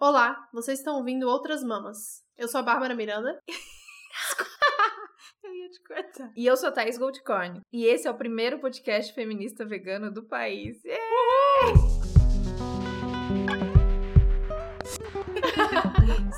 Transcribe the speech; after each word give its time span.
Olá, 0.00 0.48
vocês 0.52 0.78
estão 0.78 0.98
ouvindo 0.98 1.28
Outras 1.28 1.64
Mamas. 1.64 2.22
Eu 2.36 2.46
sou 2.46 2.60
a 2.60 2.62
Bárbara 2.62 2.94
Miranda. 2.94 3.36
Eu 5.42 5.52
ia 5.52 5.68
te 5.68 5.82
cortar. 5.82 6.30
E 6.36 6.46
eu 6.46 6.56
sou 6.56 6.68
a 6.68 6.72
Thaís 6.72 6.96
Goldcorn. 6.96 7.62
E 7.72 7.84
esse 7.84 8.06
é 8.06 8.10
o 8.10 8.16
primeiro 8.16 8.60
podcast 8.60 9.12
feminista 9.12 9.66
vegano 9.66 10.12
do 10.12 10.22
país. 10.22 10.80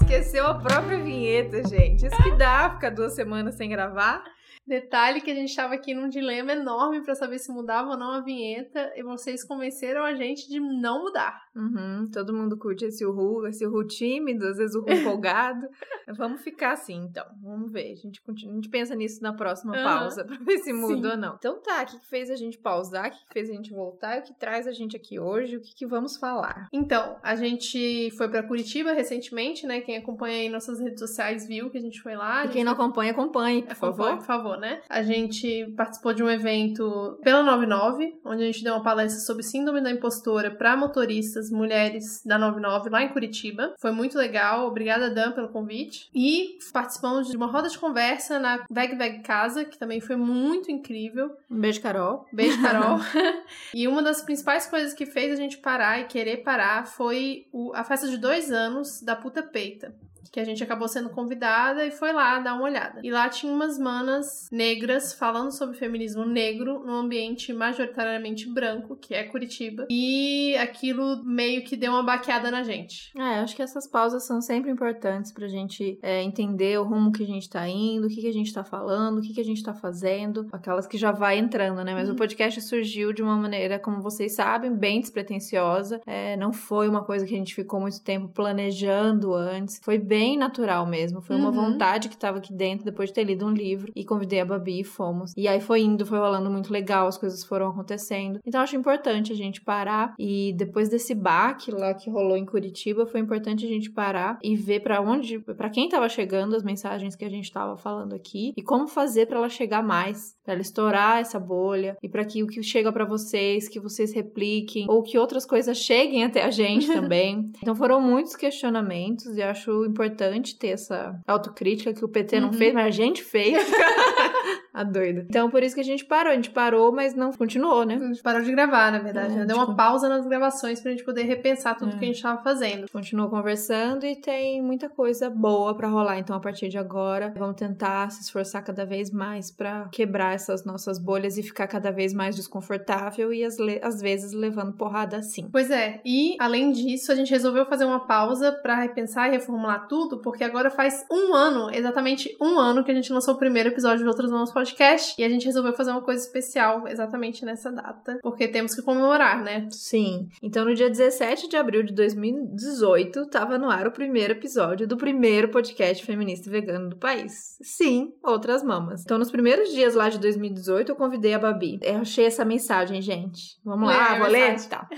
Esqueceu 0.01 0.47
a 0.47 0.59
própria 0.59 0.99
vinheta, 0.99 1.63
gente. 1.69 2.07
Isso 2.07 2.23
que 2.23 2.35
dá 2.37 2.71
ficar 2.71 2.89
duas 2.91 3.15
semanas 3.15 3.57
sem 3.57 3.69
gravar. 3.69 4.25
Detalhe 4.71 5.21
que 5.21 5.32
a 5.32 5.34
gente 5.34 5.48
estava 5.48 5.75
aqui 5.75 5.93
num 5.93 6.09
dilema 6.09 6.53
enorme 6.53 7.03
para 7.03 7.16
saber 7.16 7.41
se 7.41 7.50
mudava 7.50 7.91
ou 7.91 7.96
não 7.96 8.12
a 8.12 8.21
vinheta 8.21 8.93
e 8.95 9.03
vocês 9.03 9.43
convenceram 9.43 10.04
a 10.04 10.14
gente 10.14 10.48
de 10.48 10.61
não 10.61 11.03
mudar. 11.03 11.43
Uhum, 11.57 12.09
todo 12.12 12.32
mundo 12.32 12.57
curte 12.57 12.85
esse 12.85 13.04
uhu, 13.04 13.45
esse 13.48 13.67
uhu 13.67 13.85
tímido, 13.85 14.46
às 14.46 14.59
vezes 14.59 14.77
o 14.77 14.82
uhu 14.82 14.93
empolgado. 14.93 15.67
Vamos 16.17 16.43
ficar 16.43 16.75
assim, 16.75 16.95
então. 16.95 17.25
Vamos 17.43 17.72
ver. 17.72 17.90
A 17.90 17.96
gente, 17.96 18.22
continua, 18.22 18.53
a 18.53 18.54
gente 18.57 18.68
pensa 18.68 18.95
nisso 18.95 19.21
na 19.21 19.32
próxima 19.32 19.76
uhum. 19.76 19.82
pausa 19.82 20.25
pra 20.25 20.36
ver 20.36 20.59
se 20.59 20.73
muda 20.73 21.09
Sim. 21.09 21.14
ou 21.14 21.17
não. 21.17 21.34
Então 21.34 21.61
tá, 21.61 21.82
o 21.82 21.87
que 21.87 22.07
fez 22.07 22.31
a 22.31 22.37
gente 22.37 22.57
pausar? 22.57 23.09
O 23.09 23.11
que 23.11 23.32
fez 23.32 23.50
a 23.50 23.53
gente 23.53 23.73
voltar? 23.73 24.21
O 24.21 24.23
que 24.23 24.34
traz 24.34 24.68
a 24.68 24.73
gente 24.73 24.96
aqui 24.96 25.18
hoje? 25.18 25.57
O 25.57 25.61
que, 25.61 25.75
que 25.75 25.87
vamos 25.87 26.17
falar? 26.17 26.68
Então, 26.73 27.17
a 27.25 27.34
gente 27.34 28.09
foi 28.17 28.29
para 28.29 28.45
Curitiba 28.45 28.93
recentemente, 28.93 29.67
né? 29.67 29.81
Quem 29.81 29.96
acompanha 29.96 30.37
aí 30.37 30.48
nossas 30.48 30.79
redes 30.79 31.00
sociais 31.00 31.48
viu 31.48 31.71
que 31.71 31.79
a 31.79 31.82
gente 31.82 32.00
foi 32.00 32.14
lá. 32.14 32.45
E 32.45 32.50
quem 32.50 32.62
não 32.62 32.73
acompanha, 32.73 33.11
acompanhe, 33.11 33.62
por 33.62 33.75
favor. 33.75 34.17
Por 34.17 34.25
favor, 34.25 34.59
né? 34.61 34.83
A 34.89 35.03
gente 35.03 35.73
participou 35.77 36.12
de 36.12 36.23
um 36.23 36.31
evento 36.31 37.19
pela 37.23 37.42
99, 37.42 38.20
onde 38.25 38.42
a 38.42 38.47
gente 38.47 38.62
deu 38.62 38.75
uma 38.75 38.83
palestra 38.83 39.20
sobre 39.20 39.42
síndrome 39.42 39.81
da 39.81 39.91
impostora 39.91 40.51
para 40.51 40.77
motoristas 40.77 41.51
mulheres 41.51 42.23
da 42.25 42.39
99 42.39 42.91
lá 42.91 43.03
em 43.03 43.09
Curitiba. 43.09 43.75
Foi 43.81 43.91
muito 43.91 44.17
legal. 44.17 44.67
Obrigada, 44.67 45.11
Dan, 45.11 45.33
pelo 45.33 45.48
convite. 45.48 46.09
E 46.15 46.59
participamos 46.73 47.28
de 47.28 47.37
uma 47.37 47.47
roda 47.47 47.69
de 47.69 47.79
conversa 47.79 48.39
na 48.39 48.65
Veg 48.71 48.97
Veg 48.97 49.23
Casa, 49.23 49.65
que 49.65 49.79
também 49.79 50.01
foi 50.01 50.17
muito 50.17 50.71
incrível. 50.71 51.31
Um 51.51 51.59
beijo, 51.59 51.81
Carol. 51.81 52.27
Beijo, 52.33 52.61
Carol. 52.61 52.99
e 53.75 53.89
uma 53.89 54.03
das 54.03 54.23
principais 54.23 54.67
coisas 54.67 54.93
que 54.93 55.06
fez 55.06 55.33
a 55.33 55.37
gente 55.37 55.59
parar 55.59 56.01
e 56.01 56.05
querer 56.05 56.39
parar 56.39 56.87
foi 56.87 57.47
o, 57.53 57.73
a 57.75 57.84
festa 57.84 58.09
de 58.09 58.19
dois 58.19 58.53
anos 58.53 59.01
da 59.03 59.17
Puta 59.17 59.43
Peita 59.43 59.95
que 60.31 60.39
a 60.39 60.45
gente 60.45 60.62
acabou 60.62 60.86
sendo 60.86 61.11
convidada 61.11 61.84
e 61.84 61.91
foi 61.91 62.12
lá 62.12 62.39
dar 62.39 62.55
uma 62.55 62.64
olhada. 62.64 63.00
E 63.03 63.11
lá 63.11 63.28
tinha 63.28 63.53
umas 63.53 63.78
manas 63.78 64.48
negras 64.53 65.12
falando 65.12 65.50
sobre 65.50 65.77
feminismo 65.77 66.25
negro 66.25 66.84
num 66.84 66.95
ambiente 66.95 67.53
majoritariamente 67.53 68.48
branco, 68.48 68.97
que 68.97 69.12
é 69.12 69.25
Curitiba. 69.25 69.87
E 69.91 70.56
aquilo 70.56 71.22
meio 71.25 71.64
que 71.64 71.77
deu 71.77 71.92
uma 71.92 72.03
baqueada 72.03 72.50
na 72.50 72.62
gente. 72.62 73.11
É, 73.17 73.41
acho 73.41 73.56
que 73.56 73.62
essas 73.62 73.89
pausas 73.89 74.25
são 74.25 74.41
sempre 74.41 74.70
importantes 74.70 75.33
pra 75.33 75.48
gente 75.48 75.98
é, 76.00 76.22
entender 76.22 76.78
o 76.78 76.84
rumo 76.84 77.11
que 77.11 77.25
a 77.25 77.27
gente 77.27 77.48
tá 77.48 77.69
indo, 77.69 78.06
o 78.06 78.09
que, 78.09 78.20
que 78.20 78.28
a 78.28 78.33
gente 78.33 78.53
tá 78.53 78.62
falando, 78.62 79.19
o 79.19 79.22
que, 79.22 79.34
que 79.34 79.41
a 79.41 79.44
gente 79.44 79.62
tá 79.62 79.75
fazendo, 79.75 80.47
aquelas 80.53 80.87
que 80.87 80.97
já 80.97 81.11
vai 81.11 81.39
entrando, 81.39 81.83
né? 81.83 81.92
Mas 81.92 82.09
uhum. 82.09 82.15
o 82.15 82.19
podcast 82.19 82.61
surgiu 82.61 83.12
de 83.12 83.22
uma 83.22 83.37
maneira, 83.37 83.78
como 83.78 84.00
vocês 84.00 84.34
sabem, 84.34 84.72
bem 84.72 85.00
despretensiosa. 85.00 86.00
É, 86.06 86.37
não 86.37 86.53
foi 86.53 86.89
uma 86.89 87.03
coisa 87.03 87.27
que 87.27 87.34
a 87.34 87.39
gente 87.39 87.55
ficou 87.55 87.81
muito 87.81 88.00
tempo 88.03 88.28
planejando 88.28 89.34
antes. 89.34 89.81
Foi 89.83 89.98
bem 89.98 90.20
bem 90.21 90.37
natural 90.37 90.87
mesmo. 90.87 91.23
Foi 91.23 91.35
uma 91.35 91.49
uhum. 91.49 91.73
vontade 91.73 92.11
que 92.11 92.17
tava 92.17 92.37
aqui 92.37 92.53
dentro 92.53 92.85
depois 92.85 93.09
de 93.09 93.15
ter 93.15 93.25
lido 93.25 93.47
um 93.47 93.51
livro. 93.51 93.91
E 93.97 94.05
convidei 94.05 94.41
a 94.41 94.45
Babi 94.45 94.81
e 94.81 94.85
fomos. 94.85 95.33
E 95.35 95.49
aí 95.49 95.62
foi 95.62 95.81
indo, 95.81 96.05
foi 96.05 96.19
rolando 96.19 96.51
muito 96.51 96.71
legal, 96.71 97.07
as 97.07 97.17
coisas 97.17 97.43
foram 97.43 97.69
acontecendo. 97.69 98.39
Então 98.45 98.61
acho 98.61 98.77
importante 98.77 99.33
a 99.33 99.37
gente 99.37 99.62
parar. 99.62 100.15
E 100.19 100.53
depois 100.59 100.91
desse 100.91 101.15
baque 101.15 101.71
lá 101.71 101.95
que 101.95 102.11
rolou 102.11 102.37
em 102.37 102.45
Curitiba, 102.45 103.07
foi 103.07 103.21
importante 103.21 103.65
a 103.65 103.69
gente 103.69 103.91
parar 103.91 104.39
e 104.43 104.55
ver 104.55 104.81
para 104.81 105.01
onde, 105.01 105.39
para 105.39 105.71
quem 105.71 105.89
tava 105.89 106.09
chegando 106.09 106.55
as 106.55 106.62
mensagens 106.62 107.17
que 107.17 107.25
a 107.25 107.31
gente 107.31 107.51
tava 107.51 107.79
falando 107.79 108.15
aqui 108.15 108.53
e 108.55 108.62
como 108.62 108.87
fazer 108.87 109.27
para 109.27 109.39
ela 109.39 109.49
chegar 109.49 109.83
mais, 109.83 110.34
para 110.45 110.53
ela 110.53 110.62
estourar 110.62 111.21
essa 111.21 111.41
bolha 111.41 111.97
e 112.03 112.09
para 112.11 112.27
que 112.27 112.43
o 112.43 112.47
que 112.47 112.62
chega 112.62 112.93
para 112.93 113.06
vocês, 113.06 113.69
que 113.69 113.81
vocês 113.81 114.12
repliquem 114.12 114.84
ou 114.87 115.03
que 115.03 115.17
outras 115.17 115.47
coisas 115.47 115.78
cheguem 115.78 116.25
até 116.25 116.44
a 116.44 116.50
gente 116.50 116.87
também. 116.93 117.50
então 117.62 117.75
foram 117.75 118.03
muitos 118.03 118.37
questionamentos 118.37 119.37
e 119.39 119.43
acho 119.43 119.87
importante 119.87 120.09
importante 120.10 120.59
ter 120.59 120.69
essa 120.69 121.19
autocrítica 121.26 121.94
que 121.94 122.04
o 122.04 122.09
PT 122.09 122.37
uhum. 122.37 122.43
não 122.43 122.53
fez, 122.53 122.75
mas 122.75 122.87
a 122.87 122.91
gente 122.91 123.22
fez. 123.22 123.56
a 124.72 124.84
doida. 124.84 125.26
Então, 125.28 125.50
por 125.50 125.62
isso 125.62 125.75
que 125.75 125.81
a 125.81 125.84
gente 125.84 126.04
parou. 126.04 126.32
A 126.32 126.34
gente 126.34 126.50
parou, 126.50 126.92
mas 126.92 127.14
não 127.14 127.32
continuou, 127.32 127.84
né? 127.84 127.97
A 127.97 127.98
gente 127.98 128.22
parou 128.22 128.42
de 128.42 128.50
gravar, 128.50 128.92
na 128.92 128.98
verdade. 128.98 129.38
É, 129.38 129.44
Deu 129.44 129.56
uma 129.56 129.75
pausa 129.75 130.08
nas 130.08 130.26
gravações 130.26 130.81
pra 130.81 130.91
gente 130.91 131.04
poder 131.04 131.25
repensar 131.25 131.76
tudo 131.76 131.94
é. 131.94 131.98
que 131.98 132.04
a 132.04 132.08
gente 132.08 132.22
tava 132.22 132.42
fazendo. 132.42 132.91
Continuou 132.91 133.28
conversando 133.28 134.06
e 134.06 134.14
tem 134.16 134.62
muita 134.62 134.88
coisa 134.88 135.28
boa 135.28 135.75
para 135.75 135.88
rolar. 135.88 136.19
Então, 136.19 136.36
a 136.36 136.41
partir 136.41 136.69
de 136.69 136.78
agora, 136.78 137.32
vamos 137.36 137.56
tentar 137.56 138.10
se 138.10 138.22
esforçar 138.22 138.62
cada 138.62 138.84
vez 138.86 139.10
mais 139.10 139.50
para 139.50 139.88
quebrar 139.91 140.34
essas 140.34 140.64
nossas 140.64 140.98
bolhas 140.98 141.37
e 141.37 141.42
ficar 141.42 141.66
cada 141.66 141.91
vez 141.91 142.14
mais 142.14 142.37
desconfortável 142.37 143.32
e 143.32 143.44
às, 143.44 143.56
às 143.82 144.00
vezes 144.00 144.32
levando 144.32 144.72
porrada 144.72 145.16
assim. 145.16 145.48
Pois 145.50 145.70
é. 145.70 146.00
E, 146.04 146.37
além 146.38 146.70
disso, 146.70 147.10
a 147.10 147.14
gente 147.14 147.31
resolveu 147.31 147.66
fazer 147.66 147.84
uma 147.84 148.06
pausa 148.06 148.52
para 148.52 148.76
repensar 148.76 149.28
e 149.28 149.32
reformular 149.32 149.88
tudo, 149.88 150.19
porque 150.19 150.44
agora 150.44 150.70
faz 150.70 151.04
um 151.10 151.34
ano, 151.34 151.70
exatamente 151.75 152.37
um 152.41 152.58
ano, 152.58 152.84
que 152.84 152.91
a 152.91 152.94
gente 152.94 153.12
lançou 153.12 153.34
o 153.34 153.38
primeiro 153.38 153.70
episódio 153.70 154.04
de 154.04 154.08
Outras 154.08 154.31
Mãos 154.31 154.52
Podcast 154.52 154.69
e 155.19 155.25
a 155.25 155.28
gente 155.28 155.47
resolveu 155.47 155.72
fazer 155.72 155.91
uma 155.91 156.03
coisa 156.03 156.25
especial 156.25 156.86
exatamente 156.86 157.44
nessa 157.44 157.70
data, 157.70 158.19
porque 158.22 158.48
temos 158.48 158.75
que 158.75 158.82
comemorar, 158.82 159.42
né? 159.42 159.69
Sim. 159.70 160.28
Então, 160.42 160.64
no 160.64 160.75
dia 160.75 160.88
17 160.88 161.48
de 161.48 161.56
abril 161.56 161.82
de 161.82 161.94
2018, 161.94 163.20
estava 163.20 163.58
no 163.58 163.70
ar 163.70 163.86
o 163.86 163.92
primeiro 163.92 164.32
episódio 164.32 164.86
do 164.86 164.97
primeiro 164.97 165.48
podcast 165.48 166.04
feminista 166.04 166.48
e 166.48 166.53
vegano 166.53 166.91
do 166.91 166.97
país. 166.97 167.56
Sim, 167.62 168.12
Outras 168.22 168.62
Mamas. 168.62 169.03
Então, 169.03 169.19
nos 169.19 169.31
primeiros 169.31 169.70
dias 169.70 169.94
lá 169.94 170.08
de 170.08 170.19
2018, 170.19 170.92
eu 170.92 170.97
convidei 170.97 171.34
a 171.34 171.38
Babi. 171.38 171.78
Eu 171.82 171.98
achei 171.98 172.26
essa 172.26 172.44
mensagem, 172.44 173.00
gente. 173.00 173.58
Vamos 173.64 173.88
lá, 173.88 174.19
vou 174.19 174.28
ler? 174.28 174.60
Tá. 174.69 174.88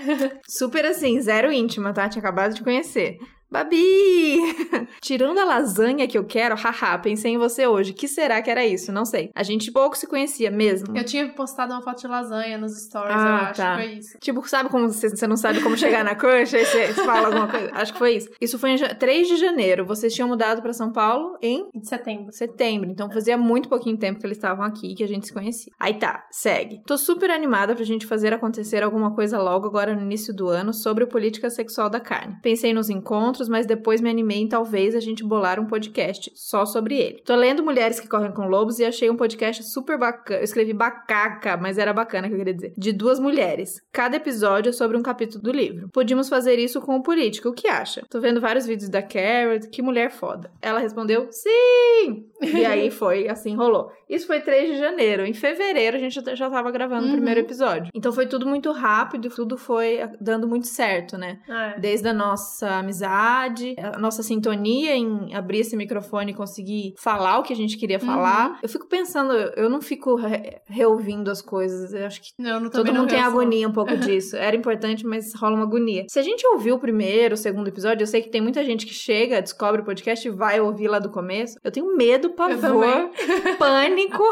Super 0.47 0.85
assim, 0.85 1.19
zero 1.21 1.51
íntima, 1.51 1.93
tá? 1.93 2.07
Tinha 2.09 2.21
acabado 2.21 2.53
de 2.53 2.63
conhecer. 2.63 3.17
Babi! 3.53 4.39
Tirando 4.99 5.37
a 5.37 5.45
lasanha 5.45 6.07
que 6.07 6.17
eu 6.17 6.25
quero, 6.25 6.55
haha, 6.55 6.97
pensei 6.97 7.33
em 7.33 7.37
você 7.37 7.67
hoje. 7.67 7.93
que 7.93 8.07
será 8.07 8.41
que 8.41 8.49
era 8.49 8.65
isso? 8.65 8.91
Não 8.91 9.05
sei. 9.05 9.29
A 9.35 9.43
gente 9.43 9.71
pouco 9.71 9.95
se 9.95 10.07
conhecia 10.07 10.49
mesmo. 10.49 10.97
Eu 10.97 11.05
tinha 11.05 11.31
postado 11.33 11.71
uma 11.71 11.83
foto 11.83 12.01
de 12.01 12.07
lasanha 12.07 12.57
nos 12.57 12.75
stories, 12.83 13.15
ah, 13.15 13.27
eu 13.27 13.35
acho. 13.35 13.61
Tá. 13.61 13.75
Foi 13.75 13.85
isso. 13.93 14.17
Tipo, 14.19 14.49
sabe 14.49 14.69
como 14.69 14.91
você, 14.91 15.27
não 15.27 15.37
sabe 15.37 15.61
como 15.61 15.77
chegar 15.77 16.03
na 16.03 16.15
coxa 16.15 16.57
e 16.57 16.65
você, 16.65 16.87
fala 17.05 17.27
alguma 17.27 17.47
coisa? 17.47 17.69
Acho 17.73 17.93
que 17.93 17.99
foi 17.99 18.15
isso. 18.15 18.29
Isso 18.41 18.57
foi 18.57 18.71
em 18.71 18.77
3 18.77 19.27
de 19.27 19.37
janeiro. 19.37 19.85
Vocês 19.85 20.11
tinham 20.11 20.27
mudado 20.27 20.59
para 20.63 20.73
São 20.73 20.91
Paulo 20.91 21.37
em? 21.39 21.69
Em 21.75 21.83
setembro. 21.83 22.33
Setembro. 22.33 22.89
Então 22.89 23.11
fazia 23.11 23.37
muito 23.37 23.69
pouquinho 23.69 23.97
tempo 23.97 24.19
que 24.19 24.25
eles 24.25 24.37
estavam 24.37 24.65
aqui 24.65 24.95
que 24.95 25.03
a 25.03 25.07
gente 25.07 25.27
se 25.27 25.33
conhecia. 25.33 25.71
Aí 25.79 25.93
tá, 25.93 26.25
segue. 26.31 26.81
Tô 26.87 26.97
super 26.97 27.29
animada 27.29 27.75
pra 27.75 27.85
gente 27.85 28.07
fazer 28.07 28.33
acontecer 28.33 28.81
alguma 28.81 29.13
coisa 29.13 29.37
logo 29.37 29.67
agora 29.67 29.93
no 29.93 30.01
início 30.01 30.33
do 30.33 30.47
ano 30.49 30.73
sobre 30.73 31.05
política 31.05 31.51
sexual 31.51 31.87
da 31.87 31.99
carne. 31.99 32.39
Pensei 32.41 32.73
nos 32.73 32.89
encontros 32.89 33.42
mas 33.49 33.65
depois 33.65 34.01
me 34.01 34.09
animei 34.09 34.39
em 34.39 34.47
talvez 34.47 34.95
a 34.95 34.99
gente 34.99 35.23
bolar 35.23 35.59
um 35.59 35.65
podcast 35.65 36.31
só 36.35 36.65
sobre 36.65 36.97
ele. 36.97 37.21
Tô 37.25 37.35
lendo 37.35 37.63
Mulheres 37.63 37.99
que 37.99 38.07
Correm 38.07 38.31
com 38.31 38.47
Lobos 38.47 38.79
e 38.79 38.85
achei 38.85 39.09
um 39.09 39.17
podcast 39.17 39.63
super 39.63 39.97
bacana. 39.97 40.39
Eu 40.39 40.43
escrevi 40.43 40.73
bacaca, 40.73 41.57
mas 41.57 41.77
era 41.77 41.93
bacana 41.93 42.27
que 42.27 42.33
eu 42.33 42.37
queria 42.37 42.53
dizer. 42.53 42.73
De 42.77 42.91
duas 42.91 43.19
mulheres. 43.19 43.81
Cada 43.91 44.17
episódio 44.17 44.69
é 44.69 44.73
sobre 44.73 44.97
um 44.97 45.03
capítulo 45.03 45.43
do 45.43 45.51
livro. 45.51 45.89
Podíamos 45.89 46.29
fazer 46.29 46.59
isso 46.59 46.81
com 46.81 46.95
o 46.95 47.03
político, 47.03 47.49
o 47.49 47.53
que 47.53 47.67
acha? 47.67 48.03
Tô 48.09 48.19
vendo 48.19 48.41
vários 48.41 48.65
vídeos 48.65 48.89
da 48.89 49.01
Carrot, 49.01 49.69
que 49.69 49.81
mulher 49.81 50.11
foda. 50.11 50.51
Ela 50.61 50.79
respondeu, 50.79 51.27
sim! 51.31 52.25
E 52.41 52.65
aí 52.65 52.91
foi, 52.91 53.27
assim, 53.27 53.55
rolou. 53.55 53.91
Isso 54.09 54.27
foi 54.27 54.41
3 54.41 54.71
de 54.71 54.77
janeiro. 54.77 55.25
Em 55.25 55.33
fevereiro 55.33 55.97
a 55.97 55.99
gente 55.99 56.13
já 56.35 56.49
tava 56.49 56.71
gravando 56.71 57.05
uhum. 57.05 57.09
o 57.09 57.15
primeiro 57.15 57.39
episódio. 57.39 57.89
Então 57.93 58.11
foi 58.11 58.27
tudo 58.27 58.45
muito 58.45 58.71
rápido, 58.71 59.29
tudo 59.29 59.57
foi 59.57 59.99
dando 60.19 60.47
muito 60.47 60.67
certo, 60.67 61.17
né? 61.17 61.39
É. 61.47 61.79
Desde 61.79 62.07
a 62.07 62.13
nossa 62.13 62.79
amizade, 62.79 63.32
a 63.77 63.97
nossa 63.97 64.21
sintonia 64.21 64.95
em 64.95 65.33
abrir 65.33 65.59
esse 65.59 65.75
microfone 65.75 66.31
e 66.31 66.35
conseguir 66.35 66.93
falar 66.97 67.39
o 67.39 67.43
que 67.43 67.53
a 67.53 67.55
gente 67.55 67.77
queria 67.77 67.99
uhum. 67.99 68.05
falar. 68.05 68.59
Eu 68.61 68.69
fico 68.69 68.87
pensando, 68.87 69.33
eu 69.33 69.69
não 69.69 69.81
fico 69.81 70.15
re 70.15 70.61
reouvindo 70.65 71.31
as 71.31 71.41
coisas. 71.41 71.93
Eu 71.93 72.05
acho 72.05 72.21
que 72.21 72.29
não, 72.37 72.69
todo 72.69 72.93
mundo 72.93 73.07
tem 73.07 73.19
agonia 73.19 73.67
um 73.67 73.71
pouco 73.71 73.95
disso. 73.97 74.35
Era 74.35 74.55
importante, 74.55 75.05
mas 75.05 75.33
rola 75.33 75.55
uma 75.55 75.63
agonia. 75.63 76.05
Se 76.09 76.19
a 76.19 76.23
gente 76.23 76.45
ouviu 76.47 76.75
o 76.75 76.79
primeiro, 76.79 77.35
o 77.35 77.37
segundo 77.37 77.67
episódio, 77.67 78.03
eu 78.03 78.07
sei 78.07 78.21
que 78.21 78.29
tem 78.29 78.41
muita 78.41 78.63
gente 78.63 78.85
que 78.85 78.93
chega, 78.93 79.41
descobre 79.41 79.81
o 79.81 79.85
podcast 79.85 80.27
e 80.27 80.31
vai 80.31 80.59
ouvir 80.59 80.87
lá 80.87 80.99
do 80.99 81.09
começo. 81.09 81.57
Eu 81.63 81.71
tenho 81.71 81.95
medo, 81.95 82.31
pavor, 82.31 83.09
pânico 83.57 84.23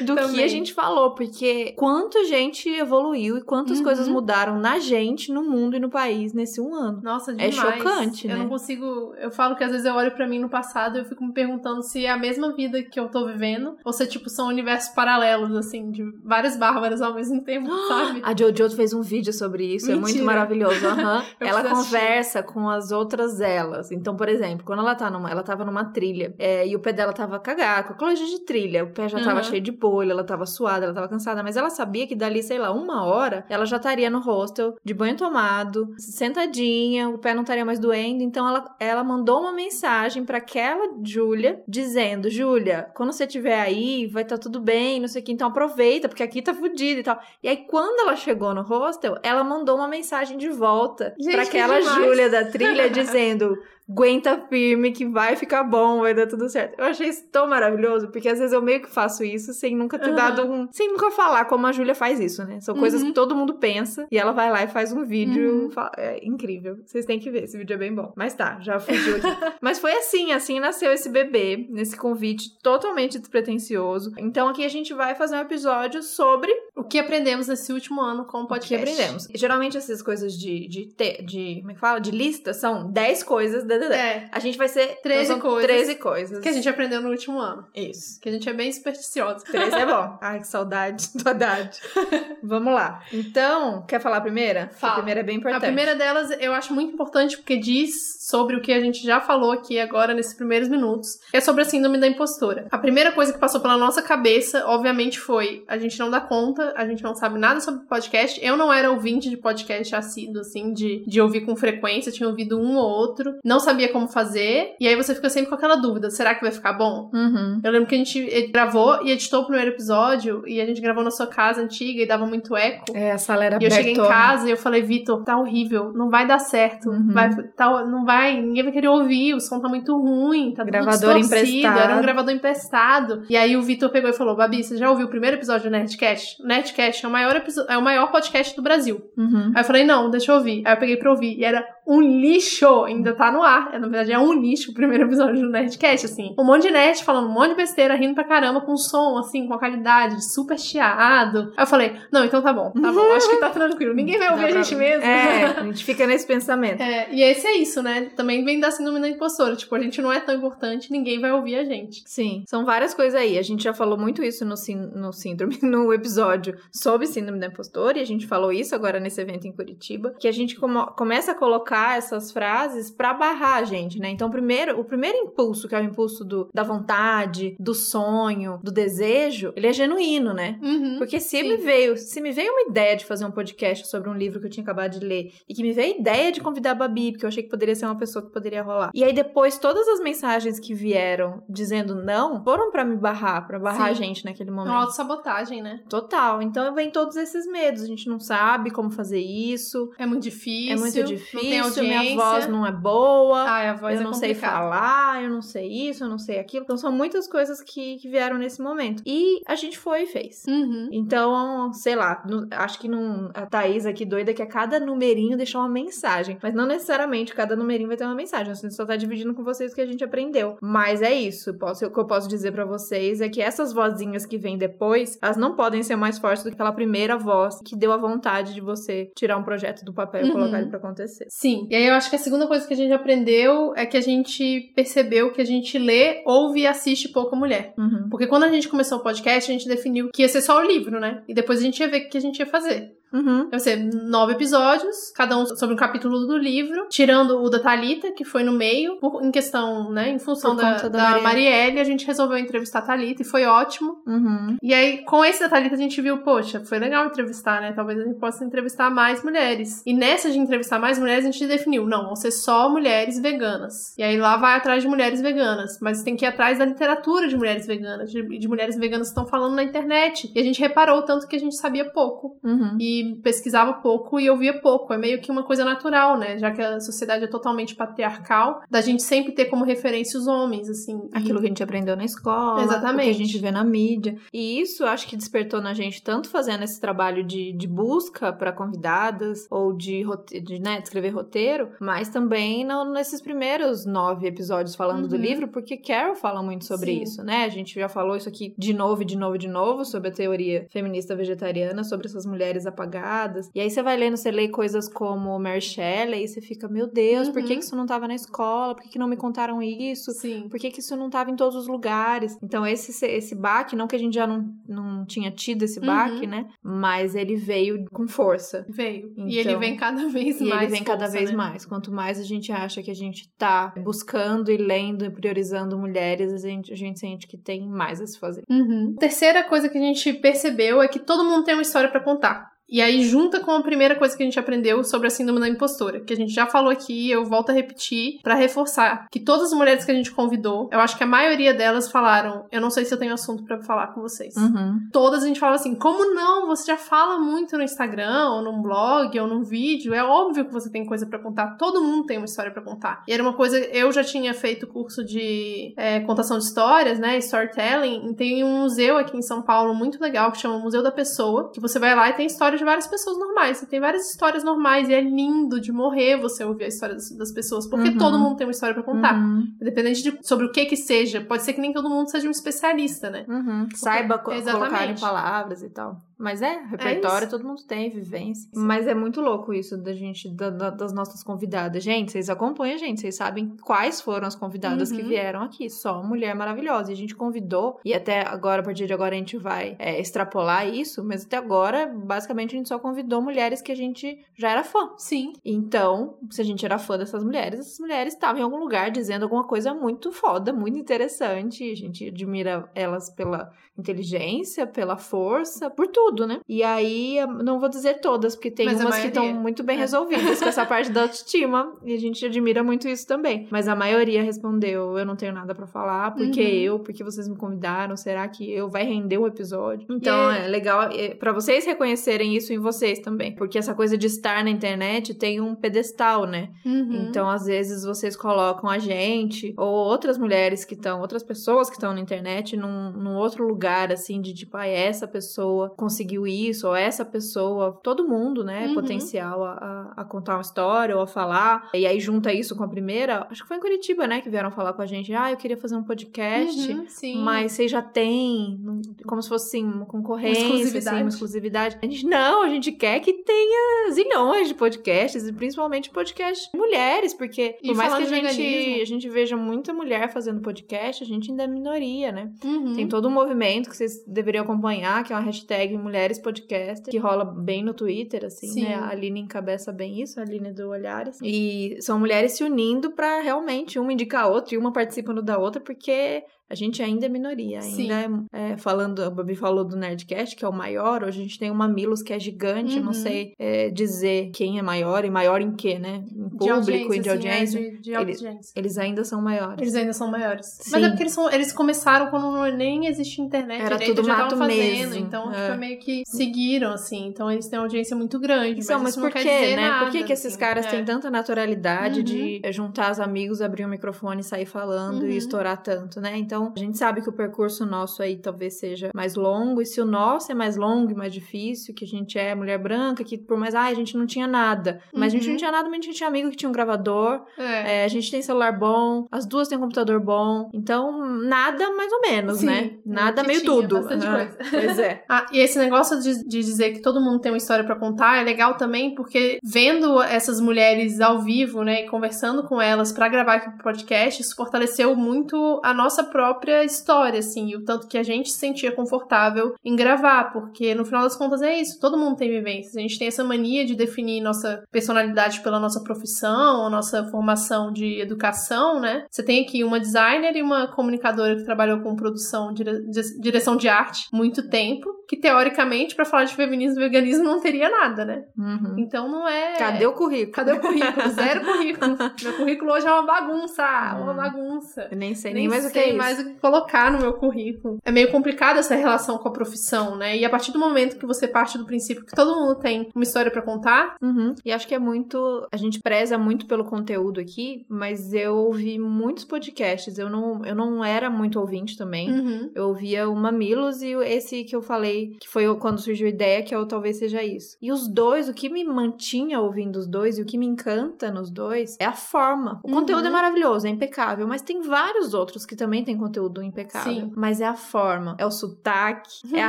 do 0.00 0.14
também. 0.14 0.34
que 0.34 0.42
a 0.42 0.48
gente 0.48 0.72
falou, 0.72 1.14
porque 1.14 1.74
quanto 1.76 2.24
gente 2.24 2.68
evoluiu 2.68 3.38
e 3.38 3.42
quantas 3.42 3.78
uhum. 3.78 3.84
coisas 3.84 4.08
mudaram 4.08 4.58
na 4.58 4.78
gente, 4.78 5.32
no 5.32 5.42
mundo 5.42 5.76
e 5.76 5.80
no 5.80 5.90
país 5.90 6.32
nesse 6.32 6.60
um 6.60 6.74
ano. 6.74 7.00
Nossa, 7.02 7.32
demais. 7.32 7.56
É 7.56 7.60
chocante. 7.60 8.23
Totalmente, 8.24 8.30
Eu 8.30 8.36
né? 8.36 8.42
não 8.42 8.48
consigo. 8.48 9.14
Eu 9.18 9.30
falo 9.30 9.56
que 9.56 9.64
às 9.64 9.70
vezes 9.70 9.86
eu 9.86 9.94
olho 9.94 10.10
pra 10.12 10.26
mim 10.26 10.38
no 10.38 10.48
passado 10.48 10.96
e 10.96 11.00
eu 11.00 11.04
fico 11.04 11.24
me 11.24 11.32
perguntando 11.32 11.82
se 11.82 12.04
é 12.04 12.10
a 12.10 12.16
mesma 12.16 12.52
vida 12.54 12.82
que 12.82 12.98
eu 12.98 13.08
tô 13.08 13.26
vivendo 13.26 13.76
ou 13.84 13.92
se, 13.92 14.06
tipo, 14.06 14.28
são 14.28 14.48
universos 14.48 14.90
paralelos, 14.94 15.54
assim, 15.56 15.90
de 15.90 16.02
várias 16.24 16.56
bárbaras 16.56 17.00
ao 17.00 17.14
mesmo 17.14 17.42
tempo, 17.42 17.70
sabe? 17.88 18.22
A 18.24 18.34
Jojo 18.36 18.74
fez 18.76 18.92
um 18.92 19.02
vídeo 19.02 19.32
sobre 19.32 19.74
isso, 19.74 19.86
é 19.90 19.94
muito 19.94 20.06
Mentira. 20.06 20.24
maravilhoso. 20.24 20.84
Eu 20.84 21.46
ela 21.46 21.60
preciso 21.60 21.80
assistir. 21.80 21.92
conversa 21.92 22.42
com 22.42 22.68
as 22.68 22.90
outras 22.92 23.40
elas. 23.40 23.90
Então, 23.92 24.16
por 24.16 24.28
exemplo, 24.28 24.64
quando 24.64 24.80
ela 24.80 24.94
tá 24.94 25.10
numa, 25.10 25.30
ela 25.30 25.42
tava 25.42 25.64
numa 25.64 25.84
trilha 25.86 26.34
é, 26.38 26.66
e 26.66 26.74
o 26.74 26.80
pé 26.80 26.92
dela 26.92 27.12
tava 27.12 27.38
cagado, 27.38 27.88
com 27.88 27.94
colégio 27.94 28.26
de 28.26 28.40
trilha, 28.44 28.84
o 28.84 28.88
pé 28.92 29.08
já 29.08 29.20
tava 29.20 29.38
Uhum. 29.38 29.42
cheio 29.44 29.60
de 29.62 29.72
bolha, 29.72 30.12
ela 30.12 30.24
tava 30.24 30.46
suada, 30.46 30.84
ela 30.84 30.94
tava 30.94 31.08
cansada, 31.08 31.42
mas 31.42 31.56
ela 31.56 31.70
sabia 31.70 32.06
que 32.06 32.14
dali, 32.14 32.42
sei 32.42 32.58
lá, 32.58 32.70
uma 32.72 33.04
hora, 33.04 33.44
ela 33.48 33.64
já 33.66 33.76
estaria 33.76 34.08
no 34.08 34.20
hostel, 34.20 34.76
de 34.84 34.94
banho 34.94 35.16
tomado, 35.16 35.88
sentadinha, 35.98 37.08
o 37.08 37.18
pé 37.18 37.34
não 37.34 37.42
estaria 37.42 37.64
mais 37.64 37.78
doendo. 38.04 38.22
Então, 38.22 38.46
ela, 38.46 38.76
ela 38.78 39.04
mandou 39.04 39.40
uma 39.40 39.52
mensagem 39.52 40.24
pra 40.24 40.38
aquela 40.38 40.94
Júlia, 41.02 41.62
dizendo: 41.66 42.30
Júlia, 42.30 42.90
quando 42.94 43.12
você 43.12 43.24
estiver 43.24 43.60
aí, 43.60 44.06
vai 44.06 44.22
estar 44.22 44.38
tudo 44.38 44.60
bem, 44.60 45.00
não 45.00 45.08
sei 45.08 45.22
o 45.22 45.24
que, 45.24 45.32
então 45.32 45.48
aproveita, 45.48 46.08
porque 46.08 46.22
aqui 46.22 46.42
tá 46.42 46.52
fudido 46.52 47.00
e 47.00 47.02
tal. 47.02 47.18
E 47.42 47.48
aí, 47.48 47.64
quando 47.68 48.00
ela 48.00 48.16
chegou 48.16 48.54
no 48.54 48.62
hostel, 48.62 49.16
ela 49.22 49.42
mandou 49.42 49.76
uma 49.76 49.88
mensagem 49.88 50.36
de 50.36 50.48
volta 50.50 51.14
que 51.18 51.34
aquela. 51.34 51.80
Júlia 51.80 52.28
da 52.28 52.44
trilha 52.44 52.90
dizendo. 52.90 53.56
Aguenta 53.88 54.46
firme 54.48 54.92
que 54.92 55.04
vai 55.06 55.36
ficar 55.36 55.62
bom, 55.62 56.00
vai 56.00 56.14
dar 56.14 56.26
tudo 56.26 56.48
certo. 56.48 56.78
Eu 56.78 56.86
achei 56.86 57.08
isso 57.08 57.24
tão 57.30 57.46
maravilhoso, 57.46 58.08
porque 58.10 58.28
às 58.28 58.38
vezes 58.38 58.52
eu 58.52 58.62
meio 58.62 58.80
que 58.80 58.88
faço 58.88 59.22
isso 59.22 59.52
sem 59.52 59.76
nunca 59.76 59.98
ter 59.98 60.06
Aham. 60.08 60.14
dado 60.16 60.42
um. 60.50 60.68
Sem 60.72 60.88
nunca 60.90 61.10
falar 61.10 61.44
como 61.44 61.66
a 61.66 61.72
Júlia 61.72 61.94
faz 61.94 62.18
isso, 62.18 62.44
né? 62.44 62.60
São 62.60 62.74
coisas 62.74 63.02
Uhum. 63.02 63.08
que 63.08 63.14
todo 63.14 63.34
mundo 63.36 63.54
pensa 63.54 64.06
e 64.10 64.16
ela 64.18 64.32
vai 64.32 64.50
lá 64.50 64.62
e 64.64 64.68
faz 64.68 64.92
um 64.92 65.04
vídeo. 65.04 65.64
Uhum. 65.64 65.70
fa- 65.70 65.92
É 65.96 66.18
incrível. 66.24 66.78
Vocês 66.84 67.04
têm 67.04 67.18
que 67.18 67.30
ver, 67.30 67.44
esse 67.44 67.58
vídeo 67.58 67.74
é 67.74 67.78
bem 67.78 67.94
bom. 67.94 68.12
Mas 68.16 68.34
tá, 68.34 68.58
já 68.60 68.78
fugiu 68.80 69.16
aqui. 69.16 69.26
Mas 69.60 69.78
foi 69.78 69.92
assim, 69.92 70.32
assim 70.32 70.58
nasceu 70.60 70.90
esse 70.92 71.08
bebê, 71.08 71.66
nesse 71.70 71.96
convite 71.96 72.56
totalmente 72.62 73.18
despretensioso. 73.18 74.12
Então 74.18 74.48
aqui 74.48 74.64
a 74.64 74.68
gente 74.68 74.94
vai 74.94 75.14
fazer 75.14 75.36
um 75.36 75.40
episódio 75.40 76.02
sobre 76.02 76.50
O 76.76 76.82
que 76.84 76.98
aprendemos 76.98 77.48
nesse 77.48 77.72
último 77.72 78.00
ano 78.00 78.24
com 78.24 78.38
o 78.38 78.40
o 78.40 78.42
que 78.44 78.48
podcast. 78.54 78.90
aprendemos. 78.90 79.28
Geralmente 79.34 79.76
essas 79.76 80.00
coisas 80.02 80.32
de, 80.32 80.68
de, 80.68 80.86
te- 80.94 81.22
de 81.22 81.56
como 81.60 81.70
é 81.70 81.74
que 81.74 81.80
fala? 81.80 81.98
De 82.00 82.10
lista 82.10 82.52
são 82.54 82.90
10 82.90 83.22
coisas. 83.22 83.64
É, 83.82 84.28
A 84.30 84.38
gente 84.38 84.56
vai 84.58 84.68
ser 84.68 85.00
13 85.02 85.26
são 85.26 85.40
coisas. 85.40 85.64
13 85.70 85.94
coisas. 85.96 86.38
que 86.40 86.48
a 86.48 86.52
gente 86.52 86.68
aprendeu 86.68 87.00
no 87.00 87.10
último 87.10 87.38
ano. 87.38 87.66
Isso. 87.74 88.20
Que 88.20 88.28
a 88.28 88.32
gente 88.32 88.48
é 88.48 88.52
bem 88.52 88.70
supersticiosa. 88.72 89.44
13 89.44 89.76
é 89.76 89.86
bom. 89.86 90.18
Ai, 90.22 90.40
que 90.40 90.46
saudade 90.46 91.08
do 91.14 91.28
Haddad. 91.28 91.78
Vamos 92.42 92.72
lá. 92.74 93.02
Então, 93.12 93.84
quer 93.86 94.00
falar 94.00 94.18
a 94.18 94.20
primeira? 94.20 94.70
Fala. 94.76 94.92
A 94.94 94.96
primeira 94.96 95.20
é 95.20 95.22
bem 95.22 95.36
A 95.36 95.38
importante. 95.38 95.60
primeira 95.62 95.94
delas 95.94 96.30
eu 96.40 96.52
acho 96.52 96.72
muito 96.74 96.92
importante 96.92 97.36
porque 97.36 97.56
diz 97.56 97.92
sobre 98.28 98.56
o 98.56 98.60
que 98.60 98.72
a 98.72 98.80
gente 98.80 99.02
já 99.02 99.20
falou 99.20 99.52
aqui 99.52 99.78
agora 99.78 100.14
nesses 100.14 100.34
primeiros 100.34 100.68
minutos, 100.68 101.18
é 101.32 101.40
sobre 101.40 101.62
a 101.62 101.64
síndrome 101.64 101.98
da 101.98 102.06
impostora. 102.06 102.66
A 102.70 102.78
primeira 102.78 103.12
coisa 103.12 103.32
que 103.32 103.38
passou 103.38 103.60
pela 103.60 103.76
nossa 103.76 104.02
cabeça, 104.02 104.64
obviamente, 104.66 105.18
foi 105.20 105.64
a 105.68 105.76
gente 105.78 105.98
não 105.98 106.10
dá 106.10 106.20
conta, 106.20 106.72
a 106.76 106.86
gente 106.86 107.02
não 107.02 107.14
sabe 107.14 107.38
nada 107.38 107.60
sobre 107.60 107.86
podcast. 107.86 108.42
Eu 108.44 108.56
não 108.56 108.72
era 108.72 108.90
ouvinte 108.90 109.28
de 109.28 109.36
podcast 109.36 109.94
assíduo, 109.94 110.40
assim, 110.40 110.72
de, 110.72 111.04
de 111.06 111.20
ouvir 111.20 111.42
com 111.42 111.54
frequência, 111.56 112.10
tinha 112.12 112.28
ouvido 112.28 112.58
um 112.58 112.76
ou 112.76 112.88
outro, 112.88 113.34
não 113.44 113.60
sabia 113.64 113.88
como 113.90 114.06
fazer, 114.08 114.74
e 114.78 114.86
aí 114.86 114.94
você 114.94 115.14
fica 115.14 115.28
sempre 115.28 115.48
com 115.48 115.54
aquela 115.56 115.76
dúvida, 115.76 116.10
será 116.10 116.34
que 116.34 116.42
vai 116.42 116.52
ficar 116.52 116.72
bom? 116.74 117.10
Uhum. 117.12 117.60
Eu 117.64 117.72
lembro 117.72 117.88
que 117.88 117.94
a 117.94 117.98
gente 117.98 118.18
ed- 118.18 118.52
gravou 118.52 119.04
e 119.04 119.10
editou 119.10 119.40
o 119.42 119.46
primeiro 119.46 119.70
episódio, 119.72 120.42
e 120.46 120.60
a 120.60 120.66
gente 120.66 120.80
gravou 120.80 121.02
na 121.02 121.10
sua 121.10 121.26
casa 121.26 121.60
antiga 121.60 122.02
e 122.02 122.06
dava 122.06 122.26
muito 122.26 122.56
eco. 122.56 122.84
É, 122.94 123.12
a 123.12 123.18
sala 123.18 123.44
era 123.44 123.58
E 123.60 123.64
eu 123.64 123.70
cheguei 123.70 123.92
em 123.92 123.96
casa 123.96 124.46
e 124.46 124.50
eu 124.52 124.56
falei, 124.56 124.82
Vitor, 124.82 125.24
tá 125.24 125.36
horrível, 125.36 125.92
não 125.92 126.08
vai 126.10 126.26
dar 126.26 126.38
certo. 126.38 126.90
Uhum. 126.90 127.12
Vai, 127.12 127.30
tá, 127.56 127.84
não 127.84 128.04
vai, 128.04 128.40
ninguém 128.40 128.62
vai 128.62 128.72
querer 128.72 128.88
ouvir, 128.88 129.34
o 129.34 129.40
som 129.40 129.60
tá 129.60 129.68
muito 129.68 129.96
ruim, 129.98 130.52
tá 130.54 130.62
Gravador 130.64 131.14
tudo 131.14 131.24
emprestado. 131.24 131.78
era 131.78 131.96
um 131.96 132.02
gravador 132.02 132.32
emprestado. 132.34 133.22
E 133.28 133.36
aí 133.36 133.56
o 133.56 133.62
Vitor 133.62 133.90
pegou 133.90 134.10
e 134.10 134.12
falou, 134.12 134.36
Babi, 134.36 134.62
você 134.62 134.76
já 134.76 134.90
ouviu 134.90 135.06
o 135.06 135.10
primeiro 135.10 135.36
episódio 135.36 135.64
do 135.68 135.72
Nerdcast? 135.72 136.42
O 136.42 136.46
Nerdcast 136.46 137.04
é 137.04 137.08
o 137.08 137.10
maior, 137.12 137.42
é 137.68 137.78
o 137.78 137.82
maior 137.82 138.10
podcast 138.10 138.54
do 138.54 138.62
Brasil. 138.62 139.00
Uhum. 139.16 139.52
Aí 139.54 139.60
eu 139.62 139.64
falei, 139.64 139.84
não, 139.84 140.10
deixa 140.10 140.30
eu 140.32 140.36
ouvir. 140.36 140.62
Aí 140.66 140.74
eu 140.74 140.78
peguei 140.78 140.96
pra 140.96 141.10
ouvir. 141.10 141.38
E 141.38 141.44
era 141.44 141.64
um 141.86 142.00
lixo, 142.00 142.84
ainda 142.84 143.14
tá 143.14 143.30
no 143.30 143.42
ar. 143.42 143.72
Na 143.72 143.86
verdade, 143.88 144.12
é 144.12 144.18
um 144.18 144.32
lixo 144.32 144.70
o 144.70 144.74
primeiro 144.74 145.04
episódio 145.04 145.40
do 145.42 145.50
Nerdcast, 145.50 146.06
assim. 146.06 146.34
Um 146.38 146.44
monte 146.44 146.62
de 146.62 146.70
nerd 146.70 147.02
falando 147.04 147.28
um 147.28 147.32
monte 147.32 147.50
de 147.50 147.56
besteira, 147.56 147.94
rindo 147.94 148.14
pra 148.14 148.24
caramba, 148.24 148.60
com 148.62 148.76
som, 148.76 149.18
assim, 149.18 149.46
com 149.46 149.54
a 149.54 149.58
qualidade, 149.58 150.24
super 150.32 150.58
chiado. 150.58 151.52
Aí 151.56 151.62
eu 151.62 151.66
falei, 151.66 151.96
não, 152.10 152.24
então 152.24 152.40
tá 152.42 152.52
bom, 152.52 152.70
tá 152.70 152.92
bom, 152.92 153.12
acho 153.12 153.28
que 153.28 153.36
tá 153.36 153.50
tranquilo. 153.50 153.92
Ninguém 153.94 154.18
vai 154.18 154.30
ouvir 154.30 154.44
a 154.46 154.50
gente 154.50 154.74
mesmo. 154.74 155.04
É, 155.04 155.44
a 155.58 155.62
gente 155.62 155.84
fica 155.84 156.06
nesse 156.06 156.26
pensamento. 156.26 156.80
É, 156.82 157.08
e 157.12 157.22
esse 157.22 157.46
é 157.46 157.56
isso, 157.58 157.82
né? 157.82 158.10
Também 158.16 158.44
vem 158.44 158.58
da 158.58 158.70
síndrome 158.70 159.00
da 159.00 159.08
impostora. 159.08 159.54
Tipo, 159.56 159.74
a 159.74 159.80
gente 159.80 160.00
não 160.00 160.12
é 160.12 160.20
tão 160.20 160.34
importante, 160.34 160.90
ninguém 160.90 161.20
vai 161.20 161.32
ouvir 161.32 161.56
a 161.56 161.64
gente. 161.64 162.02
Sim, 162.06 162.44
são 162.46 162.64
várias 162.64 162.94
coisas 162.94 163.14
aí. 163.18 163.38
A 163.38 163.42
gente 163.42 163.62
já 163.64 163.74
falou 163.74 163.98
muito 163.98 164.22
isso 164.22 164.44
no, 164.44 164.56
sín- 164.56 164.90
no 164.94 165.12
síndrome, 165.12 165.58
no 165.62 165.92
episódio 165.92 166.56
sobre 166.72 167.06
síndrome 167.06 167.38
da 167.38 167.48
impostora, 167.48 167.98
e 167.98 168.02
a 168.02 168.06
gente 168.06 168.26
falou 168.26 168.50
isso 168.52 168.74
agora 168.74 168.98
nesse 168.98 169.20
evento 169.20 169.46
em 169.46 169.52
Curitiba, 169.52 170.14
que 170.18 170.26
a 170.28 170.32
gente 170.32 170.56
começa 170.96 171.32
a 171.32 171.34
colocar 171.34 171.73
essas 171.96 172.30
frases 172.32 172.90
pra 172.90 173.12
barrar 173.14 173.56
a 173.58 173.64
gente, 173.64 173.98
né? 173.98 174.08
Então, 174.10 174.30
primeiro, 174.30 174.78
o 174.80 174.84
primeiro 174.84 175.18
impulso, 175.18 175.68
que 175.68 175.74
é 175.74 175.80
o 175.80 175.84
impulso 175.84 176.24
do, 176.24 176.48
da 176.52 176.62
vontade, 176.62 177.56
do 177.58 177.74
sonho, 177.74 178.58
do 178.62 178.70
desejo, 178.72 179.52
ele 179.56 179.66
é 179.66 179.72
genuíno, 179.72 180.32
né? 180.32 180.58
Uhum. 180.62 180.96
Porque 180.98 181.18
se 181.20 181.40
Sim. 181.40 181.48
me 181.48 181.56
veio, 181.56 181.96
se 181.96 182.20
me 182.20 182.30
veio 182.32 182.50
uma 182.52 182.70
ideia 182.70 182.96
de 182.96 183.04
fazer 183.04 183.24
um 183.24 183.30
podcast 183.30 183.86
sobre 183.88 184.08
um 184.08 184.14
livro 184.14 184.40
que 184.40 184.46
eu 184.46 184.50
tinha 184.50 184.62
acabado 184.62 184.98
de 184.98 185.04
ler 185.04 185.32
e 185.48 185.54
que 185.54 185.62
me 185.62 185.72
veio 185.72 185.94
a 185.94 185.98
ideia 185.98 186.32
de 186.32 186.40
convidar 186.40 186.72
a 186.72 186.74
Babi, 186.74 187.12
porque 187.12 187.24
eu 187.24 187.28
achei 187.28 187.42
que 187.42 187.48
poderia 187.50 187.74
ser 187.74 187.86
uma 187.86 187.96
pessoa 187.96 188.24
que 188.24 188.32
poderia 188.32 188.62
rolar. 188.62 188.90
E 188.94 189.02
aí 189.02 189.12
depois 189.12 189.58
todas 189.58 189.86
as 189.88 190.00
mensagens 190.00 190.58
que 190.60 190.74
vieram 190.74 191.42
dizendo 191.48 191.94
não 191.94 192.42
foram 192.44 192.70
pra 192.70 192.84
me 192.84 192.96
barrar, 192.96 193.46
pra 193.46 193.58
barrar 193.58 193.86
Sim. 193.86 193.90
a 193.90 193.94
gente 193.94 194.24
naquele 194.24 194.50
É 194.50 194.52
uma 194.52 194.64
momento. 194.64 194.76
autossabotagem, 194.80 195.62
né? 195.62 195.80
Total. 195.88 196.40
Então 196.42 196.74
vem 196.74 196.90
todos 196.90 197.16
esses 197.16 197.46
medos. 197.46 197.82
A 197.82 197.86
gente 197.86 198.08
não 198.08 198.18
sabe 198.20 198.70
como 198.70 198.90
fazer 198.90 199.20
isso. 199.20 199.90
É 199.98 200.06
muito 200.06 200.22
difícil. 200.22 200.72
é 200.72 200.76
muito 200.76 200.96
Não 200.98 201.04
tem 201.06 201.16
difícil. 201.16 201.63
Audiência. 201.64 202.00
Minha 202.02 202.16
voz 202.16 202.46
não 202.48 202.66
é 202.66 202.72
boa. 202.72 203.42
Ai, 203.44 203.68
a 203.68 203.74
voz 203.74 203.94
eu 203.96 204.00
é 204.00 204.04
não 204.04 204.12
sei 204.14 204.28
complicada. 204.34 204.56
falar, 204.56 205.22
eu 205.22 205.30
não 205.30 205.42
sei 205.42 205.66
isso, 205.88 206.04
eu 206.04 206.08
não 206.08 206.18
sei 206.18 206.38
aquilo. 206.38 206.64
Então 206.64 206.76
são 206.76 206.90
muitas 206.92 207.28
coisas 207.28 207.60
que, 207.62 207.96
que 207.96 208.08
vieram 208.08 208.38
nesse 208.38 208.60
momento. 208.62 209.02
E 209.06 209.40
a 209.46 209.54
gente 209.54 209.78
foi 209.78 210.02
e 210.02 210.06
fez. 210.06 210.42
Uhum. 210.48 210.88
Então, 210.92 211.72
sei 211.72 211.94
lá, 211.96 212.22
no- 212.28 212.46
acho 212.50 212.78
que 212.78 212.88
não, 212.88 213.30
a 213.34 213.46
Thaís 213.46 213.86
aqui 213.86 214.04
doida 214.04 214.32
que 214.34 214.42
a 214.42 214.46
cada 214.46 214.78
numerinho 214.80 215.36
deixou 215.36 215.60
uma 215.60 215.68
mensagem. 215.68 216.38
Mas 216.42 216.54
não 216.54 216.66
necessariamente 216.66 217.34
cada 217.34 217.54
numerinho 217.56 217.88
vai 217.88 217.96
ter 217.96 218.04
uma 218.04 218.14
mensagem. 218.14 218.50
A 218.52 218.54
gente 218.54 218.74
só 218.74 218.84
tá 218.84 218.96
dividindo 218.96 219.34
com 219.34 219.42
vocês 219.44 219.72
o 219.72 219.74
que 219.74 219.80
a 219.80 219.86
gente 219.86 220.02
aprendeu. 220.04 220.56
Mas 220.60 221.02
é 221.02 221.12
isso. 221.12 221.54
Posso, 221.54 221.84
o 221.86 221.90
que 221.90 221.98
eu 221.98 222.06
posso 222.06 222.28
dizer 222.28 222.52
pra 222.52 222.64
vocês 222.64 223.20
é 223.20 223.28
que 223.28 223.40
essas 223.40 223.72
vozinhas 223.72 224.24
que 224.26 224.38
vêm 224.38 224.56
depois, 224.58 225.18
elas 225.22 225.36
não 225.36 225.54
podem 225.54 225.82
ser 225.82 225.96
mais 225.96 226.18
fortes 226.18 226.42
do 226.42 226.48
que 226.50 226.54
aquela 226.54 226.72
primeira 226.72 227.16
voz 227.16 227.60
que 227.64 227.76
deu 227.76 227.92
a 227.92 227.96
vontade 227.96 228.54
de 228.54 228.60
você 228.60 229.10
tirar 229.16 229.36
um 229.36 229.42
projeto 229.42 229.84
do 229.84 229.92
papel 229.92 230.22
e 230.22 230.24
Uhum. 230.26 230.32
colocar 230.32 230.60
ele 230.60 230.68
pra 230.68 230.78
acontecer. 230.78 231.26
Sim. 231.28 231.53
E 231.70 231.74
aí 231.74 231.86
eu 231.86 231.94
acho 231.94 232.10
que 232.10 232.16
a 232.16 232.18
segunda 232.18 232.46
coisa 232.46 232.66
que 232.66 232.74
a 232.74 232.76
gente 232.76 232.92
aprendeu 232.92 233.74
é 233.76 233.86
que 233.86 233.96
a 233.96 234.00
gente 234.00 234.72
percebeu 234.74 235.32
que 235.32 235.40
a 235.40 235.44
gente 235.44 235.78
lê, 235.78 236.22
ouve 236.26 236.60
e 236.60 236.66
assiste 236.66 237.08
pouca 237.08 237.36
mulher. 237.36 237.74
Uhum. 237.78 238.08
Porque 238.10 238.26
quando 238.26 238.44
a 238.44 238.48
gente 238.48 238.68
começou 238.68 238.98
o 238.98 239.02
podcast, 239.02 239.50
a 239.50 239.54
gente 239.54 239.68
definiu 239.68 240.10
que 240.12 240.22
ia 240.22 240.28
ser 240.28 240.42
só 240.42 240.58
o 240.58 240.66
livro, 240.66 240.98
né? 240.98 241.22
E 241.28 241.34
depois 241.34 241.60
a 241.60 241.62
gente 241.62 241.80
ia 241.80 241.88
ver 241.88 242.06
o 242.06 242.08
que 242.08 242.18
a 242.18 242.20
gente 242.20 242.38
ia 242.38 242.46
fazer. 242.46 242.92
Uhum. 243.14 243.48
Vai 243.50 243.60
ser 243.60 243.76
nove 243.78 244.32
episódios, 244.32 245.10
cada 245.14 245.38
um 245.38 245.46
sobre 245.46 245.74
um 245.74 245.78
capítulo 245.78 246.26
do 246.26 246.36
livro, 246.36 246.86
tirando 246.90 247.42
o 247.42 247.48
da 247.48 247.60
Thalita, 247.60 248.12
que 248.12 248.24
foi 248.24 248.42
no 248.42 248.52
meio, 248.52 248.96
por- 248.96 249.22
em 249.24 249.30
questão, 249.30 249.90
né? 249.92 250.10
Em 250.10 250.18
função 250.18 250.56
da, 250.56 250.74
da 250.74 250.88
da 250.88 250.98
Marielle. 250.98 251.22
Marielle, 251.22 251.80
a 251.80 251.84
gente 251.84 252.06
resolveu 252.06 252.36
entrevistar 252.38 252.80
a 252.80 252.82
Thalita 252.82 253.22
e 253.22 253.24
foi 253.24 253.44
ótimo. 253.44 254.02
Uhum. 254.06 254.56
E 254.62 254.74
aí, 254.74 255.04
com 255.04 255.24
esse 255.24 255.40
da 255.40 255.48
Thalita, 255.48 255.74
a 255.74 255.78
gente 255.78 256.00
viu, 256.02 256.18
poxa, 256.18 256.60
foi 256.64 256.78
legal 256.78 257.06
entrevistar, 257.06 257.60
né? 257.60 257.72
Talvez 257.72 258.00
a 258.00 258.04
gente 258.04 258.18
possa 258.18 258.44
entrevistar 258.44 258.90
mais 258.90 259.22
mulheres. 259.22 259.82
E 259.86 259.92
nessa 259.94 260.30
de 260.30 260.38
entrevistar 260.38 260.78
mais 260.78 260.98
mulheres, 260.98 261.24
a 261.24 261.30
gente 261.30 261.46
definiu, 261.46 261.86
não, 261.86 262.04
vão 262.06 262.16
ser 262.16 262.30
só 262.32 262.68
mulheres 262.68 263.20
veganas. 263.20 263.96
E 263.96 264.02
aí 264.02 264.16
lá 264.18 264.36
vai 264.36 264.56
atrás 264.56 264.82
de 264.82 264.88
mulheres 264.88 265.20
veganas. 265.20 265.78
Mas 265.80 266.02
tem 266.02 266.16
que 266.16 266.24
ir 266.24 266.28
atrás 266.28 266.58
da 266.58 266.64
literatura 266.64 267.28
de 267.28 267.36
mulheres 267.36 267.66
veganas, 267.66 268.10
de, 268.10 268.22
de 268.38 268.48
mulheres 268.48 268.76
veganas 268.76 269.08
que 269.08 269.12
estão 269.18 269.26
falando 269.26 269.54
na 269.54 269.62
internet. 269.62 270.30
E 270.34 270.40
a 270.40 270.42
gente 270.42 270.60
reparou 270.60 271.02
tanto 271.02 271.26
que 271.28 271.36
a 271.36 271.40
gente 271.40 271.56
sabia 271.56 271.84
pouco. 271.84 272.38
Uhum. 272.42 272.76
E 272.80 273.03
pesquisava 273.22 273.74
pouco 273.74 274.18
e 274.20 274.28
ouvia 274.30 274.60
pouco. 274.60 274.92
É 274.92 274.98
meio 274.98 275.20
que 275.20 275.30
uma 275.30 275.42
coisa 275.42 275.64
natural, 275.64 276.18
né? 276.18 276.38
Já 276.38 276.50
que 276.50 276.62
a 276.62 276.80
sociedade 276.80 277.24
é 277.24 277.26
totalmente 277.28 277.74
patriarcal, 277.74 278.62
da 278.70 278.80
gente 278.80 279.02
sempre 279.02 279.32
ter 279.32 279.46
como 279.46 279.64
referência 279.64 280.18
os 280.18 280.26
homens, 280.26 280.68
assim. 280.68 281.08
E- 281.14 281.18
Aquilo 281.18 281.40
que 281.40 281.46
a 281.46 281.48
gente 281.48 281.62
aprendeu 281.62 281.96
na 281.96 282.04
escola, 282.04 282.62
Exatamente. 282.62 283.00
o 283.00 283.04
que 283.04 283.22
a 283.22 283.26
gente 283.26 283.38
vê 283.38 283.50
na 283.50 283.64
mídia. 283.64 284.16
E 284.32 284.60
isso 284.60 284.82
eu 284.84 284.88
acho 284.88 285.06
que 285.06 285.16
despertou 285.16 285.60
na 285.60 285.74
gente 285.74 286.02
tanto 286.02 286.28
fazendo 286.28 286.62
esse 286.64 286.80
trabalho 286.80 287.24
de, 287.24 287.52
de 287.52 287.66
busca 287.66 288.32
para 288.32 288.52
convidadas 288.52 289.46
ou 289.50 289.72
de, 289.72 290.04
de, 290.42 290.58
né, 290.60 290.78
de 290.78 290.84
escrever 290.84 291.10
roteiro, 291.10 291.70
mas 291.80 292.08
também 292.08 292.64
no- 292.64 292.84
nesses 292.92 293.20
primeiros 293.20 293.86
nove 293.86 294.26
episódios 294.26 294.74
falando 294.74 295.08
do 295.08 295.16
Uhum. 295.16 295.20
livro, 295.22 295.48
porque 295.48 295.76
Carol 295.76 296.14
fala 296.14 296.42
muito 296.42 296.64
sobre 296.64 296.92
Sim. 296.94 297.02
isso, 297.02 297.22
né? 297.24 297.44
A 297.44 297.48
gente 297.48 297.74
já 297.74 297.88
falou 297.88 298.16
isso 298.16 298.28
aqui 298.28 298.54
de 298.58 298.72
novo, 298.74 299.02
e 299.02 299.04
de 299.04 299.16
novo, 299.16 299.36
e 299.36 299.38
de 299.38 299.48
novo, 299.48 299.84
sobre 299.84 300.08
a 300.08 300.12
teoria 300.12 300.66
feminista 300.70 301.14
vegetariana, 301.16 301.82
sobre 301.84 302.06
essas 302.06 302.26
mulheres 302.26 302.66
apagadas. 302.84 303.50
E 303.54 303.60
aí 303.60 303.70
você 303.70 303.82
vai 303.82 303.96
lendo, 303.96 304.16
você 304.16 304.30
lê 304.30 304.48
coisas 304.48 304.88
como 304.88 305.38
Mary 305.38 305.60
Shelley 305.60 306.24
e 306.24 306.28
você 306.28 306.40
fica, 306.40 306.68
meu 306.68 306.86
Deus, 306.86 307.28
por 307.28 307.42
que, 307.42 307.52
Uhum. 307.54 307.58
que 307.58 307.64
isso 307.64 307.76
não 307.76 307.86
tava 307.86 308.06
na 308.06 308.14
escola? 308.14 308.74
Por 308.74 308.82
que, 308.82 308.90
que 308.90 308.98
não 308.98 309.08
me 309.08 309.16
contaram 309.16 309.62
isso? 309.62 310.12
Sim. 310.12 310.48
Por 310.48 310.58
que, 310.60 310.70
que 310.70 310.80
isso 310.80 310.96
não 310.96 311.10
tava 311.10 311.30
em 311.30 311.36
todos 311.36 311.54
os 311.56 311.66
lugares? 311.66 312.36
Então, 312.42 312.66
esse, 312.66 313.04
esse 313.06 313.34
baque, 313.34 313.76
não 313.76 313.86
que 313.86 313.96
a 313.96 313.98
gente 313.98 314.14
já 314.14 314.26
não, 314.26 314.44
não 314.68 315.04
tinha 315.06 315.30
tido 315.30 315.62
esse 315.62 315.80
baque, 315.80 316.24
Uhum. 316.24 316.30
né? 316.30 316.46
Mas 316.62 317.14
ele 317.14 317.36
veio 317.36 317.84
com 317.92 318.06
força. 318.06 318.64
Veio. 318.68 319.12
e 319.16 319.38
Então, 319.40 319.52
ele 319.52 319.56
vem 319.56 319.76
cada 319.76 320.08
vez 320.08 320.40
E 320.40 320.44
mais. 320.44 320.62
ele 320.62 320.70
vem 320.72 320.84
cada 320.84 321.04
força, 321.06 321.18
vez 321.18 321.30
né? 321.30 321.36
mais. 321.36 321.64
Quanto 321.64 321.92
mais 321.92 322.18
a 322.20 322.24
gente 322.24 322.52
acha 322.52 322.82
que 322.82 322.90
a 322.90 322.94
gente 322.94 323.28
tá 323.36 323.72
buscando 323.82 324.50
e 324.50 324.56
lendo 324.56 325.04
e 325.04 325.10
priorizando 325.10 325.78
mulheres, 325.78 326.32
a 326.32 326.38
gente, 326.38 326.72
a 326.72 326.76
gente 326.76 326.98
sente 326.98 327.26
que 327.26 327.36
tem 327.36 327.66
mais 327.68 328.00
a 328.00 328.06
se 328.06 328.18
fazer. 328.18 328.42
Uhum. 328.48 328.94
Terceira 328.98 329.42
coisa 329.44 329.68
que 329.68 329.78
a 329.78 329.80
gente 329.80 330.12
percebeu 330.14 330.82
é 330.82 330.88
que 330.88 330.98
todo 330.98 331.24
mundo 331.24 331.44
tem 331.44 331.54
uma 331.54 331.62
história 331.62 331.90
pra 331.90 332.00
contar. 332.00 332.52
E 332.74 332.82
aí 332.82 333.04
junta 333.04 333.38
com 333.38 333.52
a 333.52 333.62
primeira 333.62 333.94
coisa 333.94 334.16
que 334.16 334.22
a 334.24 334.26
gente 334.26 334.36
aprendeu 334.36 334.82
sobre 334.82 335.06
a 335.06 335.10
síndrome 335.10 335.38
da 335.38 335.48
impostora, 335.48 336.00
que 336.00 336.12
a 336.12 336.16
gente 336.16 336.32
já 336.34 336.44
falou 336.44 336.72
aqui, 336.72 337.08
eu 337.08 337.24
volto 337.24 337.50
a 337.50 337.52
repetir 337.52 338.18
pra 338.20 338.34
reforçar 338.34 339.06
que 339.12 339.20
todas 339.20 339.52
as 339.52 339.56
mulheres 339.56 339.84
que 339.84 339.92
a 339.92 339.94
gente 339.94 340.10
convidou, 340.10 340.68
eu 340.72 340.80
acho 340.80 340.98
que 340.98 341.04
a 341.04 341.06
maioria 341.06 341.54
delas 341.54 341.88
falaram, 341.88 342.46
eu 342.50 342.60
não 342.60 342.70
sei 342.70 342.84
se 342.84 342.92
eu 342.92 342.98
tenho 342.98 343.14
assunto 343.14 343.44
pra 343.44 343.62
falar 343.62 343.94
com 343.94 344.00
vocês. 344.00 344.34
Uhum. 344.34 344.80
Todas 344.92 345.22
a 345.22 345.26
gente 345.28 345.38
falava 345.38 345.54
assim, 345.54 345.76
como 345.76 346.16
não? 346.16 346.48
Você 346.48 346.66
já 346.66 346.76
fala 346.76 347.16
muito 347.20 347.56
no 347.56 347.62
Instagram, 347.62 348.30
ou 348.30 348.42
num 348.42 348.60
blog, 348.60 349.20
ou 349.20 349.28
num 349.28 349.44
vídeo. 349.44 349.94
É 349.94 350.02
óbvio 350.02 350.44
que 350.44 350.52
você 350.52 350.68
tem 350.68 350.84
coisa 350.84 351.06
pra 351.06 351.20
contar. 351.20 351.56
Todo 351.56 351.80
mundo 351.80 352.06
tem 352.06 352.16
uma 352.16 352.26
história 352.26 352.50
pra 352.50 352.60
contar. 352.60 353.04
E 353.06 353.12
era 353.12 353.22
uma 353.22 353.34
coisa, 353.34 353.56
eu 353.56 353.92
já 353.92 354.02
tinha 354.02 354.34
feito 354.34 354.66
curso 354.66 355.04
de 355.04 355.72
é, 355.76 356.00
contação 356.00 356.38
de 356.38 356.44
histórias, 356.44 356.98
né? 356.98 357.18
Storytelling. 357.18 358.10
E 358.10 358.14
tem 358.16 358.42
um 358.42 358.62
museu 358.62 358.98
aqui 358.98 359.16
em 359.16 359.22
São 359.22 359.42
Paulo 359.42 359.72
muito 359.76 360.02
legal 360.02 360.32
que 360.32 360.38
chama 360.38 360.58
Museu 360.58 360.82
da 360.82 360.90
Pessoa. 360.90 361.52
Que 361.52 361.60
você 361.60 361.78
vai 361.78 361.94
lá 361.94 362.10
e 362.10 362.14
tem 362.14 362.26
história 362.26 362.58
de 362.58 362.63
várias 362.64 362.86
pessoas 362.86 363.18
normais. 363.18 363.58
Você 363.58 363.66
tem 363.66 363.80
várias 363.80 364.10
histórias 364.10 364.42
normais. 364.42 364.88
E 364.88 364.94
é 364.94 365.00
lindo 365.00 365.60
de 365.60 365.70
morrer 365.72 366.16
você 366.20 366.44
ouvir 366.44 366.64
a 366.64 366.68
história 366.68 366.94
das, 366.94 367.32
pessoas. 367.32 367.66
Porque 367.66 367.90
Uhum. 367.90 367.98
todo 367.98 368.18
mundo 368.18 368.36
tem 368.36 368.46
uma 368.46 368.50
história 368.52 368.74
pra 368.74 368.82
contar. 368.82 369.14
Uhum. 369.14 369.46
Independente 369.60 370.02
de 370.02 370.18
sobre 370.26 370.46
o 370.46 370.52
que 370.52 370.64
que 370.66 370.76
seja. 370.76 371.20
Pode 371.20 371.42
ser 371.42 371.52
que 371.52 371.60
nem 371.60 371.72
todo 371.72 371.88
mundo 371.88 372.10
seja 372.10 372.26
um 372.28 372.30
especialista, 372.30 373.10
né? 373.10 373.24
Uhum. 373.28 373.68
Saiba 373.74 374.18
co- 374.18 374.32
Exatamente. 374.32 374.68
colocar 374.70 374.86
em 374.90 374.94
palavras 375.00 375.62
e 375.62 375.68
tal. 375.68 375.96
Mas 376.18 376.42
é, 376.42 376.60
repertório 376.70 377.28
todo 377.28 377.44
mundo 377.44 377.62
tem, 377.64 377.90
vivência. 377.90 378.48
Mas 378.54 378.86
é 378.86 378.94
muito 378.94 379.20
louco 379.20 379.52
isso 379.52 379.76
da 379.76 379.92
gente, 379.94 380.28
da- 380.28 380.50
da- 380.50 380.70
das 380.70 380.92
nossas 380.92 381.22
convidadas. 381.22 381.82
Gente, 381.82 382.12
vocês 382.12 382.30
acompanham 382.30 382.74
a 382.74 382.78
gente, 382.78 383.00
vocês 383.00 383.16
sabem 383.16 383.56
quais 383.62 384.00
foram 384.00 384.26
as 384.26 384.34
convidadas 384.34 384.90
que 384.92 385.02
Uhum. 385.02 385.08
vieram 385.08 385.42
aqui. 385.42 385.68
Só 385.70 386.02
mulher 386.02 386.34
maravilhosa. 386.34 386.90
E 386.90 386.94
a 386.94 386.96
gente 386.96 387.14
convidou, 387.14 387.78
e 387.84 387.92
até 387.94 388.20
agora, 388.26 388.60
a 388.62 388.64
partir 388.64 388.86
de 388.86 388.92
agora, 388.92 389.14
a 389.14 389.18
gente 389.18 389.36
vai 389.36 389.76
é, 389.78 390.00
extrapolar 390.00 390.68
isso, 390.68 391.02
mas 391.04 391.24
até 391.24 391.36
agora, 391.36 391.86
basicamente, 391.86 392.54
a 392.54 392.58
gente 392.58 392.68
só 392.68 392.78
convidou 392.78 393.20
mulheres 393.20 393.60
que 393.60 393.72
a 393.72 393.76
gente 393.76 394.18
já 394.34 394.50
era 394.50 394.62
fã. 394.64 394.90
Sim. 394.96 395.32
Então, 395.44 396.16
se 396.30 396.40
a 396.40 396.44
gente 396.44 396.64
era 396.64 396.78
fã 396.78 396.96
dessas 396.98 397.22
mulheres, 397.24 397.60
essas 397.60 397.78
mulheres 397.78 398.14
estavam 398.14 398.40
em 398.40 398.44
algum 398.44 398.58
lugar 398.58 398.90
dizendo 398.90 399.24
alguma 399.24 399.44
coisa 399.46 399.74
muito 399.74 400.12
foda, 400.12 400.52
muito 400.52 400.78
interessante. 400.78 401.70
A 401.70 401.74
gente 401.76 402.08
admira 402.08 402.68
elas 402.74 403.10
pela 403.10 403.50
inteligência, 403.76 404.66
pela 404.66 404.96
força, 404.96 405.70
por 405.70 405.86
tudo, 405.88 406.03
né? 406.26 406.40
E 406.48 406.62
aí, 406.62 407.18
não 407.42 407.58
vou 407.58 407.68
dizer 407.68 408.00
todas, 408.00 408.34
porque 408.36 408.50
tem 408.50 408.66
Mas 408.66 408.80
umas 408.80 408.98
que 408.98 409.06
estão 409.08 409.32
muito 409.34 409.62
bem 409.62 409.76
É. 409.76 409.80
resolvidas 409.80 410.38
com 410.40 410.48
essa 410.48 410.64
parte 410.66 410.90
da 410.90 411.02
autoestima, 411.02 411.72
e 411.84 411.94
a 411.94 411.98
gente 411.98 412.24
admira 412.24 412.62
muito 412.62 412.86
isso 412.88 413.06
também. 413.06 413.48
Mas 413.50 413.68
a 413.68 413.74
maioria 413.76 414.22
respondeu: 414.22 414.98
eu 414.98 415.04
não 415.06 415.16
tenho 415.16 415.32
nada 415.32 415.54
pra 415.54 415.66
falar, 415.66 416.12
porque 416.14 416.40
Uhum. 416.42 416.48
eu, 416.48 416.78
porque 416.80 417.02
vocês 417.02 417.26
me 417.28 417.36
convidaram, 417.36 417.96
será 417.96 418.26
que 418.28 418.50
eu 418.52 418.68
vai 418.68 418.84
render 418.84 419.18
o 419.18 419.26
episódio? 419.26 419.86
Então, 419.90 420.32
E 420.32 420.38
é 420.38 420.46
legal 420.48 420.82
é, 420.92 421.14
pra 421.14 421.32
vocês 421.32 421.64
reconhecerem 421.64 422.34
isso 422.36 422.52
em 422.52 422.58
vocês 422.58 422.98
também, 423.00 423.34
porque 423.34 423.58
essa 423.58 423.74
coisa 423.74 423.96
de 423.96 424.06
estar 424.06 424.42
na 424.44 424.50
internet 424.50 425.14
tem 425.14 425.40
um 425.40 425.54
pedestal, 425.54 426.26
né? 426.26 426.50
Uhum. 426.64 427.06
Então, 427.08 427.28
às 427.28 427.46
vezes, 427.46 427.84
vocês 427.84 428.16
colocam 428.16 428.68
a 428.68 428.78
gente 428.78 429.54
ou 429.56 429.66
outras 429.68 430.18
mulheres 430.18 430.64
que 430.64 430.74
estão, 430.74 431.00
outras 431.00 431.22
pessoas 431.22 431.68
que 431.70 431.76
estão 431.76 431.92
na 431.94 432.00
internet 432.00 432.56
num, 432.56 432.90
num 432.92 433.16
outro 433.16 433.46
lugar, 433.46 433.90
assim, 433.92 434.20
de 434.20 434.34
tipo, 434.34 434.56
ah, 434.56 434.66
essa 434.66 435.06
pessoa 435.06 435.70
conseguiu 435.70 435.93
isso, 436.02 436.66
ou 436.68 436.74
essa 436.74 437.04
pessoa, 437.04 437.78
todo 437.82 438.08
mundo, 438.08 438.42
né, 438.44 438.66
Uhum. 438.68 438.74
potencial 438.74 439.44
a, 439.44 439.92
a- 439.96 440.04
contar 440.04 440.34
uma 440.34 440.40
história 440.42 440.96
ou 440.96 441.02
a 441.02 441.06
falar. 441.06 441.68
E 441.74 441.86
aí 441.86 441.98
junta 442.00 442.32
isso 442.32 442.54
com 442.56 442.64
a 442.64 442.68
primeira, 442.68 443.26
acho 443.30 443.42
que 443.42 443.48
foi 443.48 443.56
em 443.56 443.60
Curitiba, 443.60 444.06
né, 444.06 444.20
que 444.20 444.28
vieram 444.30 444.50
falar 444.50 444.72
com 444.72 444.82
a 444.82 444.86
gente, 444.86 445.12
ah, 445.14 445.30
eu 445.30 445.36
queria 445.36 445.56
fazer 445.56 445.76
um 445.76 445.82
podcast. 445.82 446.72
Uhum. 446.72 447.22
Mas 447.22 447.52
vocês 447.52 447.70
já 447.70 447.82
têm, 447.82 448.58
não- 448.60 448.80
como 449.06 449.22
se 449.22 449.28
fosse 449.28 449.56
assim, 449.56 449.64
uma 449.64 449.86
concorrência, 449.86 450.42
Uma 450.44 450.54
exclusividade. 450.56 450.88
assim, 450.96 451.02
uma 451.04 451.08
exclusividade. 451.08 451.78
A 451.82 451.86
gente, 451.86 452.06
não, 452.06 452.42
a 452.42 452.48
gente 452.48 452.72
quer 452.72 453.00
que 453.00 453.12
tenha 453.12 453.90
zilhões 453.92 454.48
de 454.48 454.54
podcasts, 454.54 455.26
e 455.26 455.32
principalmente 455.32 455.90
podcasts 455.90 456.50
de 456.52 456.58
mulheres, 456.58 457.12
porque 457.14 457.56
E 457.62 457.68
por 457.68 457.76
mais 457.76 457.94
que 457.94 458.02
a 458.02 458.06
gente, 458.06 458.22
veganismo. 458.36 458.82
a 458.82 458.84
gente 458.86 459.08
veja 459.08 459.36
muita 459.36 459.72
mulher 459.72 460.12
fazendo 460.12 460.40
podcast, 460.40 461.02
a 461.02 461.06
gente 461.06 461.30
ainda 461.30 461.44
é 461.44 461.46
minoria, 461.46 462.12
né? 462.12 462.30
Uhum. 462.44 462.74
Tem 462.74 462.88
todo 462.88 463.08
um 463.08 463.10
movimento 463.10 463.68
que 463.70 463.76
vocês 463.76 464.04
deveriam 464.06 464.44
acompanhar, 464.44 465.02
que 465.04 465.12
é 465.12 465.16
uma 465.16 465.22
hashtag 465.22 465.76
Mulheres 465.84 466.18
Podcast, 466.18 466.90
que 466.90 466.98
rola 466.98 467.24
bem 467.24 467.62
no 467.62 467.72
Twitter, 467.72 468.24
assim, 468.24 468.48
Sim. 468.48 468.64
né? 468.64 468.74
A 468.74 468.88
Aline 468.88 469.20
encabeça 469.20 469.72
bem 469.72 470.00
isso, 470.02 470.18
a 470.18 470.22
Aline 470.22 470.52
do 470.52 470.68
Olhares. 470.68 471.18
E 471.22 471.76
são 471.80 471.98
mulheres 471.98 472.32
se 472.32 472.42
unindo 472.42 472.92
pra 472.92 473.20
realmente 473.20 473.78
uma 473.78 473.92
indicar 473.92 474.24
a 474.24 474.28
outra 474.28 474.54
e 474.54 474.58
uma 474.58 474.72
participando 474.72 475.22
da 475.22 475.38
outra, 475.38 475.60
porque 475.60 476.24
a 476.48 476.54
gente 476.54 476.82
ainda 476.82 477.06
é 477.06 477.08
minoria. 477.08 477.60
Ainda 477.60 477.94
é, 478.32 478.52
é, 478.52 478.56
falando, 478.56 479.02
a 479.02 479.10
Babi 479.10 479.34
falou 479.34 479.64
do 479.64 479.76
Nerdcast, 479.76 480.36
que 480.36 480.44
é 480.44 480.48
o 480.48 480.52
maior, 480.52 481.02
hoje 481.04 481.20
a 481.20 481.22
gente 481.22 481.38
tem 481.38 481.50
uma 481.50 481.66
Milos 481.68 482.02
que 482.02 482.12
é 482.12 482.18
gigante, 482.18 482.76
eu 482.76 482.80
não 482.82 482.88
Uhum. 482.88 482.92
sei 482.94 483.32
é, 483.38 483.70
dizer 483.70 484.30
quem 484.34 484.58
é 484.58 484.62
maior 484.62 485.04
e 485.04 485.10
maior 485.10 485.40
em 485.40 485.52
quê, 485.54 485.78
né? 485.78 486.04
Em 486.14 486.28
De 486.28 486.36
público 486.36 486.94
e 486.94 486.98
de 487.00 487.08
assim, 487.08 487.08
é, 487.08 487.12
audiência. 487.12 487.60
de, 487.60 487.78
de 487.80 487.92
Eles- 487.94 488.22
audiência. 488.24 488.52
Eles 488.56 488.78
ainda 488.78 489.04
são 489.04 489.20
maiores. 489.22 489.60
Eles 489.60 489.74
ainda 489.74 489.92
são 489.92 490.10
maiores. 490.10 490.46
Sim. 490.60 490.70
Mas 490.72 490.82
é 490.84 490.88
porque 490.88 491.02
eles, 491.02 491.12
são, 491.12 491.30
eles 491.30 491.52
começaram 491.52 492.10
quando 492.10 492.56
nem 492.56 492.86
existia 492.86 493.24
internet 493.24 493.60
Era 493.60 493.76
direito, 493.76 493.96
tudo 493.96 494.06
já 494.06 494.16
mato 494.18 494.36
fazendo. 494.36 494.56
mesmo, 494.56 494.94
Então, 494.96 495.32
é. 495.32 495.46
tipo, 495.46 495.58
meio 495.58 495.78
que 495.78 496.02
seguiram, 496.06 496.70
assim. 496.72 497.06
Então, 497.06 497.30
eles 497.30 497.48
têm 497.48 497.58
uma 497.58 497.64
audiência 497.64 497.96
muito 497.96 498.18
grande. 498.20 498.60
Então, 498.60 498.78
mas 498.80 498.90
isso 498.90 499.00
não 499.00 499.10
por 499.10 499.16
dizer 499.18 499.56
né? 499.56 499.68
Nada, 499.68 499.84
por 499.86 499.92
que, 499.92 500.04
que 500.04 500.12
esses 500.12 500.26
assim, 500.26 500.38
caras 500.38 500.66
é. 500.66 500.70
têm 500.70 500.84
tanta 500.84 501.10
naturalidade 501.10 501.98
Uhum. 502.00 502.04
de 502.04 502.42
juntar 502.52 502.92
os 502.92 503.00
amigos, 503.00 503.40
abrir 503.40 503.64
um 503.64 503.68
microfone 503.68 504.20
e 504.20 504.24
sair 504.24 504.46
falando 504.46 505.02
Uhum. 505.02 505.08
e 505.08 505.16
estourar 505.16 505.62
tanto, 505.62 506.00
né? 506.00 506.16
Então, 506.16 506.33
a 506.34 506.58
gente 506.58 506.76
sabe 506.78 507.00
que 507.02 507.08
o 507.08 507.12
percurso 507.12 507.64
nosso 507.66 508.02
aí 508.02 508.16
talvez 508.16 508.58
seja 508.58 508.90
mais 508.94 509.14
longo, 509.14 509.60
e 509.62 509.66
se 509.66 509.80
o 509.80 509.84
nosso 509.84 510.30
é 510.30 510.34
mais 510.34 510.56
longo 510.56 510.90
e 510.90 510.94
mais 510.94 511.12
difícil, 511.12 511.74
que 511.74 511.84
a 511.84 511.88
gente 511.88 512.18
é 512.18 512.34
mulher 512.34 512.58
branca, 512.58 513.04
que 513.04 513.16
por 513.18 513.36
mais, 513.36 513.54
ah, 513.54 513.64
a 513.64 513.74
gente 513.74 513.96
não 513.96 514.06
tinha 514.06 514.26
nada. 514.26 514.80
Mas 514.94 515.12
a 515.12 515.16
gente 515.16 515.24
Uhum. 515.26 515.30
não 515.32 515.36
tinha 515.38 515.50
nada, 515.52 515.68
mas 515.68 515.78
a 515.80 515.82
gente 515.82 515.94
tinha 515.96 516.08
amigo 516.08 516.30
que 516.30 516.36
tinha 516.36 516.48
um 516.48 516.52
gravador, 516.52 517.22
É. 517.38 517.82
eh, 517.82 517.84
a 517.84 517.88
gente 517.88 518.10
tem 518.10 518.22
celular 518.22 518.52
bom, 518.58 519.06
as 519.10 519.26
duas 519.26 519.48
têm 519.48 519.58
computador 519.58 520.00
bom. 520.00 520.48
Então, 520.52 521.06
nada 521.22 521.70
mais 521.74 521.92
ou 521.92 522.00
menos, 522.00 522.38
Sim, 522.38 522.46
né? 522.46 522.70
Nada 522.84 523.22
que 523.22 523.28
meio 523.28 523.40
tinha 523.40 523.52
tudo. 523.52 523.76
bastante 523.80 524.06
Aham. 524.06 524.16
coisa. 524.16 524.38
Pois 524.50 524.78
é. 524.78 525.04
Ah, 525.08 525.26
e 525.32 525.38
esse 525.38 525.58
negócio 525.58 526.00
de, 526.00 526.24
de 526.26 526.40
dizer 526.42 526.72
que 526.72 526.80
todo 526.82 527.00
mundo 527.00 527.20
tem 527.20 527.30
uma 527.32 527.38
história 527.38 527.64
pra 527.64 527.76
contar 527.76 528.20
é 528.20 528.24
legal 528.24 528.56
também, 528.56 528.94
porque 528.94 529.38
vendo 529.44 530.00
essas 530.02 530.40
mulheres 530.40 531.00
ao 531.00 531.20
vivo, 531.20 531.62
né, 531.62 531.84
e 531.84 531.88
conversando 531.88 532.44
com 532.44 532.60
elas 532.60 532.92
pra 532.92 533.08
gravar 533.08 533.34
aqui 533.34 533.48
o 533.48 533.62
podcast, 533.62 534.22
isso 534.22 534.34
fortaleceu 534.36 534.94
muito 534.96 535.60
a 535.64 535.72
nossa 535.74 536.02
própria 536.04 536.23
história, 536.64 537.18
assim, 537.18 537.48
e 537.50 537.56
o 537.56 537.64
tanto 537.64 537.86
que 537.88 537.98
a 537.98 538.02
gente 538.02 538.30
se 538.30 538.38
sentia 538.38 538.72
confortável 538.72 539.54
em 539.64 539.74
gravar, 539.76 540.32
porque 540.32 540.74
no 540.74 540.84
final 540.84 541.02
das 541.02 541.16
contas 541.16 541.42
é 541.42 541.58
isso, 541.60 541.78
todo 541.80 541.96
mundo 541.98 542.16
tem 542.16 542.30
vivências. 542.30 542.76
A 542.76 542.80
gente 542.80 542.98
tem 542.98 543.08
essa 543.08 543.24
mania 543.24 543.64
de 543.64 543.74
definir 543.74 544.20
nossa 544.20 544.62
personalidade 544.70 545.40
pela 545.40 545.58
nossa 545.60 545.82
profissão, 545.82 546.62
ou 546.64 546.70
nossa 546.70 547.04
formação 547.10 547.72
de 547.72 548.00
educação, 548.00 548.80
né? 548.80 549.04
Você 549.10 549.22
tem 549.22 549.42
aqui 549.44 549.64
uma 549.64 549.80
designer 549.80 550.36
e 550.36 550.42
uma 550.42 550.68
comunicadora 550.68 551.36
que 551.36 551.44
trabalhou 551.44 551.80
com 551.80 551.94
produção, 551.96 552.52
dire- 552.52 552.82
di- 552.90 553.20
direção 553.20 553.56
de 553.56 553.68
arte 553.68 554.06
muito 554.12 554.48
tempo, 554.48 554.88
que 555.08 555.16
teoricamente, 555.18 555.94
pra 555.94 556.04
falar 556.04 556.24
de 556.24 556.34
feminismo 556.34 556.80
e 556.80 556.84
veganismo, 556.84 557.24
não 557.24 557.40
teria 557.40 557.68
nada, 557.68 558.04
né? 558.04 558.22
Uhum. 558.38 558.76
Então 558.78 559.08
não 559.08 559.28
é. 559.28 559.54
Cadê 559.58 559.86
o 559.86 559.92
currículo? 559.92 560.32
Cadê 560.32 560.52
o 560.52 560.60
currículo? 560.60 561.08
Zero 561.10 561.44
currículo. 561.44 561.96
Meu 562.22 562.32
currículo 562.36 562.72
hoje 562.72 562.86
é 562.86 562.90
uma 562.92 563.02
bagunça. 563.04 563.62
Uma 564.00 564.12
Hum. 564.12 564.16
bagunça. 564.16 564.88
Eu 564.90 564.96
nem 564.96 565.14
sei 565.14 565.32
nem, 565.34 565.42
Nem 565.42 565.50
mais 565.50 565.64
o 565.64 565.68
que 565.68 565.74
sei 565.74 565.82
é 565.84 565.88
isso. 565.88 565.98
mais 565.98 566.13
o 566.18 566.24
que 566.24 566.40
colocar 566.40 566.90
no 566.90 566.98
meu 566.98 567.12
currículo. 567.14 567.78
É 567.84 567.90
meio 567.90 568.10
complicado 568.10 568.58
essa 568.58 568.74
relação 568.74 569.18
com 569.18 569.28
a 569.28 569.32
profissão, 569.32 569.96
né? 569.96 570.16
E 570.16 570.24
a 570.24 570.30
partir 570.30 570.52
do 570.52 570.58
momento 570.58 570.96
que 570.98 571.06
você 571.06 571.26
parte 571.28 571.56
do 571.58 571.64
princípio 571.64 572.04
que 572.04 572.14
todo 572.14 572.34
mundo 572.38 572.54
tem 572.56 572.88
uma 572.94 573.04
história 573.04 573.30
pra 573.30 573.42
contar, 573.42 573.96
Uhum. 574.02 574.34
E 574.44 574.52
acho 574.52 574.66
que 574.66 574.74
é 574.74 574.78
muito. 574.78 575.46
A 575.50 575.56
gente 575.56 575.80
preza 575.80 576.16
muito 576.18 576.46
pelo 576.46 576.64
conteúdo 576.64 577.20
aqui, 577.20 577.64
mas 577.68 578.12
eu 578.12 578.36
ouvi 578.36 578.78
muitos 578.78 579.24
podcasts. 579.24 579.98
Eu 579.98 580.10
não, 580.10 580.44
eu 580.44 580.54
não 580.54 580.84
era 580.84 581.08
muito 581.10 581.38
ouvinte 581.40 581.76
também. 581.76 582.10
uhum, 582.10 582.50
Eu 582.54 582.68
ouvia 582.68 583.08
o 583.08 583.14
Mamilos 583.16 583.82
e 583.82 583.92
esse 584.04 584.44
que 584.44 584.54
eu 584.54 584.62
falei, 584.62 585.16
que 585.20 585.28
foi 585.28 585.44
quando 585.56 585.80
surgiu 585.80 586.06
a 586.06 586.10
ideia, 586.10 586.42
que 586.42 586.54
eu 586.54 586.66
talvez 586.66 586.98
seja 586.98 587.22
isso. 587.22 587.56
E 587.62 587.72
os 587.72 587.88
dois, 587.88 588.28
o 588.28 588.34
que 588.34 588.48
me 588.48 588.64
mantinha 588.64 589.40
ouvindo 589.40 589.76
os 589.76 589.86
dois 589.86 590.18
e 590.18 590.22
o 590.22 590.24
que 590.26 590.36
me 590.38 590.46
encanta 590.46 591.10
nos 591.10 591.30
dois 591.30 591.76
é 591.80 591.84
a 591.84 591.92
forma. 591.92 592.60
O 592.62 592.68
Uhum. 592.68 592.74
conteúdo 592.74 593.06
é 593.06 593.10
maravilhoso, 593.10 593.66
é 593.66 593.70
impecável, 593.70 594.26
mas 594.26 594.42
tem 594.42 594.60
vários 594.62 595.14
outros 595.14 595.46
que 595.46 595.56
também 595.56 595.84
têm 595.84 595.96
conteúdo 596.06 596.42
impecável. 596.42 596.92
Sim. 596.92 597.12
Mas 597.16 597.40
é 597.40 597.46
a 597.46 597.54
forma, 597.54 598.14
é 598.18 598.26
o 598.26 598.30
sotaque, 598.30 599.10
é 599.34 599.42
a 599.42 599.48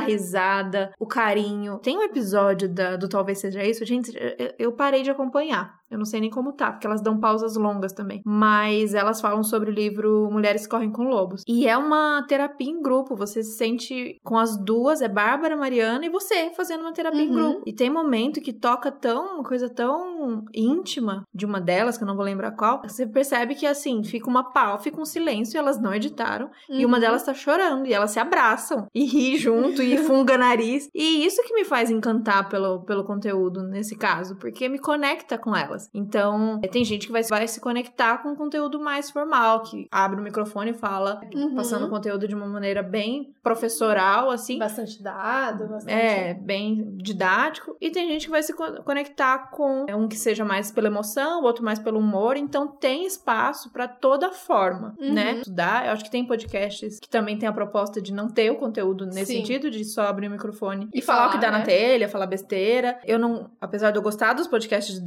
risada, 0.00 0.92
o 0.98 1.06
carinho. 1.06 1.78
Tem 1.78 1.96
um 1.96 2.02
episódio 2.02 2.68
da- 2.68 2.96
do 2.96 3.08
Talvez 3.08 3.38
Seja 3.38 3.62
Isso, 3.64 3.84
gente, 3.84 4.12
eu, 4.38 4.52
eu 4.58 4.72
parei 4.72 5.02
de 5.02 5.10
acompanhar. 5.10 5.76
Eu 5.90 5.98
não 5.98 6.04
sei 6.04 6.20
nem 6.20 6.30
como 6.30 6.52
tá, 6.52 6.72
porque 6.72 6.86
elas 6.86 7.00
dão 7.00 7.18
pausas 7.20 7.56
longas 7.56 7.92
também. 7.92 8.20
Mas 8.24 8.94
elas 8.94 9.20
falam 9.20 9.42
sobre 9.42 9.70
o 9.70 9.72
livro 9.74 10.28
Mulheres 10.30 10.66
Correm 10.66 10.90
com 10.90 11.04
Lobos. 11.04 11.42
E 11.46 11.66
é 11.68 11.76
uma 11.76 12.24
terapia 12.28 12.70
em 12.70 12.82
grupo. 12.82 13.14
Você 13.16 13.42
se 13.42 13.56
sente 13.56 14.16
com 14.24 14.36
as 14.36 14.56
duas, 14.56 15.00
é 15.00 15.08
Bárbara, 15.08 15.56
Mariana 15.56 16.04
e 16.04 16.08
você 16.08 16.50
fazendo 16.56 16.80
uma 16.80 16.92
terapia 16.92 17.22
em 17.22 17.28
Uhum. 17.28 17.34
grupo. 17.34 17.62
E 17.66 17.72
tem 17.72 17.88
momento 17.90 18.40
que 18.40 18.52
toca 18.52 18.90
tão, 18.90 19.34
uma 19.36 19.44
coisa 19.44 19.68
tão 19.68 20.44
íntima 20.54 21.22
de 21.34 21.46
uma 21.46 21.60
delas, 21.60 21.96
que 21.96 22.02
eu 22.04 22.08
não 22.08 22.16
vou 22.16 22.24
lembrar 22.24 22.52
qual. 22.52 22.82
Você 22.82 23.06
percebe 23.06 23.54
que 23.54 23.66
assim, 23.66 24.02
fica 24.02 24.28
uma 24.28 24.52
pau, 24.52 24.78
fica 24.80 25.00
um 25.00 25.04
silêncio, 25.04 25.58
elas 25.58 25.80
não 25.80 25.94
editaram. 25.94 26.50
E 26.68 26.84
uma 26.84 26.96
Uhum. 26.96 27.00
delas 27.00 27.22
tá 27.22 27.34
chorando, 27.34 27.86
e 27.86 27.92
elas 27.92 28.10
se 28.10 28.18
abraçam, 28.18 28.86
e 28.94 29.04
ri 29.04 29.36
junto, 29.38 29.82
e 29.82 29.96
funga 30.24 30.36
nariz. 30.38 30.88
E 30.94 31.24
isso 31.24 31.42
que 31.44 31.54
me 31.54 31.64
faz 31.64 31.90
encantar 31.90 32.48
pelo, 32.48 32.80
pelo 32.84 33.04
conteúdo 33.04 33.62
nesse 33.62 33.96
caso, 33.96 34.36
porque 34.36 34.68
me 34.68 34.78
conecta 34.78 35.38
com 35.38 35.54
elas. 35.54 35.75
Então, 35.94 36.60
tem 36.70 36.84
gente 36.84 37.06
que 37.06 37.12
vai, 37.12 37.22
vai 37.22 37.46
se 37.48 37.60
conectar 37.60 38.18
com 38.18 38.30
um 38.30 38.36
conteúdo 38.36 38.78
mais 38.80 39.10
formal, 39.10 39.62
que 39.62 39.86
abre 39.90 40.20
o 40.20 40.22
microfone 40.24 40.70
e 40.70 40.74
fala, 40.74 41.20
Uhum. 41.34 41.54
passando 41.54 41.86
o 41.86 41.90
conteúdo 41.90 42.26
de 42.28 42.34
uma 42.34 42.46
maneira 42.46 42.82
bem 42.82 43.32
professoral, 43.42 44.30
assim. 44.30 44.58
Bastante 44.58 45.02
dado, 45.02 45.66
bastante. 45.68 45.92
É, 45.92 46.34
bem 46.34 46.96
didático. 46.96 47.76
E 47.80 47.90
tem 47.90 48.08
gente 48.08 48.26
que 48.26 48.30
vai 48.30 48.42
se 48.42 48.52
co- 48.52 48.82
conectar 48.82 49.50
com 49.50 49.86
um 49.90 50.06
que 50.08 50.16
seja 50.16 50.44
mais 50.44 50.70
pela 50.70 50.86
emoção, 50.88 51.40
o 51.40 51.44
outro 51.44 51.64
mais 51.64 51.78
pelo 51.78 51.98
humor. 51.98 52.36
Então 52.36 52.66
tem 52.68 53.06
espaço 53.06 53.70
pra 53.72 53.88
toda 53.88 54.30
forma, 54.32 54.94
Uhum. 55.00 55.12
né? 55.12 55.32
Estudar. 55.38 55.86
Eu 55.86 55.92
acho 55.92 56.04
que 56.04 56.10
tem 56.10 56.24
podcasts 56.24 56.98
que 57.00 57.08
também 57.08 57.36
tem 57.38 57.48
a 57.48 57.52
proposta 57.52 58.00
de 58.00 58.12
não 58.12 58.28
ter 58.28 58.50
o 58.50 58.56
conteúdo 58.56 59.06
nesse 59.06 59.26
Sim. 59.32 59.38
sentido, 59.38 59.70
de 59.70 59.84
só 59.84 60.02
abrir 60.02 60.28
o 60.28 60.30
microfone 60.30 60.88
e, 60.92 60.98
E 60.98 61.02
falar, 61.02 61.26
o 61.28 61.30
que 61.30 61.36
falar, 61.36 61.40
dá 61.46 61.50
na 61.52 61.58
né? 61.58 61.64
telha, 61.64 62.08
falar 62.08 62.26
besteira. 62.26 62.98
Eu 63.04 63.18
não, 63.18 63.50
apesar 63.60 63.90
de 63.90 63.98
eu 63.98 64.02
gostar 64.02 64.32
dos 64.32 64.46
podcasts 64.46 64.98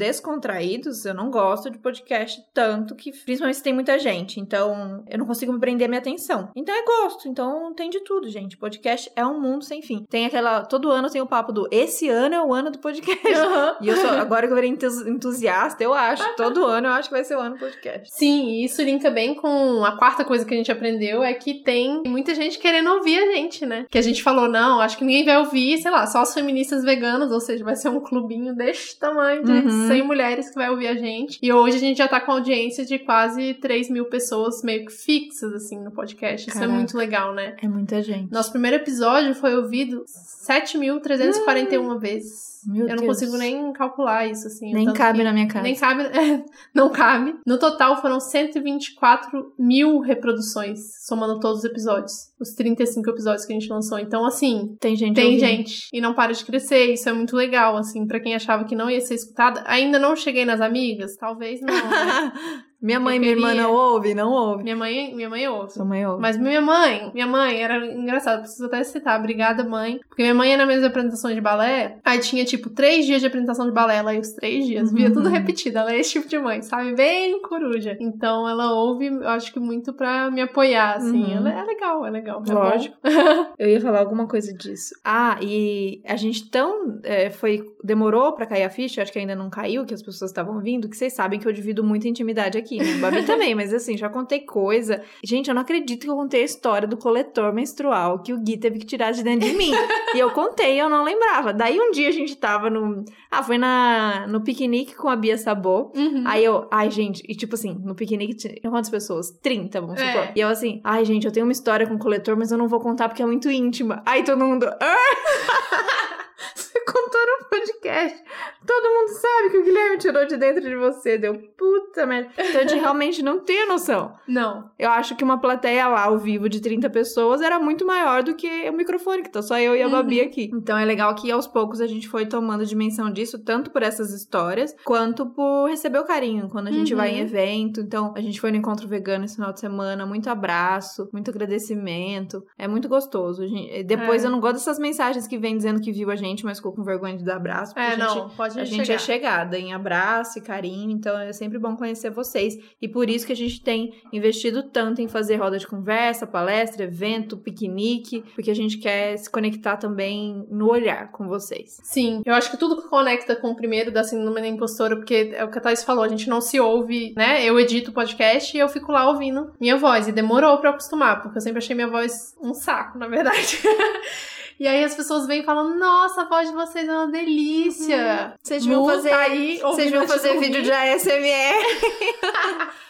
descontraídos, 0.63 1.05
eu 1.05 1.13
não 1.13 1.29
gosto 1.31 1.69
de 1.69 1.77
podcast 1.77 2.41
tanto 2.53 2.95
que, 2.95 3.11
principalmente 3.11 3.57
se 3.57 3.63
tem 3.63 3.73
muita 3.73 3.97
gente. 3.97 4.39
Então, 4.39 5.03
eu 5.09 5.17
não 5.17 5.25
consigo 5.25 5.53
me 5.53 5.59
prender 5.59 5.85
a 5.85 5.87
minha 5.87 5.99
atenção. 5.99 6.49
Então 6.55 6.75
é 6.75 6.83
gosto. 6.83 7.27
Então 7.27 7.73
tem 7.73 7.89
de 7.89 8.01
tudo, 8.01 8.29
gente. 8.29 8.57
Podcast 8.57 9.11
é 9.15 9.25
um 9.25 9.39
mundo 9.39 9.63
sem 9.63 9.81
fim. 9.81 10.05
Tem 10.09 10.25
aquela. 10.25 10.63
Todo 10.63 10.91
ano 10.91 11.09
tem 11.09 11.21
o 11.21 11.27
papo 11.27 11.51
do 11.51 11.67
esse 11.71 12.09
ano 12.09 12.35
é 12.35 12.43
o 12.43 12.53
ano 12.53 12.69
do 12.71 12.79
podcast. 12.79 13.27
Aham. 13.33 13.77
E 13.81 13.87
eu 13.87 13.95
sou, 13.97 14.09
agora 14.11 14.45
que 14.47 14.51
eu 14.53 14.55
virei 14.55 14.69
entus- 14.71 15.05
entusiasta, 15.07 15.83
eu 15.83 15.93
acho. 15.93 16.23
Todo 16.35 16.65
ano 16.65 16.87
eu 16.87 16.91
acho 16.93 17.09
que 17.09 17.15
vai 17.15 17.23
ser 17.23 17.35
o 17.35 17.39
ano 17.39 17.55
do 17.55 17.59
podcast. 17.59 18.09
Sim, 18.11 18.49
e 18.49 18.65
isso 18.65 18.81
linka 18.81 19.09
bem 19.09 19.35
com 19.35 19.83
a 19.85 19.97
quarta 19.97 20.23
coisa 20.25 20.45
que 20.45 20.53
a 20.53 20.57
gente 20.57 20.71
aprendeu 20.71 21.23
é 21.23 21.33
que 21.33 21.55
tem 21.63 22.03
muita 22.05 22.35
gente 22.35 22.59
querendo 22.59 22.89
ouvir 22.91 23.17
a 23.19 23.31
gente, 23.33 23.65
né? 23.65 23.85
Que 23.89 23.97
a 23.97 24.01
gente 24.01 24.21
falou, 24.21 24.47
não, 24.49 24.79
acho 24.81 24.97
que 24.97 25.03
ninguém 25.05 25.25
vai 25.25 25.37
ouvir, 25.37 25.77
sei 25.81 25.91
lá, 25.91 26.05
só 26.07 26.19
as 26.21 26.33
feministas 26.33 26.83
veganas, 26.83 27.31
ou 27.31 27.39
seja, 27.39 27.63
vai 27.63 27.75
ser 27.75 27.89
um 27.89 27.99
clubinho 27.99 28.55
desse 28.55 28.97
tamanho 28.99 29.43
de 29.43 29.51
Uhum. 29.51 29.87
100 29.87 30.03
mulheres 30.03 30.48
que 30.49 30.55
vai 30.55 30.69
ouvir 30.69 30.87
a 30.87 30.95
gente. 30.95 31.39
E 31.41 31.51
hoje 31.53 31.77
a 31.77 31.79
gente 31.79 31.97
já 31.97 32.07
tá 32.07 32.19
com 32.19 32.31
audiência 32.31 32.85
de 32.85 32.99
quase 32.99 33.53
3 33.55 33.89
mil 33.89 34.05
pessoas 34.05 34.61
meio 34.63 34.85
que 34.85 34.91
fixas, 34.91 35.53
assim, 35.53 35.79
no 35.83 35.91
podcast. 35.91 36.47
Isso 36.49 36.57
Caraca. 36.59 36.73
é 36.73 36.75
muito 36.75 36.97
legal, 36.97 37.33
né? 37.33 37.55
É 37.61 37.67
muita 37.67 38.01
gente. 38.01 38.31
Nosso 38.31 38.51
primeiro 38.51 38.77
episódio 38.77 39.33
foi 39.35 39.55
ouvido 39.55 40.03
7.341 40.47 41.97
vezes. 41.99 42.49
Meu 42.67 42.83
Eu 42.89 42.95
não 42.97 43.03
Deus. 43.05 43.07
consigo 43.19 43.37
nem 43.37 43.71
calcular 43.71 44.27
isso, 44.27 44.45
assim. 44.47 44.71
o 44.71 44.73
Nem 44.73 44.91
cabe 44.93 45.19
que- 45.19 45.23
na 45.23 45.31
minha 45.31 45.47
casa. 45.47 45.61
nem 45.63 45.75
cabe, 45.75 46.03
é, 46.11 46.43
não 46.75 46.89
cabe. 46.89 47.35
No 47.45 47.57
total 47.57 48.01
foram 48.01 48.19
124 48.19 49.53
mil 49.57 49.99
reproduções, 49.99 50.79
somando 51.07 51.39
todos 51.39 51.59
os 51.59 51.63
episódios. 51.65 52.27
Os 52.37 52.49
35 52.53 53.09
episódios 53.09 53.45
que 53.45 53.53
a 53.53 53.57
gente 53.59 53.69
lançou. 53.69 53.97
Então, 53.97 54.25
assim, 54.25 54.75
Tem 54.79 54.93
gente 54.95 55.15
tem 55.15 55.25
ouvindo. 55.35 55.39
gente. 55.39 55.87
E 55.93 56.01
não 56.01 56.13
para 56.13 56.33
de 56.33 56.43
crescer. 56.43 56.93
Isso 56.93 57.07
é 57.07 57.13
muito 57.13 57.33
legal, 57.35 57.77
assim, 57.77 58.05
pra 58.05 58.19
quem 58.19 58.35
achava 58.35 58.65
que 58.65 58.75
não 58.75 58.89
ia 58.89 58.99
ser 59.01 59.15
escutada. 59.15 59.63
Ainda 59.65 59.97
não 59.97 60.13
cheguei 60.15 60.38
nas 60.45 60.61
amigas? 60.61 61.15
Talvez 61.17 61.61
não. 61.61 61.73
né? 61.73 62.31
minha 62.81 62.99
mãe 62.99 63.15
Eu 63.15 63.19
minha 63.21 63.31
irmã 63.33 63.47
queria- 63.49 63.63
não 63.63 63.73
ouve, 63.73 64.13
não 64.13 64.31
ouve. 64.31 64.63
minha 64.63 64.75
mãe, 64.75 65.13
minha 65.15 65.29
mãe 65.29 65.47
ouve. 65.47 65.73
Sua 65.73 65.85
mãe 65.85 66.05
ouve. 66.05 66.21
Mas 66.21 66.37
minha 66.37 66.61
mãe, 66.61 67.11
minha 67.13 67.27
mãe 67.27 67.61
era 67.61 67.85
engraçado, 67.85 68.41
preciso 68.41 68.65
até 68.65 68.83
citar, 68.83 69.19
obrigada 69.19 69.63
mãe. 69.63 69.99
Porque 70.07 70.23
minha 70.23 70.33
mãe 70.35 70.51
ia 70.51 70.57
nas 70.57 70.67
minhas 70.67 70.83
apresentações 70.83 71.35
de 71.35 71.41
balé, 71.41 71.97
aí 72.05 72.19
tinha 72.19 72.45
tipo 72.45 72.69
três 72.69 73.05
dias 73.05 73.21
de 73.21 73.27
apresentação 73.27 73.65
de 73.65 73.71
balé, 73.71 73.97
ela 73.97 74.13
ia 74.13 74.19
os 74.19 74.31
três 74.33 74.65
dias, 74.65 74.91
via 74.93 75.07
Uhum. 75.07 75.13
tudo 75.13 75.29
repetido, 75.29 75.77
ela 75.79 75.93
é 75.93 75.99
esse 75.99 76.11
tipo 76.11 76.27
de 76.27 76.37
mãe, 76.39 76.61
sabe? 76.61 76.93
Bem 76.95 77.41
coruja. 77.41 77.97
Então 77.99 78.47
ela 78.47 78.73
ouve, 78.73 79.07
eu 79.07 79.27
acho 79.29 79.51
que 79.53 79.59
muito 79.59 79.93
pra 79.93 80.29
me 80.31 80.41
apoiar, 80.41 80.95
assim. 80.97 81.23
Uhum. 81.23 81.37
Ela 81.37 81.51
é 81.59 81.63
legal, 81.63 82.05
é 82.05 82.09
legal. 82.09 82.43
é. 82.47 82.53
Lógico. 82.53 82.97
Eu 83.59 83.67
ia 83.69 83.81
falar 83.81 83.99
alguma 83.99 84.27
coisa 84.27 84.53
disso. 84.53 84.93
Ah, 85.03 85.37
e 85.41 86.01
a 86.05 86.15
gente 86.15 86.49
tão. 86.49 86.99
é, 87.03 87.29
foi. 87.29 87.61
Demorou 87.83 88.33
pra 88.33 88.45
cair 88.45 88.63
a 88.63 88.69
ficha, 88.69 89.01
acho 89.01 89.11
que 89.11 89.19
ainda 89.19 89.35
não 89.35 89.49
caiu, 89.49 89.85
que 89.85 89.93
as 89.93 90.01
pessoas 90.01 90.31
estavam 90.31 90.55
ouvindo, 90.55 90.89
que 90.89 90.95
vocês 90.97 91.13
sabem 91.13 91.39
que 91.39 91.47
eu 91.47 91.51
divido 91.51 91.83
muita 91.83 92.07
intimidade 92.07 92.57
aqui, 92.57 92.68
né? 92.77 92.97
Babi 92.99 93.23
também, 93.23 93.55
mas 93.55 93.73
assim, 93.73 93.97
já 93.97 94.07
contei 94.09 94.41
coisa. 94.41 95.01
Gente, 95.23 95.47
eu 95.49 95.55
não 95.55 95.61
acredito 95.61 96.01
que 96.03 96.09
eu 96.09 96.15
contei 96.15 96.41
a 96.41 96.45
história 96.45 96.87
do 96.87 96.97
coletor 96.97 97.53
menstrual 97.53 98.19
que 98.21 98.33
o 98.33 98.37
Gui 98.37 98.57
teve 98.57 98.79
que 98.79 98.85
tirar 98.85 99.11
de 99.11 99.23
dentro 99.23 99.47
de 99.49 99.55
mim. 99.55 99.71
e 100.15 100.19
eu 100.19 100.29
contei, 100.31 100.79
eu 100.79 100.89
não 100.89 101.03
lembrava. 101.03 101.51
Daí 101.53 101.79
um 101.79 101.91
dia 101.91 102.09
a 102.09 102.11
gente 102.11 102.35
tava 102.35 102.69
no. 102.69 103.03
Ah, 103.31 103.41
foi 103.43 103.57
na, 103.57 104.27
no 104.27 104.41
piquenique 104.43 104.95
com 104.95 105.09
a 105.09 105.15
Bia 105.15 105.37
Sabô. 105.37 105.91
Uhum. 105.95 106.23
Aí 106.25 106.43
eu, 106.43 106.67
ai, 106.71 106.91
gente, 106.91 107.23
e 107.27 107.35
tipo 107.35 107.55
assim, 107.55 107.77
no 107.83 107.95
piquenique 107.95 108.35
tinha 108.35 108.55
quantas 108.69 108.89
pessoas? 108.89 109.31
30, 109.41 109.81
vamos 109.81 109.99
É. 110.01 110.11
supor. 110.11 110.31
E 110.35 110.39
eu 110.39 110.47
assim, 110.49 110.81
ai, 110.83 111.05
gente, 111.05 111.25
eu 111.25 111.31
tenho 111.31 111.45
uma 111.45 111.51
história 111.51 111.87
com 111.87 111.95
o 111.95 111.99
coletor, 111.99 112.35
mas 112.37 112.51
eu 112.51 112.57
não 112.57 112.67
vou 112.67 112.79
contar 112.79 113.07
porque 113.09 113.21
é 113.23 113.25
muito 113.25 113.49
íntima. 113.49 114.01
Aí 114.05 114.23
todo 114.23 114.43
mundo. 114.43 114.65
"Ah!" 114.81 114.95
Você 116.55 116.79
contou 116.85 117.21
no 117.25 117.45
podcast. 117.49 118.23
Todo 118.65 118.89
mundo 118.93 119.09
sabe 119.09 119.49
que 119.51 119.57
o 119.57 119.63
Guilherme 119.63 119.97
tirou 119.97 120.25
de 120.25 120.37
dentro 120.37 120.61
de 120.61 120.75
você. 120.75 121.17
Deu 121.17 121.33
puta 121.57 122.05
merda. 122.05 122.29
Então 122.37 122.61
a 122.61 122.63
gente 122.63 122.75
realmente 122.79 123.23
não 123.23 123.39
tem 123.39 123.67
noção. 123.67 124.13
Não. 124.27 124.69
Eu 124.77 124.89
acho 124.91 125.15
que 125.15 125.23
uma 125.23 125.39
plateia 125.39 125.87
lá 125.87 126.03
ao 126.05 126.17
vivo 126.17 126.47
de 126.49 126.61
30 126.61 126.89
pessoas 126.89 127.41
era 127.41 127.59
muito 127.59 127.85
maior 127.85 128.21
do 128.23 128.35
que 128.35 128.69
o 128.69 128.73
microfone, 128.73 129.23
que 129.23 129.29
tá 129.31 129.41
só 129.41 129.57
eu 129.59 129.75
e 129.75 129.81
a 129.81 129.85
Uhum. 129.85 129.91
Babi 129.93 130.21
aqui. 130.21 130.49
Então 130.53 130.77
é 130.77 130.85
legal 130.85 131.13
que 131.15 131.31
aos 131.31 131.47
poucos 131.47 131.81
a 131.81 131.87
gente 131.87 132.07
foi 132.07 132.25
tomando 132.25 132.65
dimensão 132.65 133.11
disso, 133.11 133.39
tanto 133.43 133.71
por 133.71 133.81
essas 133.81 134.11
histórias, 134.13 134.75
quanto 134.85 135.25
por 135.27 135.67
receber 135.69 135.99
o 135.99 136.05
carinho 136.05 136.49
quando 136.49 136.67
a 136.67 136.71
gente 136.71 136.93
Uhum. 136.93 136.99
vai 136.99 137.11
em 137.11 137.19
evento. 137.21 137.79
Então 137.81 138.13
a 138.15 138.21
gente 138.21 138.39
foi 138.39 138.51
no 138.51 138.57
encontro 138.57 138.87
vegano 138.87 139.25
esse 139.25 139.35
final 139.35 139.51
de 139.53 139.59
semana, 139.59 140.05
muito 140.05 140.29
abraço, 140.29 141.09
muito 141.13 141.31
agradecimento. 141.31 142.43
É 142.57 142.67
muito 142.67 142.87
gostoso. 142.87 143.47
Gente- 143.47 143.83
Depois 143.83 144.23
É. 144.23 144.27
eu 144.27 144.31
não 144.31 144.39
gosto 144.39 144.55
dessas 144.55 144.79
mensagens 144.79 145.27
que 145.27 145.37
vem 145.37 145.55
dizendo 145.57 145.79
que 145.81 145.91
viu 145.91 146.09
a 146.11 146.15
gente, 146.15 146.43
mas 146.45 146.57
ficou 146.57 146.73
com 146.73 146.83
vergonha 146.83 147.17
de 147.17 147.23
dar 147.23 147.37
abraço. 147.37 147.77
É, 147.77 147.95
não, 147.97 148.29
pode 148.29 148.48
a 148.57 148.65
gente 148.65 148.85
chegar. 148.85 148.95
é 148.95 148.99
chegada 148.99 149.59
em 149.59 149.73
abraço 149.73 150.39
e 150.39 150.41
carinho, 150.41 150.91
então 150.91 151.17
é 151.19 151.31
sempre 151.33 151.59
bom 151.59 151.75
conhecer 151.75 152.09
vocês. 152.09 152.57
E 152.81 152.87
por 152.87 153.09
isso 153.09 153.25
que 153.25 153.33
a 153.33 153.35
gente 153.35 153.61
tem 153.61 153.93
investido 154.11 154.63
tanto 154.63 155.01
em 155.01 155.07
fazer 155.07 155.35
roda 155.35 155.57
de 155.57 155.67
conversa, 155.67 156.25
palestra, 156.25 156.83
evento, 156.83 157.37
piquenique, 157.37 158.23
porque 158.35 158.51
a 158.51 158.55
gente 158.55 158.77
quer 158.77 159.17
se 159.17 159.29
conectar 159.29 159.77
também 159.77 160.45
no 160.49 160.69
olhar 160.69 161.11
com 161.11 161.27
vocês. 161.27 161.77
Sim, 161.83 162.21
eu 162.25 162.33
acho 162.33 162.51
que 162.51 162.57
tudo 162.57 162.81
que 162.81 162.89
conecta 162.89 163.35
com 163.35 163.49
o 163.49 163.55
primeiro 163.55 163.91
da 163.91 164.03
síndrome 164.03 164.41
da 164.41 164.47
impostora, 164.47 164.95
porque 164.95 165.31
é 165.35 165.43
o 165.43 165.51
que 165.51 165.57
a 165.57 165.61
Thais 165.61 165.83
falou, 165.83 166.03
a 166.03 166.07
gente 166.07 166.29
não 166.29 166.41
se 166.41 166.59
ouve, 166.59 167.13
né? 167.15 167.43
Eu 167.43 167.59
edito 167.59 167.91
o 167.91 167.93
podcast 167.93 168.55
e 168.55 168.59
eu 168.59 168.69
fico 168.69 168.91
lá 168.91 169.09
ouvindo 169.09 169.51
minha 169.59 169.77
voz. 169.77 170.07
E 170.07 170.11
demorou 170.11 170.57
pra 170.57 170.69
eu 170.69 170.73
acostumar, 170.73 171.21
porque 171.21 171.37
eu 171.37 171.41
sempre 171.41 171.59
achei 171.59 171.75
minha 171.75 171.89
voz 171.89 172.35
um 172.41 172.53
saco, 172.53 172.97
na 172.97 173.07
verdade. 173.07 173.59
e 174.59 174.67
aí 174.67 174.83
as 174.83 174.93
pessoas 174.95 175.25
vêm 175.25 175.41
e 175.41 175.45
falam, 175.45 175.77
nossa, 175.77 176.23
a 176.23 176.25
voz 176.25 176.49
de 176.49 176.53
vocês 176.53 176.87
é 176.87 176.91
uma 176.91 177.07
delícia. 177.07 178.33
Vocês 178.41 178.65
Lu 178.65 178.75
vão 178.85 178.95
fazer, 178.95 179.13
aí 179.13 179.59
vocês 179.61 179.91
vão 179.91 180.07
fazer 180.07 180.37
vídeo 180.39 180.61
de 180.61 180.71
ASMR. 180.71 181.55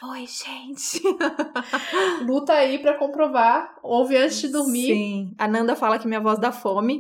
Oi, 0.12 0.26
gente. 0.26 1.02
Luta 2.26 2.54
aí 2.54 2.80
pra 2.80 2.94
comprovar, 2.96 3.76
ouve 3.84 4.16
antes 4.18 4.40
de 4.42 4.48
dormir. 4.48 4.88
Sim. 4.94 5.32
A 5.38 5.48
Nanda 5.48 5.76
fala 5.76 6.00
que 6.00 6.08
minha 6.08 6.20
voz 6.22 6.40
dá 6.40 6.52
fome. 6.52 7.00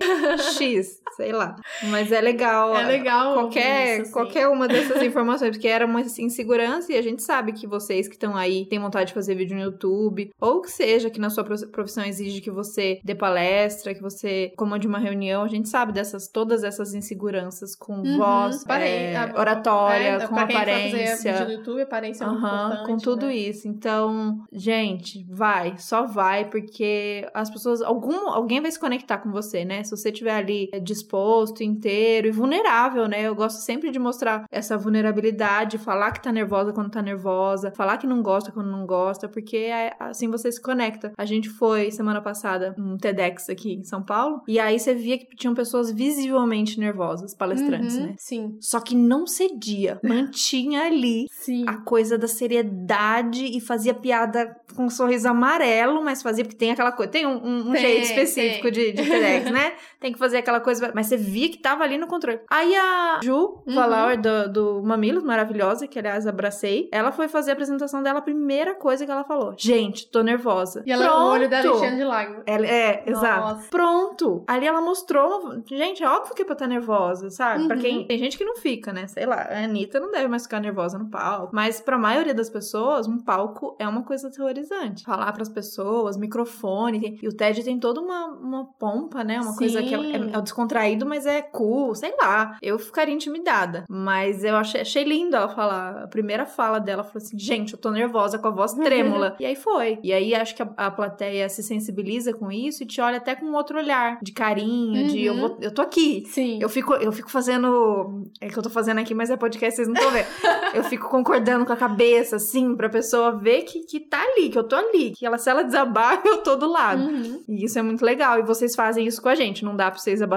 X, 0.57 1.01
sei 1.15 1.31
lá. 1.31 1.55
Mas 1.83 2.11
é 2.11 2.19
legal. 2.21 2.75
É 2.75 2.83
legal. 2.83 3.33
Qualquer, 3.33 3.93
isso, 3.93 4.01
assim. 4.03 4.11
qualquer 4.11 4.47
uma 4.49 4.67
dessas 4.67 5.01
informações, 5.01 5.51
porque 5.51 5.67
era 5.67 5.85
uma 5.85 6.01
insegurança 6.01 6.91
e 6.91 6.97
a 6.97 7.01
gente 7.01 7.23
sabe 7.23 7.53
que 7.53 7.65
vocês 7.65 8.07
que 8.07 8.15
estão 8.15 8.35
aí 8.35 8.65
têm 8.65 8.79
vontade 8.79 9.07
de 9.07 9.13
fazer 9.13 9.33
vídeo 9.35 9.55
no 9.55 9.63
YouTube, 9.63 10.31
ou 10.39 10.61
que 10.61 10.69
seja 10.71 11.09
que 11.09 11.19
na 11.19 11.29
sua 11.29 11.43
pro- 11.43 11.67
profissão 11.69 12.03
exige 12.05 12.41
que 12.41 12.51
você 12.51 12.99
dê 13.03 13.15
palestra, 13.15 13.93
que 13.93 14.01
você 14.01 14.51
como 14.59 14.77
de 14.77 14.87
uma 14.87 14.99
reunião, 14.99 15.41
a 15.43 15.47
gente 15.47 15.69
sabe 15.69 15.93
dessas 15.93 16.27
todas 16.27 16.63
essas 16.65 16.93
inseguranças 16.93 17.75
com 17.75 17.93
Uhum. 18.01 18.17
voz, 18.17 18.63
Apare- 18.63 18.83
é, 18.89 19.15
a- 19.15 19.33
oratória, 19.39 20.03
é, 20.09 20.19
com 20.27 20.35
fazer 20.35 20.53
aparência. 20.53 21.45
no 21.45 21.51
YouTube, 21.53 21.81
aparência 21.81 22.25
importante, 22.25 22.85
com 22.85 22.97
tudo 22.97 23.27
né? 23.27 23.35
isso. 23.35 23.67
Então, 23.67 24.43
gente, 24.51 25.25
vai, 25.29 25.75
só 25.77 26.05
vai, 26.05 26.45
porque 26.49 27.25
as 27.33 27.49
pessoas, 27.49 27.81
algum, 27.81 28.27
alguém 28.29 28.59
vai 28.61 28.69
se 28.71 28.79
conectar 28.79 29.17
com 29.19 29.31
você, 29.31 29.63
né? 29.63 29.83
Se 29.83 29.91
você 29.91 30.09
estiver 30.09 30.35
ali 30.35 30.69
é, 30.73 30.79
disposto, 30.79 31.63
inteiro 31.63 32.27
e 32.27 32.31
vulnerável, 32.31 33.07
né? 33.07 33.21
Eu 33.21 33.35
gosto 33.35 33.59
sempre 33.59 33.91
de 33.91 33.97
mostrar 33.99 34.45
essa 34.51 34.77
vulnerabilidade, 34.77 35.77
falar 35.77 36.11
que 36.11 36.21
tá 36.21 36.31
nervosa 36.31 36.73
quando 36.73 36.89
tá 36.91 37.01
nervosa, 37.01 37.71
falar 37.71 37.97
que 37.97 38.07
não 38.07 38.21
gosta 38.21 38.51
quando 38.51 38.69
não 38.69 38.85
gosta, 38.85 39.27
porque 39.27 39.57
é, 39.57 39.93
assim 39.99 40.29
você 40.29 40.51
se 40.51 40.61
conecta. 40.61 41.11
A 41.17 41.25
gente 41.25 41.49
foi 41.49 41.91
semana 41.91 42.21
passada 42.21 42.75
um 42.77 42.97
TEDx 42.97 43.49
aqui 43.49 43.73
em 43.73 43.83
São 43.83 44.01
Paulo, 44.03 44.41
e 44.49 44.59
aí 44.59 44.79
você 44.79 44.95
via 44.95 45.15
que 45.15 45.35
tinham 45.35 45.53
pessoas 45.53 45.91
visivelmente 45.91 46.79
nervosas, 46.79 47.35
palestrantes, 47.35 47.95
Uhum, 47.95 48.07
né? 48.07 48.15
Sim, 48.17 48.57
Só 48.59 48.79
que 48.79 48.95
não 48.95 49.27
cedia, 49.27 49.99
mantinha 50.03 50.81
ali 50.87 51.27
sim. 51.29 51.65
a 51.67 51.77
coisa 51.77 52.17
da 52.17 52.27
seriedade 52.27 53.45
e 53.45 53.61
fazia 53.61 53.93
piada 53.93 54.55
com 54.79 54.85
um 54.85 54.89
sorriso 54.89 55.27
amarelo, 55.27 56.01
mas 56.01 56.21
fazia 56.23 56.41
porque 56.45 56.55
tem 56.57 56.71
aquela 56.71 56.93
coisa, 56.93 57.11
tem 57.11 57.25
um, 57.27 57.35
um- 57.67 57.71
Tem, 57.73 57.81
jeito 57.81 58.03
específico 58.05 58.63
tem. 58.63 58.71
de, 58.71 58.91
de 58.93 59.03
TEDx, 59.09 59.51
né? 59.51 59.73
Tem 59.99 60.13
que 60.13 60.17
fazer 60.17 60.37
aquela 60.37 60.61
coisa, 60.61 60.93
mas 60.95 61.07
você 61.07 61.17
via 61.17 61.49
que 61.49 61.57
tava 61.57 61.83
ali 61.83 61.97
no 61.97 62.07
controle. 62.07 62.39
Aí 62.49 62.73
a 62.73 63.19
Ju 63.21 63.61
Uhum. 63.67 63.75
Valauer 63.75 64.17
do, 64.21 64.47
do 64.53 64.81
Mamilos, 64.81 65.21
maravilhosa, 65.25 65.85
que 65.87 65.99
aliás 65.99 66.25
abracei, 66.25 66.87
ela 66.93 67.11
foi 67.11 67.27
fazer 67.27 67.51
a 67.51 67.53
apresentação 67.53 68.01
dela, 68.01 68.19
a 68.19 68.21
primeira 68.21 68.73
coisa 68.75 69.05
que 69.05 69.11
ela 69.11 69.25
falou: 69.25 69.53
Gente, 69.57 70.09
tô 70.09 70.21
nervosa. 70.23 70.81
E 70.85 70.91
ela, 70.93 71.05
Pronto. 71.05 71.21
o 71.21 71.25
olho 71.31 71.49
dela 71.49 71.67
enchendo 71.75 71.97
de 71.97 72.03
lágrimas. 72.05 72.43
Ela, 72.45 72.65
é, 72.65 73.03
Nossa. 73.07 73.27
exato. 73.27 73.69
Pronto. 73.69 74.43
Ali 74.47 74.65
ela 74.65 74.79
mostrou. 74.81 75.61
Gente, 75.67 76.01
é 76.01 76.07
óbvio 76.07 76.33
que 76.33 76.43
é 76.43 76.45
pra 76.45 76.53
estar 76.53 76.67
nervosa, 76.67 77.29
sabe? 77.29 77.67
Pra 77.67 77.75
Uhum. 77.75 77.81
quem. 77.81 78.07
Tem 78.07 78.17
gente 78.17 78.37
que 78.37 78.45
não 78.45 78.55
fica, 78.55 78.93
né? 78.93 79.05
Sei 79.07 79.25
lá, 79.25 79.35
a 79.49 79.65
Anitta 79.65 79.99
não 79.99 80.11
deve 80.11 80.29
mais 80.29 80.43
ficar 80.43 80.61
nervosa 80.61 80.97
no 80.97 81.09
palco. 81.09 81.49
Mas 81.53 81.81
pra 81.81 81.97
maioria 81.97 82.33
das 82.33 82.49
pessoas, 82.49 83.05
um 83.05 83.17
palco 83.19 83.75
é 83.77 83.85
uma 83.85 84.03
coisa 84.03 84.31
terrorizante. 84.31 84.68
Falar 85.05 85.31
pras 85.33 85.49
pessoas, 85.49 86.17
microfone. 86.17 87.19
E 87.21 87.27
o 87.27 87.33
TED 87.35 87.63
tem 87.63 87.79
toda 87.79 88.01
uma, 88.01 88.27
uma 88.27 88.65
pompa, 88.79 89.23
né? 89.23 89.39
Uma 89.41 89.55
coisa 89.55 89.81
que 89.83 89.93
é, 89.93 89.97
Sim. 89.97 90.31
é, 90.33 90.37
é 90.37 90.41
descontraído, 90.41 91.05
mas 91.05 91.25
é 91.25 91.41
cool, 91.41 91.93
sei 91.95 92.13
lá. 92.21 92.57
Eu 92.61 92.77
ficaria 92.79 93.13
intimidada. 93.13 93.85
Mas 93.89 94.43
eu 94.43 94.55
achei, 94.55 94.81
achei 94.81 95.03
lindo 95.03 95.35
ela 95.35 95.49
falar. 95.49 96.03
A 96.03 96.07
primeira 96.07 96.45
fala 96.45 96.79
dela 96.79 97.03
falou 97.03 97.17
assim: 97.17 97.37
gente, 97.37 97.73
eu 97.73 97.79
tô 97.79 97.91
nervosa 97.91 98.37
com 98.39 98.47
a 98.47 98.51
voz 98.51 98.73
trêmula. 98.75 99.35
e 99.39 99.45
aí 99.45 99.55
foi. 99.55 99.99
E 100.03 100.13
aí 100.13 100.33
acho 100.35 100.55
que 100.55 100.61
a, 100.63 100.69
a 100.77 100.91
plateia 100.91 101.47
se 101.49 101.63
sensibiliza 101.63 102.33
com 102.33 102.51
isso 102.51 102.83
e 102.83 102.85
te 102.85 103.01
olha 103.01 103.17
até 103.17 103.35
com 103.35 103.51
outro 103.53 103.77
olhar, 103.77 104.19
de 104.21 104.31
carinho, 104.31 105.07
de 105.07 105.23
eu, 105.23 105.33
Uhum. 105.33 105.39
vou, 105.39 105.57
eu 105.61 105.73
tô 105.73 105.81
aqui. 105.81 106.23
Sim. 106.27 106.59
Eu 106.61 106.69
fico, 106.69 106.93
eu 106.95 107.11
fico 107.11 107.29
fazendo. 107.29 108.25
É 108.41 108.47
que 108.47 108.57
eu 108.57 108.63
tô 108.63 108.69
fazendo 108.69 108.99
aqui, 108.99 109.13
mas 109.13 109.29
é 109.29 109.37
podcast, 109.37 109.75
vocês 109.75 109.87
não 109.87 109.95
estão 109.95 110.11
vendo. 110.11 110.27
eu 110.73 110.83
fico 110.83 111.09
concordando 111.09 111.65
com 111.65 111.73
a 111.73 111.77
cabeça, 111.77 112.35
assim, 112.37 112.75
pra 112.75 112.89
pessoa 112.89 113.31
ver 113.37 113.61
que, 113.63 113.81
que 113.85 113.99
tá 113.99 114.21
ali, 114.21 114.49
que 114.49 114.57
eu 114.59 114.67
tô 114.67 114.75
ali. 114.75 115.11
Que 115.11 115.25
ela, 115.25 115.37
se 115.37 115.49
ela 115.49 115.63
desabar, 115.63 116.21
eu 116.25 116.37
tô 116.37 116.55
do 116.55 116.67
lado. 116.71 117.01
Uhum. 117.03 117.43
E 117.47 117.65
isso 117.65 117.77
é 117.77 117.81
muito 117.81 118.03
legal. 118.03 118.39
E 118.39 118.43
vocês 118.43 118.75
fazem 118.75 119.05
isso 119.05 119.21
com 119.21 119.29
a 119.29 119.35
gente. 119.35 119.63
Não 119.65 119.75
dá 119.75 119.89
pra 119.89 119.99
vocês 119.99 120.21
a- 120.21 120.27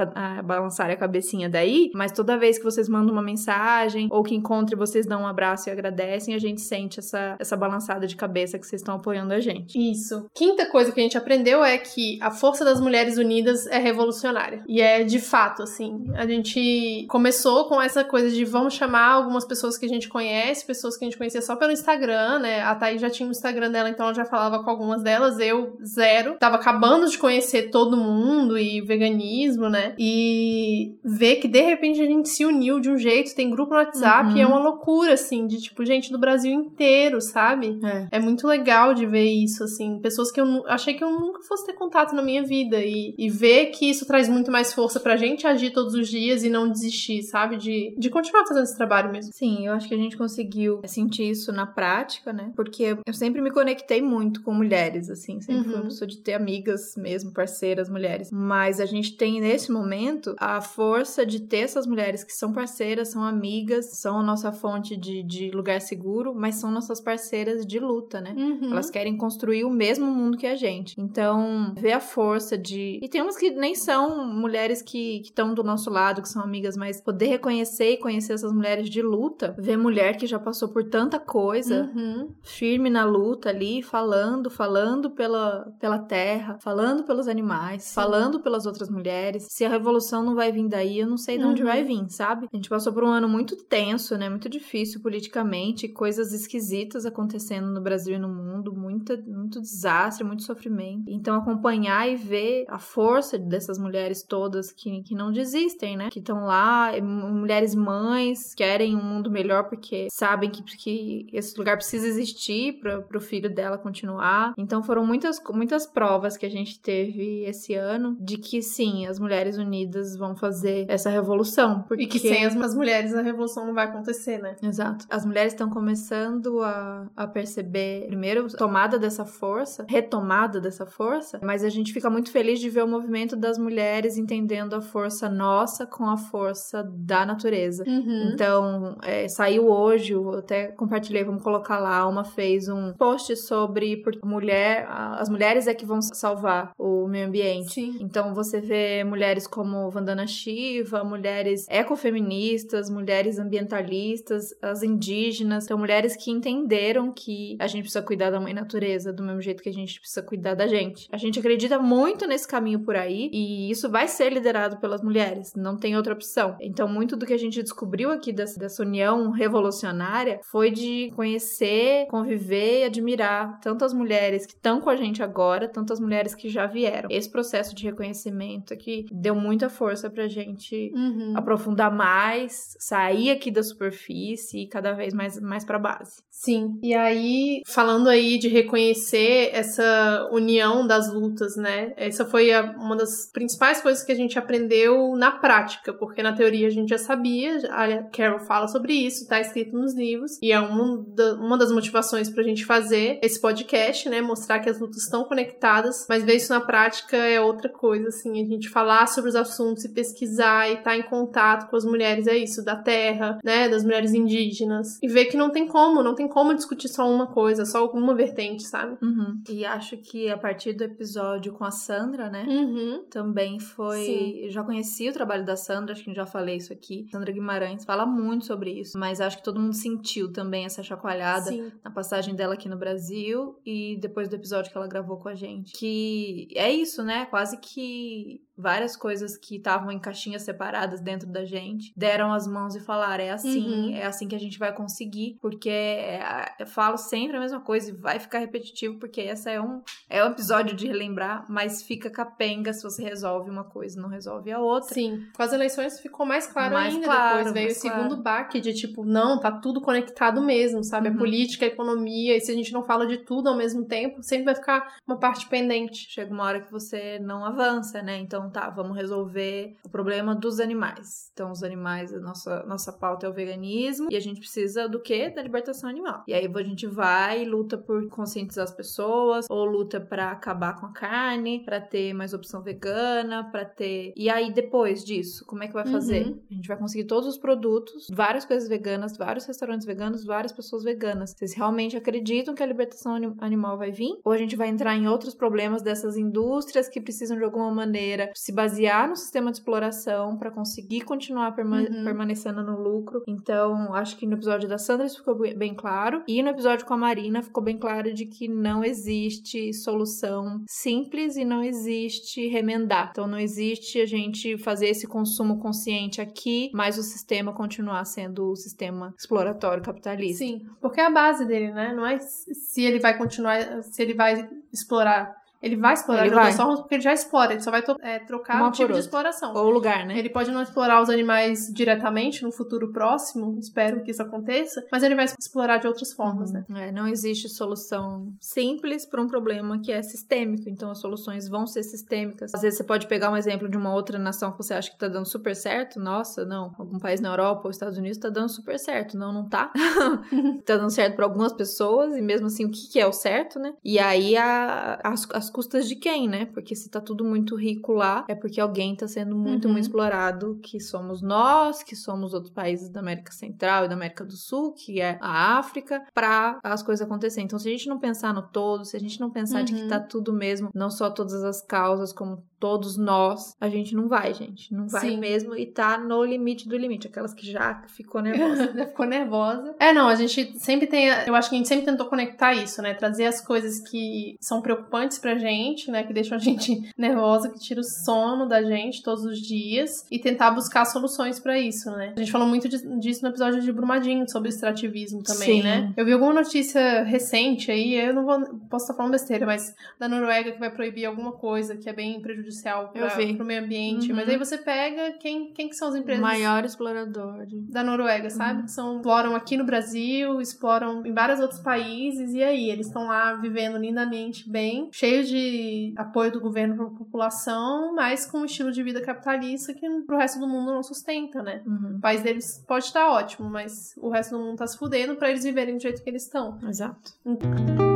balançarem 0.43 0.95
a 0.95 0.99
cabecinha 0.99 1.49
daí, 1.49 1.91
mas 1.95 2.13
toda 2.13 2.37
vez 2.39 2.59
que 2.59 2.65
vocês 2.65 2.89
mandam 2.89 3.13
uma 3.13 3.23
mensagem 3.23 4.09
ou 4.11 4.23
que 4.23 4.35
encontre, 4.35 4.77
vocês 4.77 5.07
dão 5.07 5.23
um 5.23 5.27
abraço 5.27 5.69
e 5.69 5.73
agradecem, 5.73 6.35
a 6.35 6.39
gente 6.39 6.61
sente 6.61 6.99
essa, 6.99 7.37
essa 7.39 7.57
balançada 7.57 8.07
de 8.07 8.17
cabeça 8.17 8.59
que 8.59 8.67
vocês 8.67 8.81
estão 8.81 8.95
apoiando 8.97 9.33
a 9.33 9.41
gente. 9.41 9.79
Isso. 9.93 10.27
Quinta 10.35 10.67
coisa 10.67 10.93
que 10.93 11.01
a 11.01 11.03
gente 11.03 11.19
aprendeu 11.19 11.65
é 11.65 11.77
que 11.79 12.19
a 12.23 12.31
força 12.31 12.65
das 12.65 12.81
mulheres 12.81 13.17
unidas 13.19 13.67
é 13.67 13.79
revolucionária. 13.79 14.63
E 14.69 14.81
é 14.81 15.03
de 15.05 15.19
fato, 15.19 15.63
assim. 15.63 16.05
A 16.15 16.27
gente 16.27 17.07
começou 17.09 17.69
com 17.69 17.81
essa 17.81 18.05
coisa 18.05 18.31
de 18.31 18.45
vamos 18.45 18.75
chamar 18.75 19.09
algumas 19.13 19.45
pessoas 19.45 19.77
que 19.79 19.87
a 19.87 19.89
gente 19.89 20.09
conhece, 20.09 20.67
pessoas 20.67 20.97
que 20.97 21.05
a 21.05 21.07
gente 21.07 21.19
conhecia 21.19 21.43
só 21.43 21.57
pelo 21.57 21.73
Instagram, 21.73 22.39
né? 22.41 22.63
A 22.63 22.75
Thaís 22.75 23.01
já 23.01 23.11
tinha 23.11 23.29
o 23.29 23.33
Instagram 23.33 23.71
dela, 23.71 23.89
então 23.89 24.02
ela 24.03 24.15
já 24.15 24.25
falava 24.25 24.63
com 24.63 24.71
algumas 24.71 25.03
delas. 25.03 25.39
Eu, 25.39 25.77
zero. 25.85 26.37
Tava 26.39 26.57
acabando 26.57 27.09
de 27.09 27.19
conhecer 27.19 27.71
todo 27.71 27.97
mundo 27.97 28.59
e 28.59 28.81
veganismo, 28.81 29.69
né? 29.69 29.95
E 29.99 30.95
ver 31.05 31.37
que 31.37 31.49
de 31.49 31.61
repente 31.61 32.01
a 32.01 32.07
gente 32.07 32.29
se 32.29 32.45
uniu 32.45 32.81
de 32.81 32.91
um 32.91 32.97
jeito, 32.97 33.35
tem 33.35 33.51
grupo 33.51 33.73
no 33.73 33.79
WhatsApp, 33.79 34.31
Uhum. 34.31 34.37
e 34.37 34.41
é 34.41 34.47
uma 34.47 34.59
loucura, 34.59 35.15
assim, 35.15 35.47
de 35.47 35.61
tipo, 35.61 35.85
gente 35.85 36.11
do 36.13 36.19
Brasil 36.19 36.53
inteiro, 36.53 37.21
sabe? 37.21 37.79
É. 37.85 38.09
É 38.13 38.21
muito 38.21 38.47
legal 38.47 38.95
de 38.95 39.07
ver 39.07 39.25
isso, 39.25 39.65
assim. 39.65 39.99
Pessoas 40.01 40.31
que 40.31 40.41
eu 40.41 40.65
achei 40.67 40.95
que 40.95 41.03
eu 41.05 41.11
nunca 41.11 41.43
fosse 41.43 41.67
ter 41.67 41.73
contato 41.75 42.15
na 42.15 42.23
minha 42.23 42.43
vida. 42.43 42.79
E, 42.83 43.15
e 43.19 43.29
ver 43.29 43.67
que 43.67 43.89
isso 43.89 44.07
traz 44.07 44.29
muito 44.29 44.51
mais 44.51 44.73
força 44.73 44.99
pra 45.01 45.17
gente 45.17 45.47
agir 45.47 45.71
todos 45.71 45.95
os 45.95 46.09
dias 46.09 46.43
e 46.45 46.51
não 46.51 46.69
desistir, 46.69 47.23
sabe? 47.23 47.57
De, 47.57 47.95
de 47.99 48.11
continuar 48.11 48.47
fazendo 48.47 48.65
esse 48.65 48.77
trabalho 48.77 49.11
mesmo. 49.11 49.33
Sim, 49.33 49.67
eu 49.67 49.73
acho 49.73 49.89
que 49.89 49.95
a 49.95 49.99
gente 49.99 50.17
conseguiu 50.17 50.81
sentir 50.87 51.31
isso 51.31 51.53
na 51.53 51.67
prática, 51.67 52.33
né? 52.33 52.53
Porque 52.57 52.97
eu 53.07 53.13
sempre 53.13 53.41
me 53.41 53.51
conectei 53.51 53.92
muito 54.01 54.43
com 54.43 54.55
mulheres, 54.55 55.11
assim. 55.11 55.41
Sempre 55.41 55.65
fui 55.65 55.73
Uhum. 55.73 55.81
uma 55.81 55.85
pessoa 55.89 56.07
de 56.09 56.19
ter 56.19 56.35
amigas 56.35 56.95
mesmo, 56.97 57.33
parceiras, 57.33 57.89
mulheres. 57.89 58.31
Mas 58.33 58.81
a 58.81 58.87
gente 58.87 59.17
tem, 59.17 59.41
nesse 59.41 59.71
momento, 59.73 60.35
a 60.39 60.61
força 60.61 61.27
de 61.27 61.41
ter 61.41 61.59
essas 61.59 61.87
mulheres 61.87 62.23
que 62.25 62.33
são 62.33 62.53
parceiras, 62.53 63.09
são 63.09 63.23
amigas, 63.23 63.87
são 63.99 64.21
a 64.21 64.23
nossa 64.23 64.53
fonte 64.53 64.97
de, 64.97 65.23
de 65.23 65.51
lugar 65.51 65.81
seguro, 65.81 66.33
mas 66.35 66.55
são 66.57 66.71
nossas 66.71 67.01
parceiras 67.01 67.67
de 67.67 67.79
luta, 67.79 68.21
né? 68.21 68.35
Uhum. 68.37 68.71
Elas 68.73 68.89
querem 68.91 69.17
construir 69.17 69.65
o 69.65 69.71
mesmo 69.71 70.07
mundo 70.07 70.39
que 70.39 70.47
a 70.47 70.55
gente. 70.55 70.95
Então, 71.01 71.75
ver 71.77 71.93
a 71.93 72.01
força 72.01 72.57
de. 72.57 73.01
E 73.03 73.09
tem 73.09 73.21
umas 73.21 73.37
que 73.37 73.51
nem 73.51 73.75
são 73.75 74.33
mulheres 74.33 74.81
que 74.83 75.21
estão 75.23 75.53
do 75.55 75.63
nosso 75.65 75.91
lado, 75.91 76.23
que 76.23 76.29
são 76.29 76.43
amigas, 76.43 76.77
mas 76.77 77.01
poder 77.01 77.27
reconhecer 77.27 77.91
e 77.93 77.97
conhecer 77.97 78.35
essas 78.35 78.53
mulheres 78.53 78.89
de 78.89 79.03
luta, 79.03 79.55
ver 79.59 79.77
mulher 79.77 80.17
que 80.17 80.27
já 80.27 80.39
passou 80.39 80.69
por 80.69 80.85
tanta 80.85 81.19
coisa, 81.19 81.91
Uhum. 81.95 82.29
firme 82.43 82.89
na 82.91 83.05
luta 83.05 83.49
ali, 83.49 83.82
falando, 83.83 84.49
falando 84.51 85.11
pela, 85.11 85.73
pela 85.81 85.99
terra, 85.99 86.57
falando 86.61 87.05
pelos 87.05 87.29
animais, 87.29 87.85
Sim. 87.85 87.95
falando 87.95 88.41
pelas 88.41 88.67
outras 88.67 88.89
mulheres. 88.89 89.47
Se 89.51 89.65
a 89.65 89.69
revolução 89.69 90.23
não 90.23 90.35
vai 90.35 90.51
vir 90.53 90.69
daí, 90.69 91.01
eu 91.01 91.07
não 91.07 91.17
sei 91.17 91.39
de 91.39 91.45
onde 91.45 91.63
Uhum. 91.63 91.69
vai 91.69 91.85
vir, 91.85 92.09
sabe? 92.11 92.49
A 92.53 92.57
gente 92.57 92.69
passou 92.69 92.93
por 92.93 93.05
um 93.05 93.09
ano 93.11 93.29
muito 93.29 93.57
tenso, 93.57 94.17
né? 94.17 94.29
Muito 94.29 94.49
difícil 94.49 95.01
politicamente, 95.01 95.89
coisas 95.89 96.33
esquisitas 96.33 97.07
acontecendo 97.07 97.69
no 97.71 97.81
Brasil 97.81 98.15
e 98.15 98.19
no 98.19 98.29
mundo, 98.29 98.73
muita, 98.75 99.17
muito 99.27 99.61
desastre, 99.61 100.25
muito 100.25 100.43
sofrimento. 100.43 101.05
Então, 101.09 101.35
acompanhar 101.37 102.09
e 102.11 102.17
ver 102.17 102.65
a 102.69 102.79
força 102.79 103.39
dessas 103.39 103.79
mulheres 103.79 104.23
todas 104.23 104.73
que, 104.73 105.03
que 105.03 105.15
não 105.15 105.33
desistem, 105.33 105.97
né? 105.97 106.09
Que 106.11 106.19
estão 106.19 106.45
lá, 106.45 106.97
m- 106.97 107.31
mulheres 107.33 107.75
mães, 107.75 108.55
querem 108.55 108.97
um 108.97 109.03
mundo 109.03 109.31
melhor 109.31 109.65
porque 109.69 110.09
sabem 110.11 110.51
que, 110.51 110.63
que 110.63 111.27
esse 111.33 111.57
lugar 111.59 111.77
precisa 111.77 112.07
existir 112.07 112.81
para 112.81 113.17
o 113.17 113.21
filho 113.21 113.53
dela 113.53 113.72
continuar. 113.79 114.53
Então, 114.57 114.83
foram 114.83 115.05
muitas, 115.05 115.41
muitas 115.51 115.87
provas 115.87 116.37
que 116.37 116.47
a 116.47 116.51
gente 116.51 116.81
teve 116.81 117.45
esse 117.45 117.75
ano 117.75 118.17
de 118.21 118.37
que 118.37 118.63
sim, 118.63 119.07
as 119.07 119.19
mulheres 119.19 119.59
unidas 119.59 120.17
vão 120.17 120.37
fazer 120.37 120.87
essa 120.89 121.11
revolução. 121.11 121.83
Porque... 121.83 122.05
E 122.05 122.07
que 122.07 122.19
sem 122.19 122.45
as, 122.45 122.57
as 122.57 122.75
mulheres 122.75 123.15
a 123.15 123.23
revolução 123.23 123.67
não 123.67 123.75
vai 123.75 123.87
acontecer, 123.87 124.39
né? 124.39 124.57
Exato. 124.63 125.07
As 125.11 125.25
mulheres 125.25 125.53
estão 125.53 125.69
começando 125.71 126.63
a, 126.63 127.07
a 127.17 127.27
perceber, 127.27 128.07
primeiro, 128.07 128.47
tomada 128.57 128.99
dessa 128.99 129.25
força, 129.25 129.85
retomada 129.89 130.61
dessa 130.61 130.87
força, 130.87 131.41
mas 131.43 131.65
a 131.65 131.69
gente 131.69 131.93
fica 131.93 132.09
muito 132.11 132.31
feliz 132.31 132.61
de 132.61 132.69
ver 132.69 132.85
o 132.85 132.89
movimento 132.89 133.37
das 133.37 133.59
mulheres 133.59 134.17
entendendo 134.17 134.75
a 134.75 134.81
força 134.81 135.29
nossa 135.29 135.87
com 135.87 136.09
a 136.09 136.17
força 136.17 136.83
da 136.83 137.25
natureza. 137.25 137.85
Uhum. 137.87 138.31
Então, 138.33 138.97
é, 139.03 139.29
saiu 139.29 139.69
hoje, 139.69 140.13
eu 140.13 140.39
até 140.39 140.69
compartilhei, 140.69 141.25
vamos 141.25 141.43
colocar 141.43 141.79
lá, 141.79 142.07
uma 142.07 142.25
fez 142.25 142.69
um 142.69 142.93
post 142.93 143.37
sobre 143.37 143.62
por 144.03 144.19
mulher, 144.25 144.87
as 144.89 145.29
mulheres 145.29 145.67
é 145.67 145.75
que 145.75 145.85
vão 145.85 146.01
salvar 146.01 146.73
o 146.79 147.07
meio 147.07 147.27
ambiente. 147.27 147.75
Sim. 147.75 147.99
Então 148.01 148.35
você 148.35 148.61
vê 148.61 149.05
mulheres 149.05 149.47
como 149.47 149.91
Vandana 149.91 150.27
Shiva, 150.27 151.05
mulheres 151.05 151.67
ecofeministas, 151.69 152.91
mulheres 152.91 153.39
ambientalistas, 153.39 154.55
as 154.61 154.83
indígenas, 154.83 155.65
então 155.65 155.79
mulheres 155.79 156.17
que 156.17 156.31
entenderam 156.31 157.13
que 157.13 157.57
a 157.59 157.67
gente 157.67 157.83
precisa 157.83 158.03
cuidar 158.03 158.31
da 158.31 158.41
mãe 158.41 158.55
natureza 158.55 159.13
do 159.13 159.23
mesmo 159.23 159.41
jeito 159.41 159.63
que 159.63 159.69
a 159.69 159.73
gente 159.73 159.99
precisa 160.01 160.23
cuidar 160.23 160.55
da 160.55 160.67
gente. 160.67 161.09
A 161.13 161.17
gente 161.17 161.39
acredita 161.39 161.79
muito 161.79 162.27
nesse 162.27 162.47
caminho 162.47 162.81
por 162.81 162.97
aí 162.97 163.31
e 163.33 163.71
isso 163.71 163.91
vai 163.91 164.09
ser 164.09 164.33
liderado 164.33 164.79
pelas 164.79 165.03
mulheres, 165.03 165.53
não 165.57 165.77
tem 165.77 165.97
outra 165.97 166.13
opção. 166.13 166.57
Então 166.61 166.89
muito 166.89 167.17
do 167.17 167.27
que 167.27 167.33
a 167.33 167.39
gente 167.39 167.63
descobriu 167.63 168.11
aqui 168.11 168.33
dessa, 168.33 168.59
dessa 168.59 168.83
união 168.83 169.31
revolucionária 169.31 170.41
foi 170.43 170.71
de 170.71 171.11
conhecer, 171.15 172.07
conviver 172.09 172.81
e 172.81 172.85
admirar 172.85 173.52
tantas 173.61 173.93
mulheres 173.93 174.47
que 174.47 174.53
estão 174.55 174.81
com 174.81 174.91
a 174.91 174.97
gente 174.97 175.23
agora, 175.23 175.69
tantas 175.69 176.01
mulheres 176.01 176.35
que 176.35 176.49
já 176.49 176.67
vieram. 176.67 177.09
Esse 177.11 177.31
processo 177.31 177.75
de 177.75 177.85
reconhecimento 177.85 178.73
aqui 178.73 179.07
deu 179.11 179.35
muita 179.35 179.69
força 179.69 180.09
pra 180.11 180.29
gente 180.29 180.93
Uhum. 180.95 181.35
aprofundar 181.37 181.95
mais, 181.95 182.77
sair 182.79 183.31
aqui 183.31 183.51
da 183.51 183.63
superfície 183.63 184.63
e 184.63 184.67
cada 184.69 184.93
vez 184.93 185.13
mais, 185.15 185.41
mais 185.41 185.65
pra 185.65 185.79
base. 185.79 186.23
Sim. 186.31 186.79
E 186.83 186.95
aí, 186.95 187.61
falando 187.67 188.09
aí 188.09 188.39
de 188.39 188.49
reconhecer 188.49 189.51
essa 189.53 190.29
união 190.33 190.87
das 190.87 191.13
lutas, 191.13 191.57
né? 191.57 191.93
Essa 191.97 192.25
foi 192.25 192.53
a- 192.53 192.75
uma 192.79 192.97
das 192.97 193.31
principais 193.33 193.81
coisas 193.81 194.03
que 194.05 194.13
a 194.13 194.15
gente 194.15 194.39
aprendeu 194.39 195.15
na 195.17 195.31
prática, 195.31 195.93
porque 195.93 196.23
na 196.23 196.33
teoria 196.33 196.67
a 196.67 196.71
gente 196.71 196.89
já 196.89 196.99
sabia, 196.99 197.59
a 197.71 198.03
Carol 198.05 198.41
fala 198.41 198.67
sobre 198.69 198.93
isso, 198.95 199.27
tá 199.29 199.41
escrito 199.41 199.77
nos 199.77 199.95
livros, 199.95 200.39
e 200.43 200.53
é 200.53 200.61
uma, 200.61 201.05
uma 201.39 201.59
das 201.59 201.71
motivações 201.73 202.31
pra 202.31 202.43
gente 202.43 202.65
fazer 202.65 203.19
esse 203.23 203.41
podcast, 203.43 204.09
né? 204.09 204.23
Mostrar 204.23 204.61
que 204.61 204.71
as 204.71 204.79
lutas 204.79 205.03
estão 205.03 205.25
conectadas, 205.25 206.07
mas 206.09 206.23
ver 206.23 206.37
isso 206.37 206.53
na 206.53 206.61
prática 206.61 207.17
é 207.17 207.41
outra 207.41 207.69
coisa, 207.69 208.09
assim, 208.09 208.41
a 208.41 208.47
gente 208.47 208.71
falar 208.71 209.07
sobre 209.09 209.29
os 209.29 209.37
assuntos 209.37 209.85
e 209.85 209.89
pesquisar 209.89 210.69
e 210.69 210.75
estar 210.75 210.85
tá 210.85 210.97
em 210.97 211.03
contato 211.03 211.69
com 211.69 211.77
as 211.77 211.85
mulheres, 211.85 212.27
é 212.29 212.37
isso, 212.37 212.65
da 212.65 212.77
terra, 212.77 213.39
né? 213.43 213.69
Das 213.69 213.83
mulheres 213.83 214.15
indígenas, 214.15 214.99
e 215.03 215.09
ver 215.09 215.27
que 215.27 215.37
não 215.37 215.51
tem 215.51 215.67
como, 215.67 216.03
não 216.03 216.15
tem 216.15 216.29
como 216.29 216.55
discutir 216.55 216.89
só 216.89 217.09
uma 217.11 217.27
coisa, 217.27 217.65
só 217.65 217.79
alguma 217.79 218.15
vertente, 218.15 218.63
sabe? 218.63 218.97
Uhum. 219.03 219.43
E 219.49 219.65
acho 219.65 219.97
que 219.97 220.31
a 220.31 220.39
partir 220.39 220.73
do 220.75 220.85
episódio 220.85 221.53
com 221.53 221.65
a 221.65 221.71
Sandra, 221.71 222.31
né? 222.31 222.45
Uhum. 222.49 223.05
Também 223.11 223.59
foi. 223.59 224.05
Sim. 224.05 224.39
Eu 224.45 224.51
já 224.51 224.63
conheci 224.63 225.09
o 225.09 225.13
trabalho 225.13 225.45
da 225.45 225.57
Sandra, 225.57 225.93
acho 225.93 226.05
que 226.05 226.15
já 226.15 226.27
falei 226.27 226.57
isso 226.57 226.73
aqui. 226.73 227.09
Sandra 227.11 227.33
Guimarães 227.33 227.85
fala 227.85 228.07
muito 228.07 228.45
sobre 228.45 228.71
isso, 228.71 228.99
mas 228.99 229.21
acho 229.21 229.39
que 229.39 229.43
todo 229.43 229.59
mundo 229.59 229.75
sentiu 229.75 230.33
também 230.33 230.65
essa 230.65 230.83
chacoalhada 230.83 231.51
Sim. 231.51 231.73
na 231.83 231.91
passagem 231.91 232.35
dela 232.35 232.55
aqui 232.55 232.69
no 232.69 232.77
Brasil 232.77 233.32
e 233.65 233.99
depois 234.01 234.29
do 234.29 234.37
episódio 234.37 234.71
que 234.71 234.77
ela 234.77 234.89
gravou 234.89 235.19
com 235.19 235.29
a 235.29 235.35
gente. 235.35 235.73
Que 235.73 236.49
é 236.55 236.71
isso, 236.71 237.03
né? 237.03 237.27
Quase 237.27 237.59
que 237.59 238.43
várias 238.63 238.97
coisas 238.97 239.37
que 239.37 239.57
estavam 239.57 239.91
em 239.91 239.99
caixinhas 239.99 240.43
separadas 240.43 241.01
dentro 241.01 241.29
da 241.29 241.45
gente, 241.45 241.93
deram 241.97 242.33
as 242.33 242.47
mãos 242.47 242.75
e 242.75 242.81
falaram: 242.81 243.25
é 243.25 243.31
assim, 243.31 243.89
uhum. 243.89 243.95
é 243.95 244.07
assim 244.07 244.29
que 244.29 244.35
a 244.35 244.41
gente 244.41 244.59
vai 244.59 244.73
conseguir, 244.73 245.39
porque 245.41 245.69
é, 245.69 246.55
eu 246.59 246.67
falo 246.67 246.97
sempre 246.97 247.37
a 247.37 247.41
mesma 247.41 247.61
coisa 247.61 247.91
e 247.91 247.93
vai 247.93 248.19
ficar 248.19 248.39
repetitivo, 248.39 248.99
porque 248.99 249.21
essa 249.21 249.51
é 249.51 249.61
um, 249.61 249.83
é 250.09 250.25
um 250.25 250.31
episódio 250.31 250.75
de 250.75 250.87
relembrar, 250.87 251.45
mas 251.49 251.83
fica 251.83 252.11
capenga 252.11 252.73
se 252.73 252.83
você 252.83 253.03
resolve 253.03 253.51
uma 253.51 253.65
coisa 253.65 254.01
não 254.01 254.09
resolve 254.09 254.51
a 254.53 254.59
outra. 254.59 254.95
Sim, 254.95 255.27
com 255.35 255.43
as 255.43 255.53
eleições 255.53 256.01
ficou 256.01 256.25
mais 256.25 256.47
claro 256.47 256.75
mais 256.75 256.95
ainda. 256.95 257.07
Claro, 257.07 257.37
depois 257.39 257.53
veio 257.53 257.71
o 257.71 257.75
segundo 257.75 258.09
claro. 258.09 258.23
baque 258.23 258.61
de 258.61 258.73
tipo, 258.73 259.05
não, 259.05 259.39
tá 259.41 259.51
tudo 259.51 259.81
conectado 259.81 260.41
mesmo, 260.43 260.85
sabe? 260.85 261.09
Uhum. 261.09 261.15
A 261.15 261.19
política, 261.19 261.65
a 261.65 261.69
economia, 261.69 262.37
e 262.37 262.41
se 262.41 262.51
a 262.51 262.55
gente 262.55 262.73
não 262.73 262.83
fala 262.83 263.07
de 263.07 263.19
tudo 263.19 263.49
ao 263.49 263.57
mesmo 263.57 263.85
tempo, 263.85 264.23
sempre 264.23 264.47
vai 264.47 264.55
ficar 264.55 264.97
uma 265.07 265.19
parte 265.19 265.49
pendente. 265.49 266.07
Chega 266.11 266.33
uma 266.33 266.45
hora 266.45 266.61
que 266.61 266.71
você 266.71 267.19
não 267.19 267.45
avança, 267.45 268.03
né? 268.03 268.19
Então 268.19 268.51
tá, 268.53 268.71
vamos 268.71 268.97
resolver 268.97 269.77
o 269.85 269.89
problema 269.89 270.35
dos 270.35 270.61
animais. 270.61 271.31
Então, 271.33 271.51
os 271.51 271.63
animais, 271.63 272.13
a 272.13 272.21
nossa, 272.21 272.63
nossa 272.65 272.93
pauta 272.93 273.27
é 273.27 273.29
o 273.29 273.33
veganismo 273.33 274.09
e 274.11 274.17
a 274.17 274.21
gente 274.21 274.41
precisa 274.41 274.89
do 274.89 275.01
quê? 275.01 275.31
Da 275.31 275.43
libertação 275.43 275.89
animal. 275.89 276.23
E 276.29 276.35
aí 276.35 276.51
a 276.53 276.63
gente 276.63 276.87
vai 276.87 277.43
e 277.43 277.45
luta 277.45 277.77
por 277.79 278.09
conscientizar 278.09 278.65
as 278.65 278.73
pessoas, 278.73 279.47
ou 279.49 279.65
luta 279.65 280.01
para 280.01 280.31
acabar 280.31 280.79
com 280.79 280.87
a 280.87 280.93
carne, 280.93 281.65
para 281.65 281.81
ter 281.81 282.13
mais 282.13 282.35
opção 282.35 282.63
vegana, 282.63 283.51
para 283.51 283.65
ter. 283.65 284.13
E 284.17 284.29
aí 284.29 284.53
depois 284.53 285.05
disso, 285.05 285.45
como 285.47 285.63
é 285.63 285.67
que 285.67 285.73
vai 285.73 285.87
fazer? 285.87 286.27
Uhum. 286.27 286.41
A 286.51 286.55
gente 286.55 286.69
vai 286.69 286.77
conseguir 286.77 287.05
todos 287.05 287.29
os 287.29 287.39
produtos, 287.39 288.09
várias 288.13 288.45
coisas 288.45 288.69
veganas, 288.69 289.17
vários 289.17 289.47
restaurantes 289.47 289.87
veganos, 289.87 290.25
várias 290.25 290.53
pessoas 290.53 290.85
veganas. 290.85 291.35
Vocês 291.37 291.55
realmente 291.55 291.97
acreditam 291.97 292.55
que 292.55 292.63
a 292.63 292.67
libertação 292.67 293.15
animal 293.41 293.79
vai 293.79 293.91
vir? 293.91 294.19
Ou 294.25 294.33
a 294.33 294.39
gente 294.39 294.57
vai 294.57 294.69
entrar 294.69 294.95
em 294.97 295.09
outros 295.09 295.35
problemas 295.35 295.83
dessas 295.83 296.17
indústrias 296.17 296.89
que 296.89 297.01
precisam 297.01 297.37
de 297.37 297.45
alguma 297.45 297.71
maneira 297.71 298.32
se 298.35 298.53
basear 298.53 299.09
no 299.09 299.17
sistema 299.17 299.51
de 299.51 299.59
exploração 299.59 300.37
para 300.37 300.51
conseguir 300.51 301.03
continuar 301.03 301.53
perma 301.53 301.81
uhum. 301.81 302.05
permanecendo 302.05 302.63
no 302.63 302.79
lucro. 302.79 303.23
Então, 303.27 303.95
acho 303.95 304.17
que 304.17 304.27
no 304.27 304.35
episódio 304.35 304.69
da 304.69 304.79
Sandra 304.79 305.07
isso 305.07 305.19
ficou 305.19 305.37
bem 305.37 305.75
claro. 305.75 306.23
E 306.27 306.43
no 306.43 306.51
episódio 306.51 306.87
com 306.87 306.95
a 306.95 306.97
Marina 306.97 307.43
ficou 307.43 307.63
bem 307.63 307.79
claro 307.79 308.13
de 308.13 308.27
que 308.27 308.49
não 308.49 308.85
existe 308.85 309.73
solução 309.73 310.63
simples 310.69 311.37
e 311.37 311.45
não 311.45 311.63
existe 311.63 312.49
remendar. 312.49 313.09
Então, 313.11 313.27
não 313.27 313.39
existe 313.39 314.01
a 314.01 314.07
gente 314.07 314.59
fazer 314.59 314.89
esse 314.89 315.07
consumo 315.07 315.59
consciente 315.59 316.21
aqui, 316.21 316.71
mas 316.75 316.99
o 316.99 317.03
sistema 317.03 317.53
continuar 317.53 318.05
sendo 318.05 318.51
o 318.51 318.57
sistema 318.57 319.15
exploratório 319.19 319.83
capitalista. 319.83 320.39
Sim, 320.39 320.67
porque 320.81 321.01
é 321.01 321.07
a 321.07 321.11
base 321.11 321.45
dele, 321.45 321.73
né? 321.73 321.93
Não 321.95 322.07
é 322.07 322.19
se 322.19 322.83
ele 322.83 322.99
vai 322.99 323.17
continuar, 323.17 323.83
se 323.83 324.03
ele 324.03 324.15
vai 324.15 324.49
explorar 324.73 325.42
ele 325.63 325.77
vai 325.77 325.95
explorar 325.95 326.27
ele 326.27 326.35
outras 326.35 326.57
formas 326.57 326.81
porque 326.81 326.97
ele 326.97 327.03
já 327.03 327.13
explora, 327.13 327.53
ele 327.53 327.63
só 327.63 327.71
vai 327.71 327.83
é, 328.01 328.19
trocar 328.19 328.57
Uma 328.57 328.69
o 328.69 328.73
tipo 328.73 328.93
de 328.93 328.99
exploração. 328.99 329.55
Ou 329.55 329.67
o 329.67 329.71
lugar, 329.71 330.05
né? 330.05 330.19
Ele 330.19 330.29
pode 330.29 330.51
não 330.51 330.61
explorar 330.61 331.01
os 331.01 331.09
animais 331.09 331.73
diretamente 331.73 332.43
no 332.43 332.51
futuro 332.51 332.93
próximo, 332.93 333.57
espero 333.61 334.03
que 334.03 334.11
isso 334.11 334.23
aconteça, 334.23 334.85
mas 334.91 335.03
ele 335.03 335.15
vai 335.15 335.25
explorar 335.25 335.79
de 335.79 335.87
outras 335.87 336.13
formas, 336.13 336.51
uhum. 336.51 336.65
né? 336.69 336.89
É, 336.89 336.93
não 336.93 337.07
existe 337.07 337.49
solução 337.49 338.33
simples 338.41 339.07
para 339.07 339.23
um 339.23 339.29
problema 339.29 339.79
que 339.79 339.93
é 339.93 340.03
sistêmico, 340.03 340.69
então 340.69 340.91
as 340.91 340.99
soluções 340.99 341.49
vão 341.49 341.67
ser 341.67 341.85
sistêmicas. 341.85 342.53
Às 342.55 342.63
vezes 342.63 342.79
você 342.79 342.85
pode 342.85 343.07
pegar 343.07 343.31
um 343.31 343.37
exemplo 343.37 343.69
de 343.69 343.77
uma 343.77 343.95
outra 343.95 344.19
nação 344.19 344.51
que 344.51 344.59
você 344.59 344.75
acha 344.75 344.91
que 344.91 344.99
tá 344.99 345.07
dando 345.07 345.27
super 345.27 345.55
certo, 345.55 346.01
nossa, 346.01 346.45
não, 346.45 346.75
algum 346.77 346.99
país 346.99 347.21
na 347.21 347.29
Europa 347.29 347.63
ou 347.65 347.71
Estados 347.71 347.99
Unidos 347.99 348.19
tá 348.19 348.29
dando 348.29 348.49
super 348.49 348.79
certo, 348.79 349.17
não, 349.17 349.33
não 349.33 349.49
tá. 349.49 349.73
tá 350.67 350.77
dando 350.77 350.91
certo 350.91 351.15
para 351.15 351.25
algumas 351.25 351.53
pessoas 351.53 352.17
e 352.17 352.21
mesmo 352.21 352.49
assim 352.49 352.65
o 352.65 352.71
que, 352.71 352.89
que 352.91 352.99
é 352.99 353.07
o 353.07 353.13
certo, 353.13 353.61
né? 353.61 353.75
E 353.85 353.99
aí 353.99 354.37
a, 354.37 354.99
as, 355.05 355.29
as 355.33 355.52
custas 355.53 355.89
de 355.89 355.95
quem, 355.95 356.29
né? 356.29 356.47
Porque 356.47 356.75
se 356.75 356.89
tá 356.89 357.01
tudo 357.01 357.25
muito 357.25 357.55
rico 357.55 357.93
lá, 357.93 358.25
é 358.29 358.35
porque 358.35 358.61
alguém 358.61 358.97
tá 358.97 359.07
sendo 359.07 359.37
muito, 359.37 359.67
uhum. 359.67 359.73
muito 359.73 359.85
explorado, 359.85 360.59
que 360.63 360.81
somos 360.81 361.23
nós, 361.23 361.83
que 361.83 361.95
somos 361.95 362.35
outros 362.35 362.53
países 362.53 362.89
da 362.89 363.01
América 363.01 363.33
Central 363.33 363.85
e 363.85 363.89
da 363.89 363.95
América 363.95 364.25
do 364.25 364.37
Sul, 364.37 364.73
que 364.73 365.01
é 365.01 365.19
a 365.21 365.59
África, 365.59 366.03
para 366.15 366.59
as 366.63 366.83
coisas 366.83 367.07
acontecerem. 367.07 367.45
Então, 367.45 367.59
se 367.59 367.69
a 367.69 367.73
gente 367.73 367.89
não 367.89 367.99
pensar 367.99 368.33
no 368.33 368.43
todo, 368.43 368.85
se 368.85 368.97
a 368.97 369.01
gente 369.01 369.21
não 369.21 369.31
pensar 369.31 369.61
uhum. 369.61 369.65
de 369.65 369.75
que 369.75 369.89
tá 369.89 369.99
uhum. 369.99 370.09
tudo 370.09 370.33
mesmo, 370.33 370.71
não 370.75 370.91
só 370.91 371.11
todas 371.11 371.45
as 371.45 371.61
causas, 371.61 372.13
como 372.13 372.43
todos 372.63 372.97
nós, 372.97 373.57
a 373.61 373.69
gente 373.69 373.93
não 373.93 374.07
vai, 374.07 374.33
gente. 374.33 374.73
Não 374.73 374.87
vai 374.87 375.01
Sim. 375.01 375.19
mesmo 375.19 375.57
e 375.57 375.67
tá 375.67 375.99
no 375.99 376.25
limite 376.25 376.69
do 376.69 376.77
limite. 376.77 377.09
Aquelas 377.09 377.35
que 377.35 377.51
já 377.51 377.83
ficou 377.89 378.23
nervosa. 378.23 378.73
já 378.73 378.87
ficou 378.87 379.05
nervosa. 379.05 379.75
É, 379.81 379.93
não, 379.93 380.07
a 380.07 380.15
gente 380.15 380.57
sempre 380.61 380.87
tem. 380.87 381.09
Eu 381.27 381.35
acho 381.35 381.51
que 381.51 381.57
a 381.57 381.59
gente 381.59 381.67
sempre 381.67 381.85
tentou 381.85 382.07
conectar 382.07 382.55
isso, 382.55 382.81
né? 382.81 382.95
Trazer 382.95 383.27
as 383.27 383.41
coisas 383.45 383.81
que 383.81 384.37
são 384.41 384.63
preocupantes 384.63 385.19
pra 385.19 385.37
gente, 385.37 385.91
né? 385.91 386.05
Que 386.05 386.13
deixam 386.13 386.37
a 386.37 386.39
gente 386.41 386.89
nervosa, 386.97 387.51
que 387.51 387.59
tira 387.59 387.81
o 387.81 387.85
sono 387.85 388.47
da 388.47 388.63
gente 388.63 389.03
todos 389.03 389.25
os 389.25 389.41
dias 389.41 390.07
e 390.09 390.21
tentar 390.21 390.53
buscar 390.53 390.85
soluções 390.85 391.41
para 391.41 391.59
isso, 391.59 391.91
né? 391.91 392.13
A 392.17 392.21
gente 392.21 392.31
falou 392.31 392.47
muito 392.47 392.69
disso 392.69 393.23
no 393.25 393.29
episódio 393.29 393.61
de 393.61 393.73
Brumadinho, 393.73 394.31
sobre 394.31 394.51
extrativismo 394.51 395.21
também, 395.21 395.61
Sim. 395.61 395.63
né? 395.65 395.93
Eu 395.97 396.05
vi 396.05 396.13
alguma 396.13 396.33
notícia 396.33 397.03
recente 397.03 397.73
aí, 397.73 397.97
eu 397.97 398.15
não 398.15 398.25
vou, 398.25 398.41
posso 398.71 398.85
estar 398.85 398.95
falando 398.95 399.11
besteira, 399.11 399.45
mas 399.47 399.75
da 399.99 400.09
Noruega 400.09 400.53
que 400.53 400.61
vai 400.61 400.71
proibir 400.71 401.07
alguma 401.07 401.33
coisa 401.33 401.77
que 401.77 401.89
é 401.89 401.93
bem 401.93 402.21
prejudicial 402.21 402.52
prejudicial 402.53 402.89
para 402.89 403.43
o 403.43 403.47
meio 403.47 403.65
ambiente. 403.65 404.11
Uhum. 404.11 404.17
Mas 404.17 404.29
aí 404.29 404.37
você 404.37 404.59
pega 404.59 405.13
quem, 405.19 405.53
quem 405.53 405.69
que 405.69 405.75
são 405.75 405.89
as 405.89 405.95
empresas? 405.95 406.23
O 406.23 406.27
maior 406.27 406.65
explorador. 406.65 407.47
Da 407.69 407.83
Noruega, 407.83 408.29
sabe? 408.31 408.61
Uhum. 408.61 408.65
Que 408.67 408.71
são, 408.71 408.97
exploram 408.97 409.35
aqui 409.35 409.57
no 409.57 409.65
Brasil, 409.65 410.41
exploram 410.41 411.05
em 411.05 411.13
vários 411.13 411.41
outros 411.41 411.61
países. 411.61 412.35
E 412.35 412.43
aí, 412.43 412.71
eles 412.71 412.87
estão 412.87 413.07
lá 413.07 413.35
vivendo 413.35 413.79
lindamente 413.79 414.49
bem, 414.49 414.89
cheios 414.93 415.29
de 415.29 415.95
apoio 415.97 416.31
do 416.31 416.41
governo 416.41 416.77
para 416.77 416.87
a 416.87 416.91
população, 416.91 417.95
mas 417.95 418.27
com 418.27 418.39
um 418.39 418.45
estilo 418.45 418.71
de 418.71 418.83
vida 418.83 419.01
capitalista 419.01 419.73
que 419.73 419.89
pro 420.03 420.17
resto 420.17 420.39
do 420.39 420.49
mundo 420.49 420.73
não 420.73 420.83
sustenta, 420.83 421.43
né? 421.43 421.63
Uhum. 421.67 421.97
O 421.97 422.01
país 422.01 422.23
deles 422.23 422.63
pode 422.67 422.85
estar 422.87 423.09
ótimo, 423.09 423.49
mas 423.49 423.95
o 423.97 424.11
resto 424.11 424.37
do 424.37 424.45
mundo 424.45 424.59
tá 424.59 424.67
se 424.67 424.77
fudendo 424.77 425.17
para 425.17 425.31
eles 425.31 425.45
viverem 425.45 425.77
do 425.77 425.83
jeito 425.83 426.03
que 426.03 426.11
eles 426.11 426.25
estão. 426.25 426.59
Exato. 426.69 427.13
Então... 427.25 427.92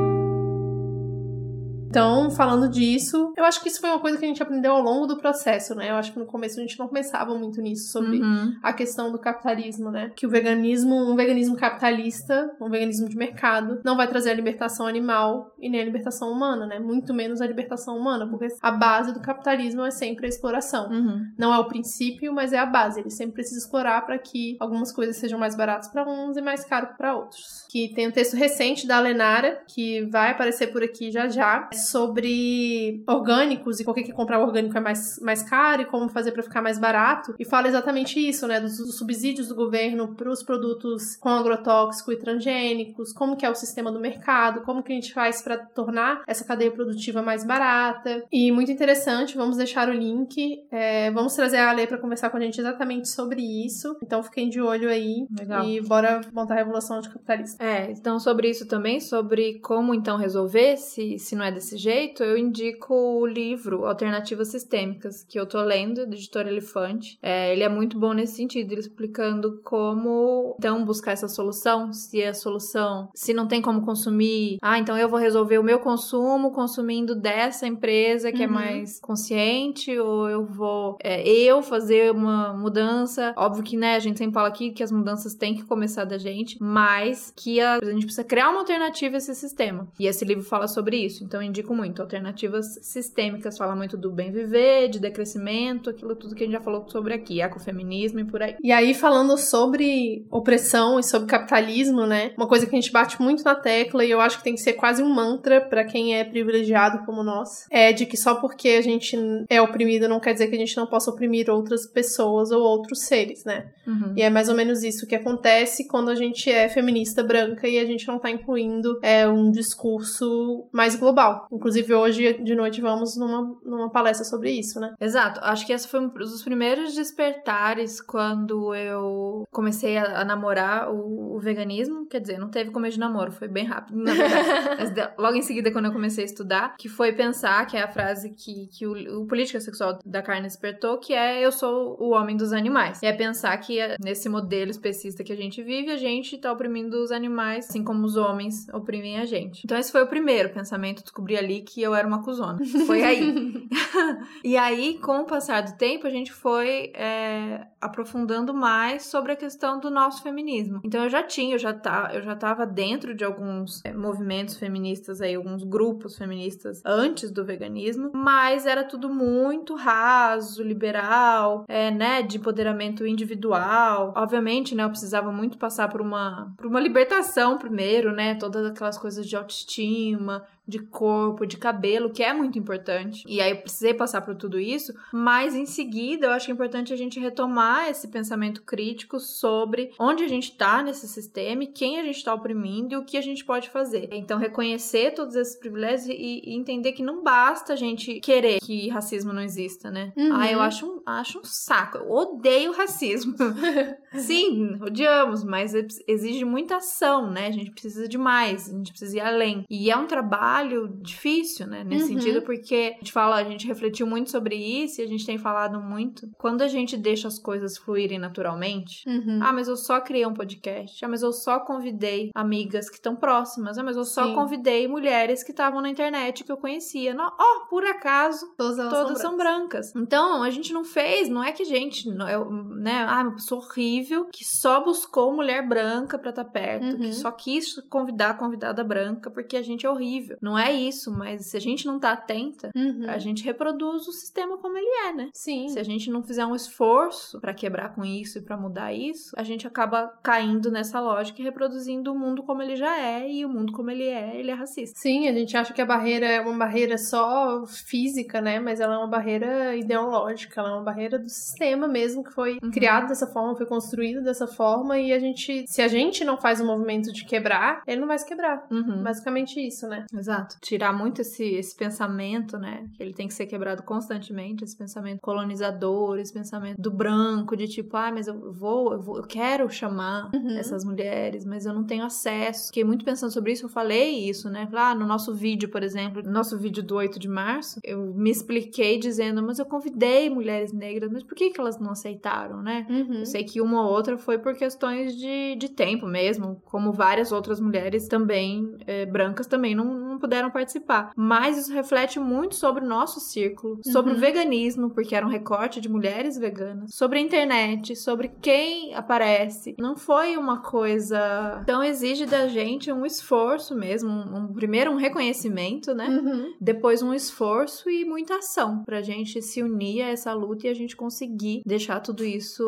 Então, 1.96 2.30
falando 2.30 2.68
disso, 2.68 3.32
eu 3.34 3.42
acho 3.42 3.58
que 3.62 3.70
isso 3.70 3.80
foi 3.80 3.88
uma 3.88 3.98
coisa 3.98 4.18
que 4.18 4.24
a 4.26 4.28
gente 4.28 4.42
aprendeu 4.42 4.72
ao 4.72 4.82
longo 4.82 5.06
do 5.06 5.16
processo, 5.16 5.74
né? 5.74 5.88
Eu 5.90 5.94
acho 5.94 6.12
que 6.12 6.18
no 6.18 6.26
começo 6.26 6.58
a 6.58 6.62
gente 6.62 6.78
não 6.78 6.88
pensava 6.88 7.34
muito 7.34 7.62
nisso, 7.62 7.90
sobre 7.90 8.20
uhum. 8.20 8.54
a 8.62 8.70
questão 8.74 9.10
do 9.10 9.18
capitalismo, 9.18 9.90
né? 9.90 10.12
Que 10.14 10.26
o 10.26 10.28
veganismo, 10.28 10.94
um 10.94 11.16
veganismo 11.16 11.56
capitalista, 11.56 12.54
um 12.60 12.68
veganismo 12.68 13.08
de 13.08 13.16
mercado, 13.16 13.80
não 13.82 13.96
vai 13.96 14.06
trazer 14.06 14.30
a 14.30 14.34
libertação 14.34 14.86
animal 14.86 15.54
e 15.58 15.70
nem 15.70 15.80
a 15.80 15.84
libertação 15.86 16.30
humana, 16.30 16.66
né? 16.66 16.78
Muito 16.78 17.14
menos 17.14 17.40
a 17.40 17.46
libertação 17.46 17.96
humana, 17.96 18.28
porque 18.28 18.48
a 18.60 18.70
base 18.70 19.14
do 19.14 19.20
capitalismo 19.20 19.82
é 19.82 19.90
sempre 19.90 20.26
a 20.26 20.28
exploração. 20.28 20.90
Uhum. 20.90 21.32
Não 21.38 21.54
é 21.54 21.58
o 21.58 21.64
princípio, 21.64 22.30
mas 22.30 22.52
é 22.52 22.58
a 22.58 22.66
base. 22.66 23.00
Ele 23.00 23.08
sempre 23.08 23.36
precisa 23.36 23.60
explorar 23.60 24.04
para 24.04 24.18
que 24.18 24.58
algumas 24.60 24.92
coisas 24.92 25.16
sejam 25.16 25.38
mais 25.38 25.56
baratas 25.56 25.88
para 25.88 26.06
uns 26.06 26.36
e 26.36 26.42
mais 26.42 26.62
caro 26.62 26.88
para 26.98 27.16
outros. 27.16 27.64
Que 27.70 27.94
tem 27.94 28.06
um 28.06 28.12
texto 28.12 28.36
recente 28.36 28.86
da 28.86 29.00
Lenara, 29.00 29.62
que 29.66 30.04
vai 30.10 30.32
aparecer 30.32 30.66
por 30.66 30.82
aqui 30.82 31.10
já 31.10 31.26
já, 31.26 31.70
sobre 31.88 33.02
orgânicos 33.06 33.80
e 33.80 33.84
por 33.84 33.94
que, 33.94 34.02
que 34.02 34.12
comprar 34.12 34.40
orgânico 34.40 34.76
é 34.76 34.80
mais, 34.80 35.18
mais 35.20 35.42
caro 35.42 35.82
e 35.82 35.86
como 35.86 36.08
fazer 36.08 36.32
para 36.32 36.42
ficar 36.42 36.62
mais 36.62 36.78
barato. 36.78 37.34
E 37.38 37.44
fala 37.44 37.68
exatamente 37.68 38.18
isso, 38.18 38.46
né? 38.46 38.60
Dos, 38.60 38.78
dos 38.78 38.96
subsídios 38.96 39.48
do 39.48 39.54
governo 39.54 40.14
para 40.14 40.30
os 40.30 40.42
produtos 40.42 41.16
com 41.16 41.28
agrotóxico 41.28 42.12
e 42.12 42.18
transgênicos, 42.18 43.12
como 43.12 43.36
que 43.36 43.44
é 43.44 43.50
o 43.50 43.54
sistema 43.54 43.90
do 43.90 44.00
mercado, 44.00 44.62
como 44.62 44.82
que 44.82 44.92
a 44.92 44.94
gente 44.94 45.12
faz 45.12 45.42
para 45.42 45.58
tornar 45.58 46.22
essa 46.26 46.44
cadeia 46.44 46.70
produtiva 46.70 47.22
mais 47.22 47.44
barata. 47.44 48.24
E 48.30 48.50
muito 48.52 48.70
interessante, 48.70 49.36
vamos 49.36 49.56
deixar 49.56 49.88
o 49.88 49.92
link. 49.92 50.64
É, 50.70 51.10
vamos 51.10 51.34
trazer 51.34 51.58
a 51.58 51.72
lei 51.72 51.86
para 51.86 51.98
conversar 51.98 52.30
com 52.30 52.36
a 52.36 52.40
gente 52.40 52.60
exatamente 52.60 53.08
sobre 53.08 53.42
isso. 53.64 53.96
Então 54.02 54.22
fiquem 54.22 54.48
de 54.48 54.60
olho 54.60 54.88
aí. 54.88 55.26
Legal. 55.38 55.64
E 55.64 55.80
bora 55.80 56.20
montar 56.32 56.54
a 56.54 56.58
revolução 56.58 56.98
anticapitalista. 56.98 57.62
É, 57.62 57.90
então 57.90 58.18
sobre 58.18 58.48
isso 58.48 58.66
também, 58.66 59.00
sobre 59.00 59.58
como 59.60 59.94
então 59.94 60.16
resolver, 60.16 60.76
se, 60.76 61.18
se 61.18 61.34
não 61.34 61.44
é 61.44 61.52
desse 61.52 61.65
desse 61.66 61.76
jeito, 61.76 62.22
eu 62.22 62.38
indico 62.38 62.94
o 62.94 63.26
livro 63.26 63.86
Alternativas 63.86 64.48
Sistêmicas, 64.48 65.24
que 65.24 65.38
eu 65.38 65.46
tô 65.46 65.60
lendo, 65.62 66.06
do 66.06 66.14
editor 66.14 66.46
Elefante. 66.46 67.18
É, 67.20 67.52
ele 67.52 67.64
é 67.64 67.68
muito 67.68 67.98
bom 67.98 68.12
nesse 68.12 68.36
sentido, 68.36 68.70
ele 68.70 68.80
explicando 68.80 69.60
como 69.64 70.54
então 70.58 70.84
buscar 70.84 71.12
essa 71.12 71.26
solução, 71.26 71.92
se 71.92 72.22
é 72.22 72.28
a 72.28 72.34
solução, 72.34 73.08
se 73.14 73.34
não 73.34 73.48
tem 73.48 73.60
como 73.60 73.84
consumir, 73.84 74.58
ah, 74.62 74.78
então 74.78 74.96
eu 74.96 75.08
vou 75.08 75.18
resolver 75.18 75.58
o 75.58 75.62
meu 75.64 75.80
consumo 75.80 76.52
consumindo 76.52 77.16
dessa 77.16 77.66
empresa 77.66 78.30
que 78.30 78.42
é 78.42 78.46
uhum. 78.46 78.52
é 78.52 78.54
mais 78.54 79.00
consciente, 79.00 79.98
ou 79.98 80.28
eu 80.28 80.44
vou 80.44 80.96
é, 81.02 81.26
eu 81.28 81.62
fazer 81.62 82.12
uma 82.12 82.52
mudança. 82.52 83.34
Óbvio 83.36 83.64
que, 83.64 83.76
né, 83.76 83.96
a 83.96 84.00
gente 84.00 84.18
sempre 84.18 84.34
fala 84.34 84.48
aqui 84.48 84.70
que 84.70 84.82
as 84.82 84.92
mudanças 84.92 85.34
têm 85.34 85.54
que 85.54 85.64
começar 85.64 86.04
da 86.04 86.18
gente, 86.18 86.56
mas 86.60 87.32
que 87.34 87.60
a, 87.60 87.78
a 87.82 87.84
gente 87.84 88.04
precisa 88.04 88.24
criar 88.24 88.50
uma 88.50 88.60
alternativa 88.60 89.16
a 89.16 89.18
esse 89.18 89.34
sistema. 89.34 89.88
E 89.98 90.06
esse 90.06 90.24
livro 90.24 90.44
fala 90.44 90.68
sobre 90.68 90.96
isso, 90.98 91.24
então 91.24 91.40
eu 91.40 91.46
indico 91.56 91.74
muito. 91.74 92.02
Alternativas 92.02 92.78
sistêmicas 92.82 93.56
fala 93.56 93.74
muito 93.74 93.96
do 93.96 94.10
bem 94.10 94.30
viver, 94.30 94.88
de 94.88 95.00
decrescimento, 95.00 95.90
aquilo 95.90 96.14
tudo 96.14 96.34
que 96.34 96.42
a 96.42 96.46
gente 96.46 96.54
já 96.54 96.60
falou 96.60 96.86
sobre 96.88 97.14
aqui, 97.14 97.40
ecofeminismo 97.40 98.20
e 98.20 98.24
por 98.24 98.42
aí. 98.42 98.56
E 98.62 98.70
aí, 98.70 98.92
falando 98.92 99.36
sobre 99.38 100.26
opressão 100.30 100.98
e 100.98 101.02
sobre 101.02 101.28
capitalismo, 101.28 102.06
né? 102.06 102.32
Uma 102.36 102.46
coisa 102.46 102.66
que 102.66 102.76
a 102.76 102.80
gente 102.80 102.92
bate 102.92 103.20
muito 103.20 103.42
na 103.42 103.54
tecla 103.54 104.04
e 104.04 104.10
eu 104.10 104.20
acho 104.20 104.38
que 104.38 104.44
tem 104.44 104.54
que 104.54 104.60
ser 104.60 104.74
quase 104.74 105.02
um 105.02 105.08
mantra 105.08 105.60
para 105.60 105.84
quem 105.84 106.16
é 106.16 106.24
privilegiado 106.24 107.04
como 107.06 107.22
nós, 107.22 107.66
é 107.70 107.92
de 107.92 108.04
que 108.04 108.16
só 108.16 108.34
porque 108.34 108.68
a 108.70 108.82
gente 108.82 109.16
é 109.48 109.60
oprimido 109.60 110.08
não 110.08 110.20
quer 110.20 110.32
dizer 110.32 110.48
que 110.48 110.56
a 110.56 110.58
gente 110.58 110.76
não 110.76 110.86
possa 110.86 111.10
oprimir 111.10 111.48
outras 111.48 111.86
pessoas 111.86 112.50
ou 112.50 112.62
outros 112.62 113.02
seres, 113.02 113.44
né? 113.44 113.70
Uhum. 113.86 114.12
E 114.16 114.22
é 114.22 114.28
mais 114.28 114.48
ou 114.48 114.54
menos 114.54 114.82
isso 114.82 115.06
que 115.06 115.14
acontece 115.14 115.86
quando 115.86 116.10
a 116.10 116.14
gente 116.14 116.50
é 116.50 116.68
feminista 116.68 117.22
branca 117.22 117.68
e 117.68 117.78
a 117.78 117.84
gente 117.84 118.06
não 118.06 118.18
tá 118.18 118.30
incluindo 118.30 118.98
é, 119.02 119.26
um 119.28 119.50
discurso 119.50 120.66
mais 120.72 120.96
global. 120.96 121.45
Inclusive, 121.52 121.94
hoje 121.94 122.34
de 122.42 122.54
noite 122.54 122.80
vamos 122.80 123.16
numa, 123.16 123.56
numa 123.64 123.90
palestra 123.90 124.24
sobre 124.24 124.50
isso, 124.50 124.80
né? 124.80 124.94
Exato. 125.00 125.40
Acho 125.42 125.66
que 125.66 125.72
esse 125.72 125.88
foi 125.88 126.00
um 126.00 126.08
dos 126.08 126.42
primeiros 126.42 126.94
despertares 126.94 128.00
quando 128.00 128.74
eu 128.74 129.46
comecei 129.50 129.96
a, 129.96 130.20
a 130.20 130.24
namorar 130.24 130.90
o, 130.92 131.36
o, 131.36 131.38
veganismo. 131.38 132.06
Quer 132.06 132.20
dizer, 132.20 132.38
não 132.38 132.48
teve 132.48 132.70
começo 132.70 132.94
de 132.94 133.00
namoro, 133.00 133.32
foi 133.32 133.48
bem 133.48 133.64
rápido, 133.64 133.98
na 133.98 134.12
verdade. 134.12 134.46
Mas 134.78 135.18
logo 135.18 135.36
em 135.36 135.42
seguida, 135.42 135.70
quando 135.70 135.86
eu 135.86 135.92
comecei 135.92 136.24
a 136.24 136.26
estudar, 136.26 136.76
que 136.76 136.88
foi 136.88 137.12
pensar, 137.12 137.66
que 137.66 137.76
é 137.76 137.82
a 137.82 137.88
frase 137.88 138.30
que, 138.30 138.68
que 138.68 138.86
o, 138.86 139.22
o 139.22 139.26
Política 139.26 139.60
Sexual 139.60 139.98
da 140.04 140.22
Carne 140.22 140.42
despertou, 140.42 140.98
que 140.98 141.12
é 141.12 141.44
eu 141.44 141.52
sou 141.52 141.96
o 142.00 142.10
homem 142.10 142.36
dos 142.36 142.52
animais. 142.52 143.02
E 143.02 143.06
é 143.06 143.12
pensar 143.12 143.56
que 143.58 143.78
é 143.78 143.96
nesse 144.02 144.28
modelo 144.28 144.70
especista 144.70 145.24
que 145.24 145.32
a 145.32 145.36
gente 145.36 145.62
vive, 145.62 145.90
a 145.90 145.96
gente 145.96 146.38
tá 146.38 146.52
oprimindo 146.52 147.02
os 147.02 147.10
animais, 147.10 147.68
assim 147.68 147.84
como 147.84 148.04
os 148.04 148.16
homens 148.16 148.68
oprimem 148.72 149.18
a 149.18 149.24
gente. 149.24 149.62
Então 149.64 149.78
esse 149.78 149.92
foi 149.92 150.02
o 150.02 150.06
primeiro 150.06 150.50
pensamento, 150.50 151.04
descobri 151.36 151.38
ali 151.38 151.60
que 151.62 151.82
eu 151.82 151.94
era 151.94 152.06
uma 152.06 152.22
cuzona. 152.22 152.58
Foi 152.86 153.02
aí. 153.02 153.68
e 154.42 154.56
aí, 154.56 154.98
com 154.98 155.20
o 155.20 155.24
passar 155.24 155.62
do 155.62 155.76
tempo, 155.76 156.06
a 156.06 156.10
gente 156.10 156.32
foi 156.32 156.92
é, 156.94 157.66
aprofundando 157.86 158.52
mais 158.52 159.06
sobre 159.06 159.32
a 159.32 159.36
questão 159.36 159.80
do 159.80 159.90
nosso 159.90 160.22
feminismo. 160.22 160.80
Então 160.84 161.04
eu 161.04 161.10
já 161.10 161.22
tinha, 161.22 161.54
eu 161.54 161.58
já, 161.58 161.72
tá, 161.72 162.10
eu 162.12 162.22
já 162.22 162.36
tava 162.36 162.66
dentro 162.66 163.14
de 163.14 163.24
alguns 163.24 163.84
é, 163.84 163.92
movimentos 163.92 164.56
feministas 164.56 165.20
aí, 165.20 165.34
alguns 165.34 165.62
grupos 165.64 166.16
feministas 166.16 166.82
antes 166.84 167.30
do 167.30 167.44
veganismo, 167.44 168.10
mas 168.14 168.66
era 168.66 168.84
tudo 168.84 169.08
muito 169.08 169.74
raso, 169.74 170.62
liberal, 170.62 171.64
é, 171.68 171.90
né, 171.90 172.22
de 172.22 172.36
empoderamento 172.36 173.06
individual. 173.06 174.12
Obviamente, 174.16 174.74
né, 174.74 174.84
eu 174.84 174.90
precisava 174.90 175.32
muito 175.32 175.58
passar 175.58 175.88
por 175.88 176.00
uma, 176.00 176.52
por 176.56 176.66
uma 176.66 176.80
libertação 176.80 177.58
primeiro, 177.58 178.12
né, 178.12 178.34
todas 178.34 178.66
aquelas 178.66 178.98
coisas 178.98 179.26
de 179.26 179.36
autoestima, 179.36 180.44
de 180.66 180.80
corpo, 180.80 181.46
de 181.46 181.56
cabelo, 181.56 182.10
que 182.10 182.22
é 182.22 182.32
muito 182.32 182.58
importante. 182.58 183.24
E 183.28 183.40
aí 183.40 183.50
eu 183.50 183.58
precisei 183.58 183.94
passar 183.94 184.22
por 184.22 184.34
tudo 184.34 184.58
isso, 184.58 184.92
mas 185.12 185.54
em 185.54 185.64
seguida 185.64 186.26
eu 186.26 186.32
acho 186.32 186.46
que 186.46 186.52
é 186.52 186.54
importante 186.54 186.92
a 186.92 186.96
gente 186.96 187.20
retomar 187.20 187.75
esse 187.88 188.08
pensamento 188.08 188.62
crítico 188.62 189.18
sobre 189.18 189.92
onde 189.98 190.24
a 190.24 190.28
gente 190.28 190.56
tá 190.56 190.82
nesse 190.82 191.08
sistema 191.08 191.64
e 191.64 191.68
quem 191.68 191.98
a 191.98 192.04
gente 192.04 192.24
tá 192.24 192.34
oprimindo 192.34 192.94
e 192.94 192.96
o 192.96 193.04
que 193.04 193.16
a 193.16 193.20
gente 193.20 193.44
pode 193.44 193.70
fazer. 193.70 194.08
Então 194.12 194.38
reconhecer 194.38 195.12
todos 195.14 195.34
esses 195.34 195.56
privilégios 195.56 196.08
e, 196.08 196.42
e 196.44 196.54
entender 196.54 196.92
que 196.92 197.02
não 197.02 197.22
basta 197.22 197.72
a 197.72 197.76
gente 197.76 198.20
querer 198.20 198.60
que 198.60 198.88
racismo 198.88 199.32
não 199.32 199.42
exista, 199.42 199.90
né? 199.90 200.12
Uhum. 200.16 200.34
Ah, 200.34 200.50
eu 200.50 200.60
acho 200.60 200.86
um, 200.86 201.02
acho 201.04 201.38
um 201.38 201.44
saco. 201.44 201.98
Eu 201.98 202.10
odeio 202.10 202.72
racismo. 202.72 203.34
Sim, 204.14 204.78
odiamos, 204.82 205.44
mas 205.44 205.72
exige 206.06 206.44
muita 206.44 206.76
ação, 206.76 207.30
né? 207.30 207.48
A 207.48 207.52
gente 207.52 207.70
precisa 207.70 208.08
de 208.08 208.18
mais, 208.18 208.68
a 208.68 208.76
gente 208.76 208.90
precisa 208.90 209.16
ir 209.16 209.20
além. 209.20 209.64
E 209.68 209.90
é 209.90 209.96
um 209.96 210.06
trabalho 210.06 210.36
trabalho 210.36 210.88
difícil, 211.00 211.66
né? 211.66 211.82
Nesse 211.84 212.12
uhum. 212.12 212.20
sentido, 212.20 212.42
porque 212.42 212.94
a 212.94 212.98
gente 212.98 213.12
fala, 213.12 213.36
a 213.36 213.44
gente 213.44 213.66
refletiu 213.66 214.06
muito 214.06 214.30
sobre 214.30 214.56
isso 214.56 215.00
e 215.00 215.04
a 215.04 215.06
gente 215.06 215.24
tem 215.24 215.38
falado 215.38 215.80
muito. 215.80 216.28
Quando 216.36 216.62
a 216.62 216.68
gente 216.68 216.96
deixa 216.96 217.28
as 217.28 217.38
coisas 217.38 217.55
fluírem 217.76 218.18
naturalmente, 218.18 219.08
uhum. 219.08 219.40
ah, 219.42 219.52
mas 219.52 219.68
eu 219.68 219.76
só 219.76 220.00
criei 220.00 220.26
um 220.26 220.34
podcast, 220.34 221.04
ah, 221.04 221.08
mas 221.08 221.22
eu 221.22 221.32
só 221.32 221.60
convidei 221.60 222.30
amigas 222.34 222.88
que 222.88 222.96
estão 222.96 223.16
próximas, 223.16 223.78
ah, 223.78 223.82
mas 223.82 223.96
eu 223.96 224.04
só 224.04 224.26
Sim. 224.26 224.34
convidei 224.34 224.88
mulheres 224.88 225.42
que 225.42 225.50
estavam 225.50 225.80
na 225.80 225.88
internet 225.88 226.44
que 226.44 226.52
eu 226.52 226.56
conhecia. 226.56 227.16
Ó, 227.18 227.32
oh, 227.38 227.68
por 227.68 227.84
acaso, 227.84 228.54
todas, 228.56 228.76
todas 228.76 229.20
são, 229.20 229.36
brancas. 229.36 229.90
são, 229.90 229.96
brancas. 229.96 229.96
Então, 229.96 230.42
a 230.42 230.50
gente 230.50 230.72
não 230.72 230.84
fez, 230.84 231.28
não 231.28 231.42
é 231.42 231.52
que 231.52 231.62
a 231.62 231.66
gente, 231.66 232.08
eu, 232.08 232.50
né, 232.50 233.06
ah, 233.08 233.22
uma 233.22 233.34
pessoa 233.34 233.62
horrível 233.62 234.26
que 234.26 234.44
só 234.44 234.82
buscou 234.82 235.34
mulher 235.34 235.66
branca 235.66 236.18
pra 236.18 236.30
estar 236.30 236.44
tá 236.44 236.50
perto, 236.50 236.84
uhum. 236.84 236.98
que 236.98 237.12
só 237.12 237.30
quis 237.30 237.80
convidar 237.88 238.30
a 238.30 238.34
convidada 238.34 238.82
branca 238.84 239.30
porque 239.30 239.56
a 239.56 239.62
gente 239.62 239.86
é 239.86 239.90
horrível. 239.90 240.36
Não 240.40 240.58
é 240.58 240.72
isso, 240.72 241.10
mas 241.10 241.46
se 241.46 241.56
a 241.56 241.60
gente 241.60 241.86
não 241.86 241.98
tá 241.98 242.12
atenta, 242.12 242.70
uhum. 242.74 243.06
a 243.08 243.18
gente 243.18 243.44
reproduz 243.44 244.06
o 244.06 244.12
sistema 244.12 244.58
como 244.58 244.76
ele 244.76 245.08
é, 245.08 245.12
né? 245.12 245.30
Sim. 245.32 245.68
Se 245.68 245.78
a 245.78 245.82
gente 245.82 246.10
não 246.10 246.22
fizer 246.22 246.46
um 246.46 246.54
esforço 246.54 247.40
para 247.46 247.54
quebrar 247.54 247.94
com 247.94 248.04
isso 248.04 248.38
e 248.38 248.42
para 248.42 248.56
mudar 248.56 248.92
isso, 248.92 249.32
a 249.36 249.44
gente 249.44 249.68
acaba 249.68 250.12
caindo 250.20 250.68
nessa 250.68 250.98
lógica 250.98 251.40
e 251.40 251.44
reproduzindo 251.44 252.12
o 252.12 252.18
mundo 252.18 252.42
como 252.42 252.60
ele 252.60 252.74
já 252.74 252.98
é 252.98 253.30
e 253.30 253.44
o 253.44 253.48
mundo 253.48 253.72
como 253.72 253.88
ele 253.88 254.02
é, 254.02 254.36
ele 254.36 254.50
é 254.50 254.54
racista. 254.54 254.98
Sim, 254.98 255.28
a 255.28 255.32
gente 255.32 255.56
acha 255.56 255.72
que 255.72 255.80
a 255.80 255.86
barreira 255.86 256.26
é 256.26 256.40
uma 256.40 256.58
barreira 256.58 256.98
só 256.98 257.64
física, 257.64 258.40
né? 258.40 258.58
Mas 258.58 258.80
ela 258.80 258.96
é 258.96 258.98
uma 258.98 259.06
barreira 259.06 259.76
ideológica, 259.76 260.60
ela 260.60 260.70
é 260.70 260.72
uma 260.72 260.82
barreira 260.82 261.20
do 261.20 261.28
sistema 261.28 261.86
mesmo 261.86 262.24
que 262.24 262.32
foi 262.32 262.58
uhum. 262.60 262.70
criado 262.72 263.06
dessa 263.06 263.28
forma, 263.28 263.54
foi 263.54 263.66
construído 263.66 264.24
dessa 264.24 264.48
forma 264.48 264.98
e 264.98 265.12
a 265.12 265.18
gente, 265.20 265.66
se 265.68 265.80
a 265.80 265.86
gente 265.86 266.24
não 266.24 266.36
faz 266.40 266.60
o 266.60 266.64
um 266.64 266.66
movimento 266.66 267.12
de 267.12 267.24
quebrar, 267.24 267.80
ele 267.86 268.00
não 268.00 268.08
vai 268.08 268.18
se 268.18 268.26
quebrar. 268.26 268.66
Uhum. 268.72 269.04
Basicamente 269.04 269.64
isso, 269.64 269.86
né? 269.86 270.04
Exato. 270.12 270.56
Tirar 270.60 270.92
muito 270.92 271.20
esse, 271.20 271.44
esse 271.44 271.76
pensamento, 271.76 272.58
né? 272.58 272.88
Que 272.94 273.04
ele 273.04 273.14
tem 273.14 273.28
que 273.28 273.34
ser 273.34 273.46
quebrado 273.46 273.84
constantemente, 273.84 274.64
esse 274.64 274.76
pensamento 274.76 275.20
colonizador, 275.20 276.18
esse 276.18 276.32
pensamento 276.32 276.82
do 276.82 276.90
branco, 276.90 277.35
de 277.56 277.68
tipo, 277.68 277.96
ah, 277.96 278.10
mas 278.12 278.28
eu 278.28 278.52
vou, 278.52 278.92
eu, 278.92 279.00
vou, 279.00 279.16
eu 279.16 279.22
quero 279.22 279.68
chamar 279.70 280.30
uhum. 280.34 280.56
essas 280.56 280.84
mulheres, 280.84 281.44
mas 281.44 281.66
eu 281.66 281.72
não 281.72 281.84
tenho 281.84 282.04
acesso. 282.04 282.68
Fiquei 282.68 282.84
muito 282.84 283.04
pensando 283.04 283.32
sobre 283.32 283.52
isso, 283.52 283.66
eu 283.66 283.68
falei 283.68 284.28
isso, 284.28 284.48
né? 284.48 284.68
Lá 284.72 284.90
ah, 284.90 284.94
no 284.94 285.06
nosso 285.06 285.34
vídeo, 285.34 285.68
por 285.68 285.82
exemplo, 285.82 286.22
no 286.22 286.30
nosso 286.30 286.56
vídeo 286.58 286.82
do 286.82 286.94
8 286.94 287.18
de 287.18 287.28
março, 287.28 287.80
eu 287.82 288.14
me 288.14 288.30
expliquei 288.30 288.98
dizendo, 288.98 289.42
mas 289.42 289.58
eu 289.58 289.66
convidei 289.66 290.30
mulheres 290.30 290.72
negras, 290.72 291.10
mas 291.10 291.22
por 291.22 291.34
que, 291.34 291.50
que 291.50 291.60
elas 291.60 291.78
não 291.78 291.90
aceitaram, 291.90 292.62
né? 292.62 292.86
Uhum. 292.88 293.20
Eu 293.20 293.26
sei 293.26 293.42
que 293.42 293.60
uma 293.60 293.82
ou 293.82 293.90
outra 293.90 294.16
foi 294.16 294.38
por 294.38 294.54
questões 294.54 295.16
de, 295.16 295.56
de 295.56 295.68
tempo 295.68 296.06
mesmo, 296.06 296.60
como 296.64 296.92
várias 296.92 297.32
outras 297.32 297.60
mulheres 297.60 298.06
também, 298.06 298.76
é, 298.86 299.04
brancas 299.06 299.46
também 299.46 299.74
não, 299.74 299.84
não 299.84 300.18
puderam 300.18 300.50
participar. 300.50 301.12
Mas 301.16 301.58
isso 301.58 301.72
reflete 301.72 302.20
muito 302.20 302.54
sobre 302.54 302.84
o 302.84 302.88
nosso 302.88 303.18
círculo, 303.20 303.80
sobre 303.84 304.12
uhum. 304.12 304.18
o 304.18 304.20
veganismo, 304.20 304.90
porque 304.90 305.14
era 305.14 305.26
um 305.26 305.30
recorte 305.30 305.80
de 305.80 305.88
mulheres 305.88 306.38
veganas, 306.38 306.94
sobre 306.94 307.18
a 307.18 307.22
internet, 307.26 307.94
sobre 307.96 308.30
quem 308.40 308.94
aparece. 308.94 309.74
Não 309.78 309.96
foi 309.96 310.36
uma 310.36 310.62
coisa. 310.62 311.60
Então 311.62 311.82
exige 311.82 312.26
da 312.26 312.48
gente 312.48 312.90
um 312.90 313.04
esforço 313.04 313.74
mesmo, 313.74 314.08
um, 314.08 314.36
um 314.36 314.52
primeiro 314.54 314.90
um 314.90 314.96
reconhecimento, 314.96 315.94
né? 315.94 316.08
Uhum. 316.08 316.54
Depois 316.60 317.02
um 317.02 317.12
esforço 317.12 317.90
e 317.90 318.04
muita 318.04 318.38
ação 318.38 318.82
pra 318.84 319.02
gente 319.02 319.42
se 319.42 319.62
unir 319.62 320.02
a 320.02 320.08
essa 320.08 320.32
luta 320.32 320.66
e 320.66 320.70
a 320.70 320.74
gente 320.74 320.96
conseguir 320.96 321.62
deixar 321.66 322.00
tudo 322.00 322.24
isso 322.24 322.64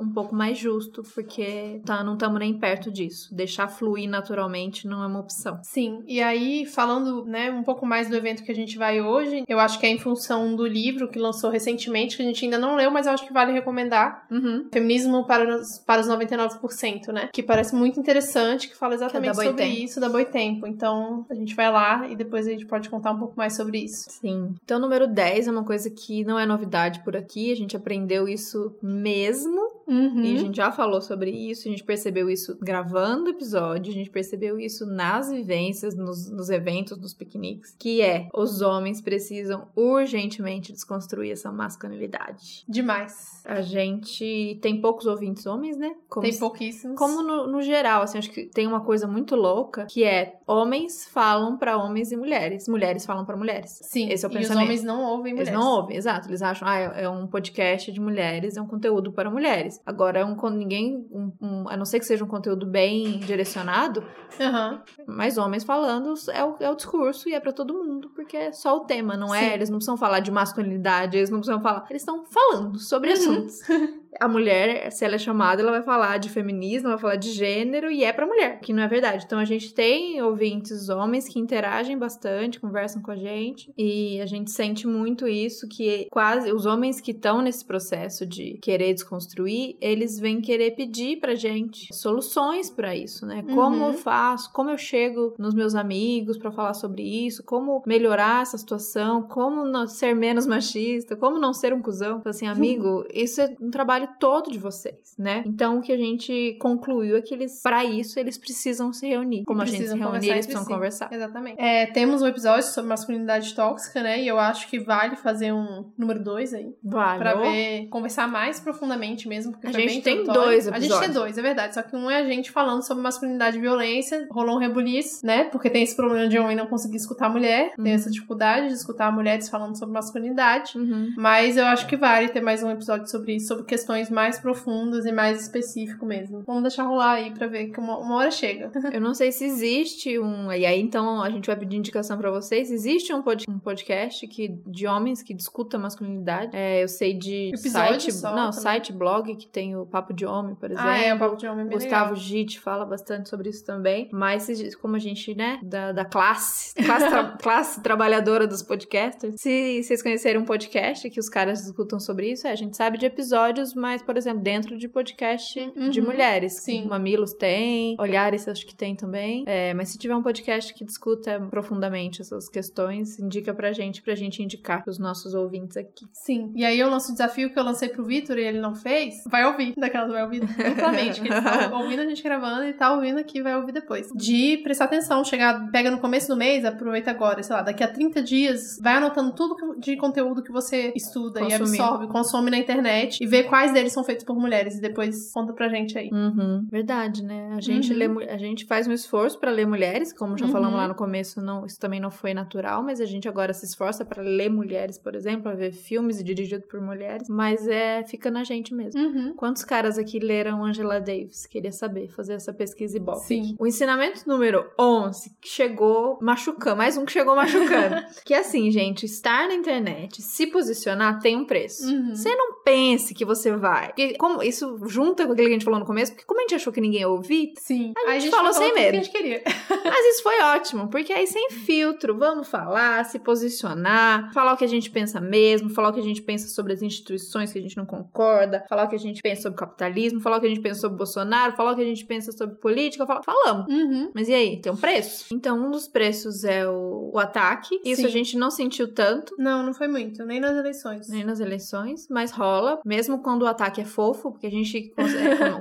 um 0.00 0.12
pouco 0.12 0.34
mais 0.34 0.58
justo, 0.58 1.02
porque 1.14 1.80
tá, 1.84 2.04
não 2.04 2.14
estamos 2.14 2.38
nem 2.38 2.58
perto 2.58 2.90
disso. 2.90 3.34
Deixar 3.34 3.68
fluir 3.68 4.08
naturalmente 4.08 4.86
não 4.86 5.02
é 5.02 5.06
uma 5.06 5.20
opção. 5.20 5.58
Sim, 5.62 6.02
e 6.06 6.22
aí 6.22 6.64
falando 6.66 6.92
falando, 6.92 7.24
né, 7.24 7.50
um 7.50 7.62
pouco 7.62 7.86
mais 7.86 8.08
do 8.08 8.16
evento 8.16 8.42
que 8.42 8.52
a 8.52 8.54
gente 8.54 8.76
vai 8.76 9.00
hoje, 9.00 9.44
eu 9.48 9.58
acho 9.58 9.78
que 9.78 9.86
é 9.86 9.88
em 9.88 9.98
função 9.98 10.54
do 10.54 10.66
livro 10.66 11.08
que 11.08 11.18
lançou 11.18 11.50
recentemente, 11.50 12.16
que 12.16 12.22
a 12.22 12.26
gente 12.26 12.44
ainda 12.44 12.58
não 12.58 12.76
leu, 12.76 12.90
mas 12.90 13.06
eu 13.06 13.12
acho 13.12 13.26
que 13.26 13.32
vale 13.32 13.52
recomendar. 13.52 14.01
Uhum. 14.30 14.68
Feminismo 14.72 15.26
para 15.26 15.56
os, 15.56 15.78
para 15.78 16.00
os 16.00 16.08
99%, 16.08 17.08
né? 17.12 17.28
Que 17.32 17.42
parece 17.42 17.74
muito 17.74 17.98
interessante, 17.98 18.68
que 18.68 18.76
fala 18.76 18.94
exatamente 18.94 19.34
que 19.34 19.40
é 19.40 19.44
sobre 19.44 19.64
isso, 19.66 20.00
da 20.00 20.08
Boitempo. 20.08 20.66
Então, 20.66 21.26
a 21.30 21.34
gente 21.34 21.54
vai 21.54 21.70
lá 21.70 22.08
e 22.08 22.16
depois 22.16 22.46
a 22.46 22.50
gente 22.50 22.66
pode 22.66 22.88
contar 22.88 23.12
um 23.12 23.18
pouco 23.18 23.34
mais 23.36 23.54
sobre 23.54 23.78
isso. 23.78 24.10
Sim. 24.10 24.54
Então, 24.64 24.78
número 24.78 25.06
10 25.06 25.48
é 25.48 25.50
uma 25.50 25.64
coisa 25.64 25.90
que 25.90 26.24
não 26.24 26.38
é 26.38 26.46
novidade 26.46 27.00
por 27.00 27.16
aqui, 27.16 27.52
a 27.52 27.56
gente 27.56 27.76
aprendeu 27.76 28.28
isso 28.28 28.74
mesmo 28.82 29.61
Uhum. 29.92 30.24
E 30.24 30.36
a 30.36 30.38
gente 30.40 30.56
já 30.56 30.72
falou 30.72 31.00
sobre 31.02 31.30
isso, 31.30 31.68
a 31.68 31.70
gente 31.70 31.84
percebeu 31.84 32.30
isso 32.30 32.56
gravando 32.62 33.28
episódio, 33.28 33.92
a 33.92 33.94
gente 33.94 34.08
percebeu 34.08 34.58
isso 34.58 34.86
nas 34.86 35.30
vivências, 35.30 35.94
nos, 35.94 36.30
nos 36.30 36.48
eventos, 36.48 36.96
nos 36.98 37.12
piqueniques, 37.12 37.76
que 37.78 38.00
é 38.00 38.28
os 38.32 38.62
homens 38.62 39.02
precisam 39.02 39.68
urgentemente 39.76 40.72
desconstruir 40.72 41.32
essa 41.32 41.52
masculinidade. 41.52 42.64
Demais. 42.66 43.42
A 43.44 43.60
gente 43.60 44.58
tem 44.62 44.80
poucos 44.80 45.06
ouvintes 45.06 45.44
homens, 45.46 45.76
né? 45.76 45.94
Como 46.08 46.26
Tem 46.26 46.38
pouquíssimos. 46.38 46.96
Como 46.96 47.22
no, 47.22 47.46
no 47.46 47.60
geral, 47.60 48.02
assim, 48.02 48.16
acho 48.16 48.30
que 48.30 48.46
tem 48.46 48.66
uma 48.66 48.80
coisa 48.80 49.06
muito 49.06 49.36
louca 49.36 49.84
que 49.86 50.04
é 50.04 50.38
homens 50.46 51.06
falam 51.08 51.58
pra 51.58 51.76
homens 51.76 52.12
e 52.12 52.16
mulheres, 52.16 52.68
mulheres 52.68 53.04
falam 53.04 53.24
pra 53.24 53.36
mulheres. 53.36 53.80
Sim, 53.82 54.08
Esse 54.08 54.24
é 54.24 54.28
o 54.28 54.32
e 54.32 54.34
os 54.34 54.38
pensamento. 54.40 54.64
homens 54.64 54.82
não 54.82 55.02
ouvem 55.04 55.32
Eles 55.34 55.48
mulheres. 55.48 55.60
não 55.60 55.76
ouvem, 55.76 55.96
exato. 55.96 56.28
Eles 56.28 56.40
acham, 56.40 56.66
ah, 56.66 56.78
é 56.78 57.02
é 57.02 57.08
um 57.08 57.26
podcast 57.26 57.90
de 57.90 58.00
mulheres, 58.00 58.56
é 58.56 58.62
um 58.62 58.66
conteúdo 58.66 59.12
para 59.12 59.28
mulheres. 59.28 59.80
Agora, 59.84 60.20
é 60.20 60.24
um 60.24 60.36
ninguém, 60.50 61.06
um- 61.10 61.32
um- 61.40 61.68
a 61.68 61.76
não 61.76 61.84
ser 61.84 61.98
que 61.98 62.06
seja 62.06 62.24
um 62.24 62.28
conteúdo 62.28 62.64
bem 62.64 63.18
direcionado, 63.18 64.04
Aham. 64.40 64.82
mas 65.06 65.36
homens 65.36 65.64
falando 65.64 66.14
é 66.32 66.44
o, 66.44 66.56
é 66.60 66.70
o 66.70 66.76
discurso 66.76 67.28
e 67.28 67.34
é 67.34 67.40
pra 67.40 67.52
todo 67.52 67.74
mundo, 67.74 68.10
porque 68.14 68.36
é 68.36 68.52
só 68.52 68.76
o 68.76 68.80
tema, 68.80 69.16
não 69.16 69.28
Sim. 69.30 69.36
é? 69.38 69.54
Eles 69.54 69.68
não 69.70 69.78
precisam 69.78 69.96
falar 69.96 70.20
de 70.20 70.30
masculinidade, 70.30 71.16
eles 71.16 71.30
não 71.30 71.38
precisam 71.40 71.60
falar. 71.60 71.84
Eles 71.90 72.02
estão 72.02 72.24
falando 72.26 72.78
sobre 72.78 73.08
Uhum. 73.10 73.14
assuntos. 73.16 73.58
A 74.20 74.28
mulher, 74.28 74.90
se 74.92 75.04
ela 75.04 75.14
é 75.14 75.18
chamada, 75.18 75.62
ela 75.62 75.70
vai 75.72 75.82
falar 75.82 76.18
de 76.18 76.28
feminismo, 76.28 76.88
vai 76.90 76.98
falar 76.98 77.16
de 77.16 77.30
gênero 77.30 77.90
e 77.90 78.04
é 78.04 78.12
pra 78.12 78.26
mulher, 78.26 78.60
que 78.60 78.72
não 78.72 78.82
é 78.82 78.88
verdade. 78.88 79.24
Então 79.24 79.38
a 79.38 79.44
gente 79.44 79.72
tem 79.74 80.20
ouvintes 80.22 80.88
homens 80.88 81.28
que 81.28 81.38
interagem 81.38 81.96
bastante, 81.98 82.60
conversam 82.60 83.00
com 83.02 83.10
a 83.10 83.16
gente 83.16 83.72
e 83.76 84.20
a 84.20 84.26
gente 84.26 84.50
sente 84.50 84.86
muito 84.86 85.26
isso 85.26 85.66
que 85.68 86.06
quase 86.10 86.52
os 86.52 86.66
homens 86.66 87.00
que 87.00 87.10
estão 87.12 87.40
nesse 87.42 87.64
processo 87.64 88.26
de 88.26 88.58
querer 88.62 88.92
desconstruir, 88.94 89.76
eles 89.80 90.18
vêm 90.18 90.40
querer 90.40 90.72
pedir 90.72 91.18
pra 91.18 91.34
gente 91.34 91.88
soluções 91.92 92.70
pra 92.70 92.94
isso, 92.96 93.24
né? 93.26 93.42
Como 93.54 93.76
Uhum. 93.82 93.88
eu 93.88 93.94
faço, 93.94 94.52
como 94.52 94.70
eu 94.70 94.78
chego 94.78 95.34
nos 95.38 95.54
meus 95.54 95.74
amigos 95.74 96.36
pra 96.36 96.50
falar 96.52 96.74
sobre 96.74 97.02
isso, 97.02 97.42
como 97.44 97.82
melhorar 97.86 98.42
essa 98.42 98.58
situação, 98.58 99.22
como 99.22 99.64
não 99.64 99.86
ser 99.86 100.14
menos 100.14 100.46
machista, 100.46 101.16
como 101.16 101.38
não 101.38 101.52
ser 101.54 101.72
um 101.72 101.80
cuzão. 101.80 102.18
Então, 102.18 102.30
assim, 102.30 102.46
amigo, 102.46 103.04
isso 103.12 103.40
é 103.40 103.54
um 103.60 103.70
trabalho 103.70 104.01
todo 104.06 104.50
de 104.50 104.58
vocês, 104.58 105.14
né? 105.18 105.42
Então, 105.46 105.78
o 105.78 105.82
que 105.82 105.92
a 105.92 105.96
gente 105.96 106.56
concluiu 106.60 107.16
é 107.16 107.22
que 107.22 107.34
eles, 107.34 107.60
para 107.62 107.84
isso, 107.84 108.18
eles 108.18 108.38
precisam 108.38 108.92
se 108.92 109.06
reunir. 109.06 109.44
Como 109.44 109.62
a 109.62 109.64
gente 109.64 109.86
se 109.88 109.96
reunir, 109.96 110.30
eles 110.30 110.46
precisam 110.46 110.62
si. 110.62 110.68
conversar. 110.68 111.12
Exatamente. 111.12 111.60
É, 111.60 111.86
temos 111.86 112.22
um 112.22 112.26
episódio 112.26 112.64
sobre 112.64 112.88
masculinidade 112.88 113.54
tóxica, 113.54 114.02
né? 114.02 114.22
E 114.22 114.28
eu 114.28 114.38
acho 114.38 114.68
que 114.68 114.78
vale 114.78 115.16
fazer 115.16 115.52
um 115.52 115.90
número 115.96 116.22
dois 116.22 116.54
aí. 116.54 116.74
Vale. 116.82 117.18
Pra 117.18 117.34
ver, 117.34 117.88
conversar 117.88 118.28
mais 118.28 118.60
profundamente 118.60 119.28
mesmo. 119.28 119.52
Porque 119.52 119.66
A 119.66 119.72
gente 119.72 120.02
tem 120.02 120.24
dois 120.24 120.68
A 120.68 120.72
gente 120.72 120.80
tem 120.80 120.88
episódios. 120.88 121.14
dois, 121.14 121.38
é 121.38 121.42
verdade. 121.42 121.74
Só 121.74 121.82
que 121.82 121.94
um 121.96 122.10
é 122.10 122.18
a 122.18 122.24
gente 122.24 122.50
falando 122.50 122.82
sobre 122.82 123.02
masculinidade 123.02 123.58
e 123.58 123.60
violência. 123.60 124.26
Rolou 124.30 124.56
um 124.56 124.58
rebuliço, 124.58 125.24
né? 125.24 125.44
Porque 125.44 125.70
tem 125.70 125.82
esse 125.82 125.96
problema 125.96 126.28
de 126.28 126.38
homem 126.38 126.56
não 126.56 126.66
conseguir 126.66 126.96
escutar 126.96 127.26
a 127.26 127.30
mulher. 127.30 127.72
Uhum. 127.78 127.84
Tem 127.84 127.92
essa 127.92 128.10
dificuldade 128.10 128.68
de 128.68 128.74
escutar 128.74 129.12
mulheres 129.12 129.48
falando 129.48 129.76
sobre 129.78 129.92
masculinidade. 129.94 130.76
Uhum. 130.76 131.12
Mas 131.16 131.56
eu 131.56 131.64
acho 131.66 131.86
que 131.86 131.96
vale 131.96 132.28
ter 132.28 132.40
mais 132.40 132.62
um 132.62 132.70
episódio 132.70 133.06
sobre 133.08 133.36
isso, 133.36 133.48
sobre 133.48 133.64
questões 133.64 133.91
mais 134.10 134.38
profundas 134.38 135.04
e 135.06 135.12
mais 135.12 135.40
específico 135.42 136.04
mesmo. 136.06 136.42
Vamos 136.46 136.62
deixar 136.62 136.84
rolar 136.84 137.12
aí 137.14 137.30
pra 137.32 137.46
ver 137.46 137.66
que 137.68 137.78
uma, 137.80 137.98
uma 137.98 138.16
hora 138.16 138.30
chega. 138.30 138.70
Eu 138.92 139.00
não 139.00 139.14
sei 139.14 139.32
se 139.32 139.44
existe 139.44 140.18
um. 140.18 140.50
E 140.52 140.64
aí, 140.66 140.80
então, 140.80 141.22
a 141.22 141.30
gente 141.30 141.46
vai 141.46 141.56
pedir 141.56 141.76
indicação 141.76 142.16
pra 142.18 142.30
vocês. 142.30 142.70
Existe 142.70 143.12
um, 143.12 143.22
pod- 143.22 143.44
um 143.48 143.58
podcast 143.58 144.26
que, 144.26 144.48
de 144.66 144.86
homens 144.86 145.22
que 145.22 145.34
discuta 145.34 145.78
masculinidade. 145.78 146.54
É, 146.54 146.82
eu 146.82 146.88
sei 146.88 147.14
de 147.14 147.48
Episódio 147.54 148.00
site. 148.00 148.12
só 148.12 148.34
não, 148.34 148.50
também. 148.50 148.62
site 148.62 148.92
blog 148.92 149.34
que 149.36 149.46
tem 149.46 149.76
o 149.76 149.86
Papo 149.86 150.12
de 150.12 150.24
Homem, 150.26 150.54
por 150.54 150.70
exemplo. 150.70 150.88
ah, 150.88 150.98
é, 150.98 151.14
o 151.14 151.18
papo 151.18 151.36
de 151.36 151.46
homem 151.46 151.66
é 151.66 151.70
Gustavo. 151.70 152.14
Gitt 152.16 152.60
fala 152.60 152.84
bastante 152.84 153.28
sobre 153.28 153.48
isso 153.50 153.64
também. 153.64 154.08
Mas, 154.12 154.46
como 154.80 154.96
a 154.96 154.98
gente, 154.98 155.34
né, 155.34 155.58
da, 155.62 155.92
da 155.92 156.04
classe, 156.04 156.74
classe, 156.74 157.08
tra- 157.08 157.36
classe 157.40 157.80
trabalhadora 157.82 158.46
dos 158.46 158.62
podcasters, 158.62 159.34
se 159.38 159.82
vocês 159.82 160.02
conhecerem 160.02 160.40
um 160.40 160.44
podcast 160.44 161.08
que 161.10 161.20
os 161.20 161.28
caras 161.28 161.60
discutam 161.62 161.98
sobre 162.00 162.30
isso, 162.32 162.46
é, 162.46 162.50
a 162.52 162.56
gente 162.56 162.76
sabe 162.76 162.98
de 162.98 163.06
episódios, 163.06 163.74
mas, 163.82 164.00
por 164.00 164.16
exemplo, 164.16 164.40
dentro 164.42 164.78
de 164.78 164.88
podcast 164.88 165.54
de 165.90 166.00
Uhum. 166.00 166.06
mulheres. 166.06 166.60
Sim. 166.62 166.86
Mamilos 166.86 167.32
tem, 167.34 167.96
Olhares 167.98 168.46
acho 168.46 168.64
que 168.64 168.74
tem 168.74 168.94
também. 168.94 169.42
É, 169.46 169.74
mas 169.74 169.88
se 169.88 169.98
tiver 169.98 170.14
um 170.14 170.22
podcast 170.22 170.72
que 170.72 170.84
discuta 170.84 171.40
profundamente 171.50 172.22
essas 172.22 172.48
questões, 172.48 173.18
indica 173.18 173.52
pra 173.52 173.72
gente, 173.72 174.00
pra 174.00 174.14
gente 174.14 174.42
indicar 174.42 174.84
pros 174.84 174.98
nossos 174.98 175.34
ouvintes 175.34 175.76
aqui. 175.76 176.06
Sim. 176.12 176.52
E 176.54 176.64
aí 176.64 176.78
eu 176.78 176.88
lanço 176.88 177.10
o 177.10 177.12
desafio 177.12 177.52
que 177.52 177.58
eu 177.58 177.64
lancei 177.64 177.88
pro 177.88 178.04
Vitor 178.04 178.38
e 178.38 178.42
ele 178.44 178.60
não 178.60 178.74
fez. 178.74 179.14
Vai 179.26 179.44
ouvir, 179.44 179.74
daquelas 179.76 180.10
vai 180.12 180.22
ouvir 180.22 180.40
duplamente. 180.40 181.20
que 181.20 181.28
ele 181.28 181.40
tá 181.42 181.70
ouvindo 181.76 182.00
a 182.02 182.06
gente 182.06 182.22
gravando 182.22 182.64
e 182.64 182.72
tá 182.72 182.92
ouvindo 182.94 183.18
aqui 183.18 183.42
vai 183.42 183.56
ouvir 183.56 183.72
depois. 183.72 184.08
De 184.14 184.58
prestar 184.62 184.84
atenção, 184.84 185.24
chegar, 185.24 185.70
pega 185.72 185.90
no 185.90 185.98
começo 185.98 186.28
do 186.28 186.36
mês, 186.36 186.64
aproveita 186.64 187.10
agora, 187.10 187.42
sei 187.42 187.56
lá, 187.56 187.62
daqui 187.62 187.82
a 187.82 187.88
30 187.88 188.22
dias, 188.22 188.78
vai 188.80 188.94
anotando 188.94 189.32
tudo 189.34 189.74
de 189.78 189.96
conteúdo 189.96 190.42
que 190.42 190.52
você 190.52 190.92
estuda 190.94 191.40
e 191.40 191.44
Consumir. 191.44 191.80
absorve, 191.80 192.06
consome 192.08 192.50
na 192.50 192.58
internet 192.58 193.22
e 193.22 193.26
vê 193.26 193.42
quais 193.42 193.71
deles 193.72 193.92
são 193.92 194.04
feitos 194.04 194.24
por 194.24 194.36
mulheres 194.38 194.76
e 194.76 194.80
depois 194.80 195.32
conta 195.32 195.52
pra 195.52 195.68
gente 195.68 195.96
aí. 195.98 196.10
Uhum. 196.12 196.66
Verdade, 196.70 197.22
né? 197.22 197.50
A 197.56 197.60
gente, 197.60 197.92
Uhum. 197.92 198.16
lê 198.18 198.28
a 198.30 198.36
gente 198.36 198.64
faz 198.66 198.86
um 198.86 198.92
esforço 198.92 199.38
pra 199.38 199.50
ler 199.50 199.66
mulheres, 199.66 200.12
como 200.12 200.36
já 200.36 200.46
Uhum. 200.46 200.52
falamos 200.52 200.76
lá 200.76 200.88
no 200.88 200.94
começo, 200.94 201.40
não, 201.40 201.64
isso 201.66 201.78
também 201.78 202.00
não 202.00 202.10
foi 202.10 202.34
natural, 202.34 202.82
mas 202.82 203.00
a 203.00 203.04
gente 203.06 203.28
agora 203.28 203.52
se 203.52 203.64
esforça 203.64 204.04
pra 204.04 204.22
ler 204.22 204.50
mulheres, 204.50 204.98
por 204.98 205.14
exemplo, 205.14 205.42
pra 205.42 205.54
ver 205.54 205.72
filmes 205.72 206.22
dirigidos 206.22 206.66
por 206.68 206.80
mulheres, 206.80 207.28
mas 207.28 207.66
é 207.68 208.02
fica 208.04 208.30
na 208.30 208.44
gente 208.44 208.74
mesmo. 208.74 209.00
Uhum. 209.00 209.34
Quantos 209.34 209.64
caras 209.64 209.98
aqui 209.98 210.18
leram 210.18 210.64
Angela 210.64 211.00
Davis? 211.00 211.46
Queria 211.46 211.72
saber, 211.72 212.08
fazer 212.08 212.34
essa 212.34 212.52
pesquisa 212.52 212.96
e 212.96 213.00
bota. 213.00 213.20
Sim. 213.20 213.56
O 213.58 213.66
ensinamento 213.66 214.22
número 214.28 214.64
11, 214.78 215.30
que 215.40 215.48
chegou 215.48 216.18
machucando, 216.20 216.76
mais 216.76 216.96
um 216.96 217.04
que 217.04 217.12
chegou 217.12 217.34
machucando. 217.36 217.96
que 218.24 218.34
é 218.34 218.38
assim, 218.38 218.70
gente, 218.70 219.04
estar 219.06 219.48
na 219.48 219.54
internet, 219.54 220.20
se 220.22 220.46
posicionar, 220.46 221.20
tem 221.20 221.36
um 221.36 221.44
preço. 221.44 221.86
Uhum. 221.86 222.14
Você 222.14 222.34
não 222.34 222.62
pense 222.62 223.14
que 223.14 223.24
você 223.24 223.50
vai. 223.62 223.86
Porque 223.88 224.14
como, 224.18 224.42
isso 224.42 224.78
junta 224.86 225.24
com 225.26 225.32
aquilo 225.32 225.46
que 225.48 225.52
a 225.54 225.56
gente 225.58 225.64
falou 225.64 225.80
no 225.80 225.86
começo, 225.86 226.12
porque 226.12 226.26
como 226.26 226.40
a 226.40 226.42
gente 226.42 226.54
achou 226.56 226.72
que 226.72 226.80
ninguém 226.80 227.00
ia 227.00 227.08
ouvir, 227.08 227.54
Sim. 227.56 227.92
A 228.06 228.10
Aí 228.10 228.20
gente 228.20 228.30
falou 228.34 228.52
sem 228.52 228.68
tudo 228.68 228.74
que 228.74 228.80
medo. 228.82 228.94
a 228.94 229.02
gente 229.02 229.10
queria. 229.10 229.42
mas 229.84 230.06
isso 230.06 230.22
foi 230.22 230.40
ótimo, 230.42 230.88
porque 230.88 231.12
aí 231.12 231.26
sem 231.26 231.48
filtro, 231.50 232.18
vamos 232.18 232.48
falar, 232.48 233.04
se 233.04 233.18
posicionar, 233.18 234.32
falar 234.32 234.54
o 234.54 234.56
que 234.56 234.64
a 234.64 234.68
gente 234.68 234.90
pensa 234.90 235.20
mesmo, 235.20 235.70
falar 235.70 235.88
o 235.90 235.92
que 235.92 236.00
a 236.00 236.04
gente 236.04 236.22
pensa 236.22 236.48
sobre 236.48 236.72
as 236.72 236.82
instituições 236.82 237.52
que 237.52 237.58
a 237.58 237.62
gente 237.62 237.76
não 237.76 237.86
concorda, 237.86 238.64
falar 238.68 238.84
o 238.84 238.88
que 238.88 238.96
a 238.96 238.98
gente 238.98 239.22
pensa 239.22 239.42
sobre 239.42 239.58
capitalismo, 239.58 240.20
falar 240.20 240.38
o 240.38 240.40
que 240.40 240.46
a 240.46 240.48
gente 240.50 240.60
pensa 240.60 240.80
sobre 240.80 240.96
Bolsonaro, 240.98 241.54
falar 241.56 241.72
o 241.72 241.76
que 241.76 241.82
a 241.82 241.86
gente 241.86 242.04
pensa 242.04 242.32
sobre 242.32 242.56
política, 242.56 243.06
fala- 243.06 243.22
falamos. 243.22 243.66
Uhum. 243.72 244.10
Mas 244.14 244.28
e 244.28 244.34
aí? 244.34 244.60
Tem 244.60 244.72
um 244.72 244.76
preço? 244.76 245.26
Então, 245.32 245.58
um 245.58 245.70
dos 245.70 245.86
preços 245.86 246.44
é 246.44 246.66
o, 246.68 247.10
o 247.14 247.18
ataque. 247.18 247.80
Isso 247.84 248.02
Sim. 248.02 248.06
a 248.06 248.10
gente 248.10 248.36
não 248.36 248.50
sentiu 248.50 248.92
tanto. 248.92 249.34
Não, 249.38 249.62
não 249.62 249.74
foi 249.74 249.88
muito, 249.88 250.24
nem 250.24 250.40
nas 250.40 250.56
eleições. 250.56 251.08
Nem 251.08 251.24
nas 251.24 251.40
eleições, 251.40 252.08
mas 252.10 252.30
rola, 252.32 252.80
mesmo 252.84 253.18
quando 253.22 253.42
o 253.42 253.46
ataque 253.52 253.80
é 253.80 253.84
fofo, 253.84 254.32
porque 254.32 254.46
a 254.46 254.50
gente 254.50 254.92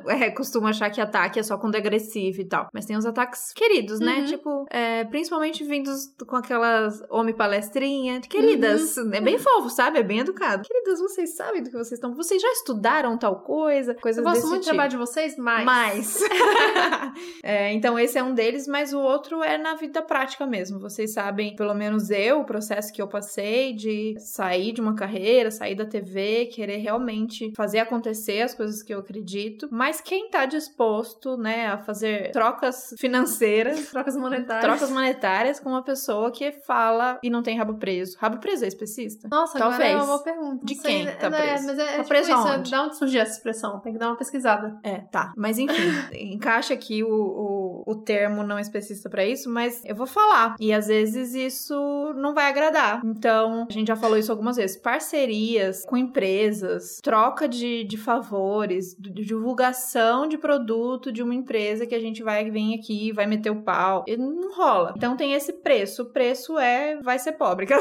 é, 0.07 0.25
é, 0.25 0.31
costuma 0.31 0.69
achar 0.69 0.89
que 0.89 0.99
ataque 0.99 1.39
é 1.39 1.43
só 1.43 1.57
quando 1.57 1.75
é 1.75 1.77
agressivo 1.77 2.41
e 2.41 2.45
tal. 2.45 2.67
Mas 2.73 2.85
tem 2.85 2.97
os 2.97 3.05
ataques 3.05 3.53
queridos, 3.53 3.99
né? 3.99 4.19
Uhum. 4.19 4.25
Tipo, 4.25 4.65
é, 4.69 5.03
principalmente 5.05 5.63
vindos 5.63 6.13
com 6.27 6.35
aquelas 6.35 7.01
homem 7.09 7.35
palestrinha. 7.35 8.21
Queridas, 8.21 8.97
é 8.97 9.21
bem 9.21 9.37
fofo, 9.37 9.69
sabe? 9.69 9.99
É 9.99 10.03
bem 10.03 10.19
educado. 10.19 10.63
Queridas, 10.63 10.99
vocês 10.99 11.35
sabem 11.35 11.63
do 11.63 11.69
que 11.69 11.77
vocês 11.77 11.93
estão. 11.93 12.13
Vocês 12.13 12.41
já 12.41 12.51
estudaram 12.51 13.17
tal 13.17 13.41
coisa? 13.41 13.95
Coisas 13.95 14.23
Eu 14.23 14.29
gosto 14.29 14.47
muito 14.47 14.61
do 14.61 14.63
tipo. 14.63 14.75
trabalho 14.75 14.91
de 14.91 14.97
vocês, 14.97 15.37
mas. 15.37 15.65
Mais. 15.65 16.19
É, 17.43 17.71
então, 17.73 17.97
esse 17.97 18.17
é 18.17 18.23
um 18.23 18.33
deles, 18.33 18.67
mas 18.67 18.93
o 18.93 18.99
outro 18.99 19.43
é 19.43 19.57
na 19.57 19.73
vida 19.75 20.01
prática 20.01 20.45
mesmo. 20.45 20.79
Vocês 20.79 21.13
sabem, 21.13 21.55
pelo 21.55 21.73
menos 21.73 22.09
eu, 22.09 22.41
o 22.41 22.45
processo 22.45 22.93
que 22.93 23.01
eu 23.01 23.07
passei 23.07 23.73
de 23.73 24.15
sair 24.19 24.71
de 24.71 24.81
uma 24.81 24.95
carreira, 24.95 25.49
sair 25.51 25.75
da 25.75 25.85
TV, 25.85 26.47
querer 26.47 26.77
realmente 26.77 27.51
fazer 27.55 27.70
acontecer 27.79 28.41
as 28.41 28.53
coisas 28.53 28.81
que 28.83 28.93
eu 28.93 28.99
acredito. 28.99 29.67
Mas 29.71 30.01
quem 30.01 30.29
tá 30.29 30.45
disposto, 30.45 31.37
né, 31.37 31.67
a 31.67 31.77
fazer 31.77 32.31
trocas 32.31 32.93
financeiras, 32.97 33.89
Trocas 33.91 34.15
monetárias. 34.15 34.63
trocas 34.63 34.89
monetárias 34.91 35.59
com 35.59 35.69
uma 35.69 35.83
pessoa 35.83 36.31
que 36.31 36.51
fala 36.51 37.19
e 37.23 37.29
não 37.29 37.41
tem 37.43 37.57
rabo 37.57 37.75
preso. 37.75 38.17
Rabo 38.19 38.37
preso 38.39 38.65
é 38.65 38.67
especista? 38.67 39.27
Nossa, 39.31 39.57
agora 39.57 39.71
Talvez. 39.77 39.91
é 39.93 39.95
uma 39.97 40.05
boa 40.05 40.23
pergunta. 40.23 40.65
De 40.65 40.75
sei, 40.75 40.91
quem 40.91 41.05
né? 41.05 41.11
tá 41.13 41.27
É, 41.27 41.29
preso? 41.29 41.67
mas 41.67 41.79
é, 41.79 41.85
Tá 41.85 41.91
tipo 41.97 42.07
preso 42.07 42.31
isso, 42.31 42.47
é- 42.47 42.51
aonde? 42.51 42.71
Da 42.71 42.83
onde 42.83 42.97
surgiu 42.97 43.21
essa 43.21 43.31
expressão? 43.33 43.79
Tem 43.79 43.93
que 43.93 43.99
dar 43.99 44.07
uma 44.07 44.17
pesquisada. 44.17 44.77
É, 44.83 44.99
tá. 45.11 45.33
Mas 45.35 45.57
enfim, 45.57 45.73
encaixa 46.33 46.73
aqui 46.73 47.03
o, 47.03 47.09
o, 47.11 47.83
o 47.91 47.95
termo 47.95 48.43
não 48.43 48.59
especista 48.59 49.09
pra 49.09 49.25
isso, 49.25 49.49
mas 49.49 49.81
eu 49.85 49.95
vou 49.95 50.07
falar. 50.07 50.55
E 50.59 50.73
às 50.73 50.87
vezes 50.87 51.33
isso 51.33 51.75
não 52.15 52.33
vai 52.33 52.45
agradar. 52.49 53.01
Então, 53.05 53.67
a 53.69 53.73
gente 53.73 53.87
já 53.87 53.95
falou 53.95 54.17
isso 54.17 54.31
algumas 54.31 54.55
vezes. 54.57 54.77
Parcerias 54.77 55.83
com 55.85 55.97
empresas, 55.97 56.99
troca 57.03 57.47
de, 57.47 57.60
de 57.87 57.97
favores, 57.97 58.93
d- 58.95 59.09
de 59.11 59.23
divulgação 59.25 60.27
de 60.27 60.37
produto 60.37 61.11
de 61.11 61.21
uma 61.23 61.33
empresa 61.35 61.85
que 61.85 61.95
a 61.95 61.99
gente 61.99 62.21
vai 62.23 62.49
vir 62.49 62.75
aqui 62.79 63.11
vai 63.11 63.25
meter 63.25 63.49
o 63.49 63.61
pau. 63.61 64.03
E 64.07 64.15
não 64.17 64.53
rola. 64.55 64.93
Então 64.95 65.15
tem 65.17 65.33
esse 65.33 65.53
preço. 65.53 66.03
O 66.03 66.05
preço 66.11 66.57
é 66.57 66.97
vai 67.01 67.17
ser 67.19 67.33
pobre. 67.33 67.67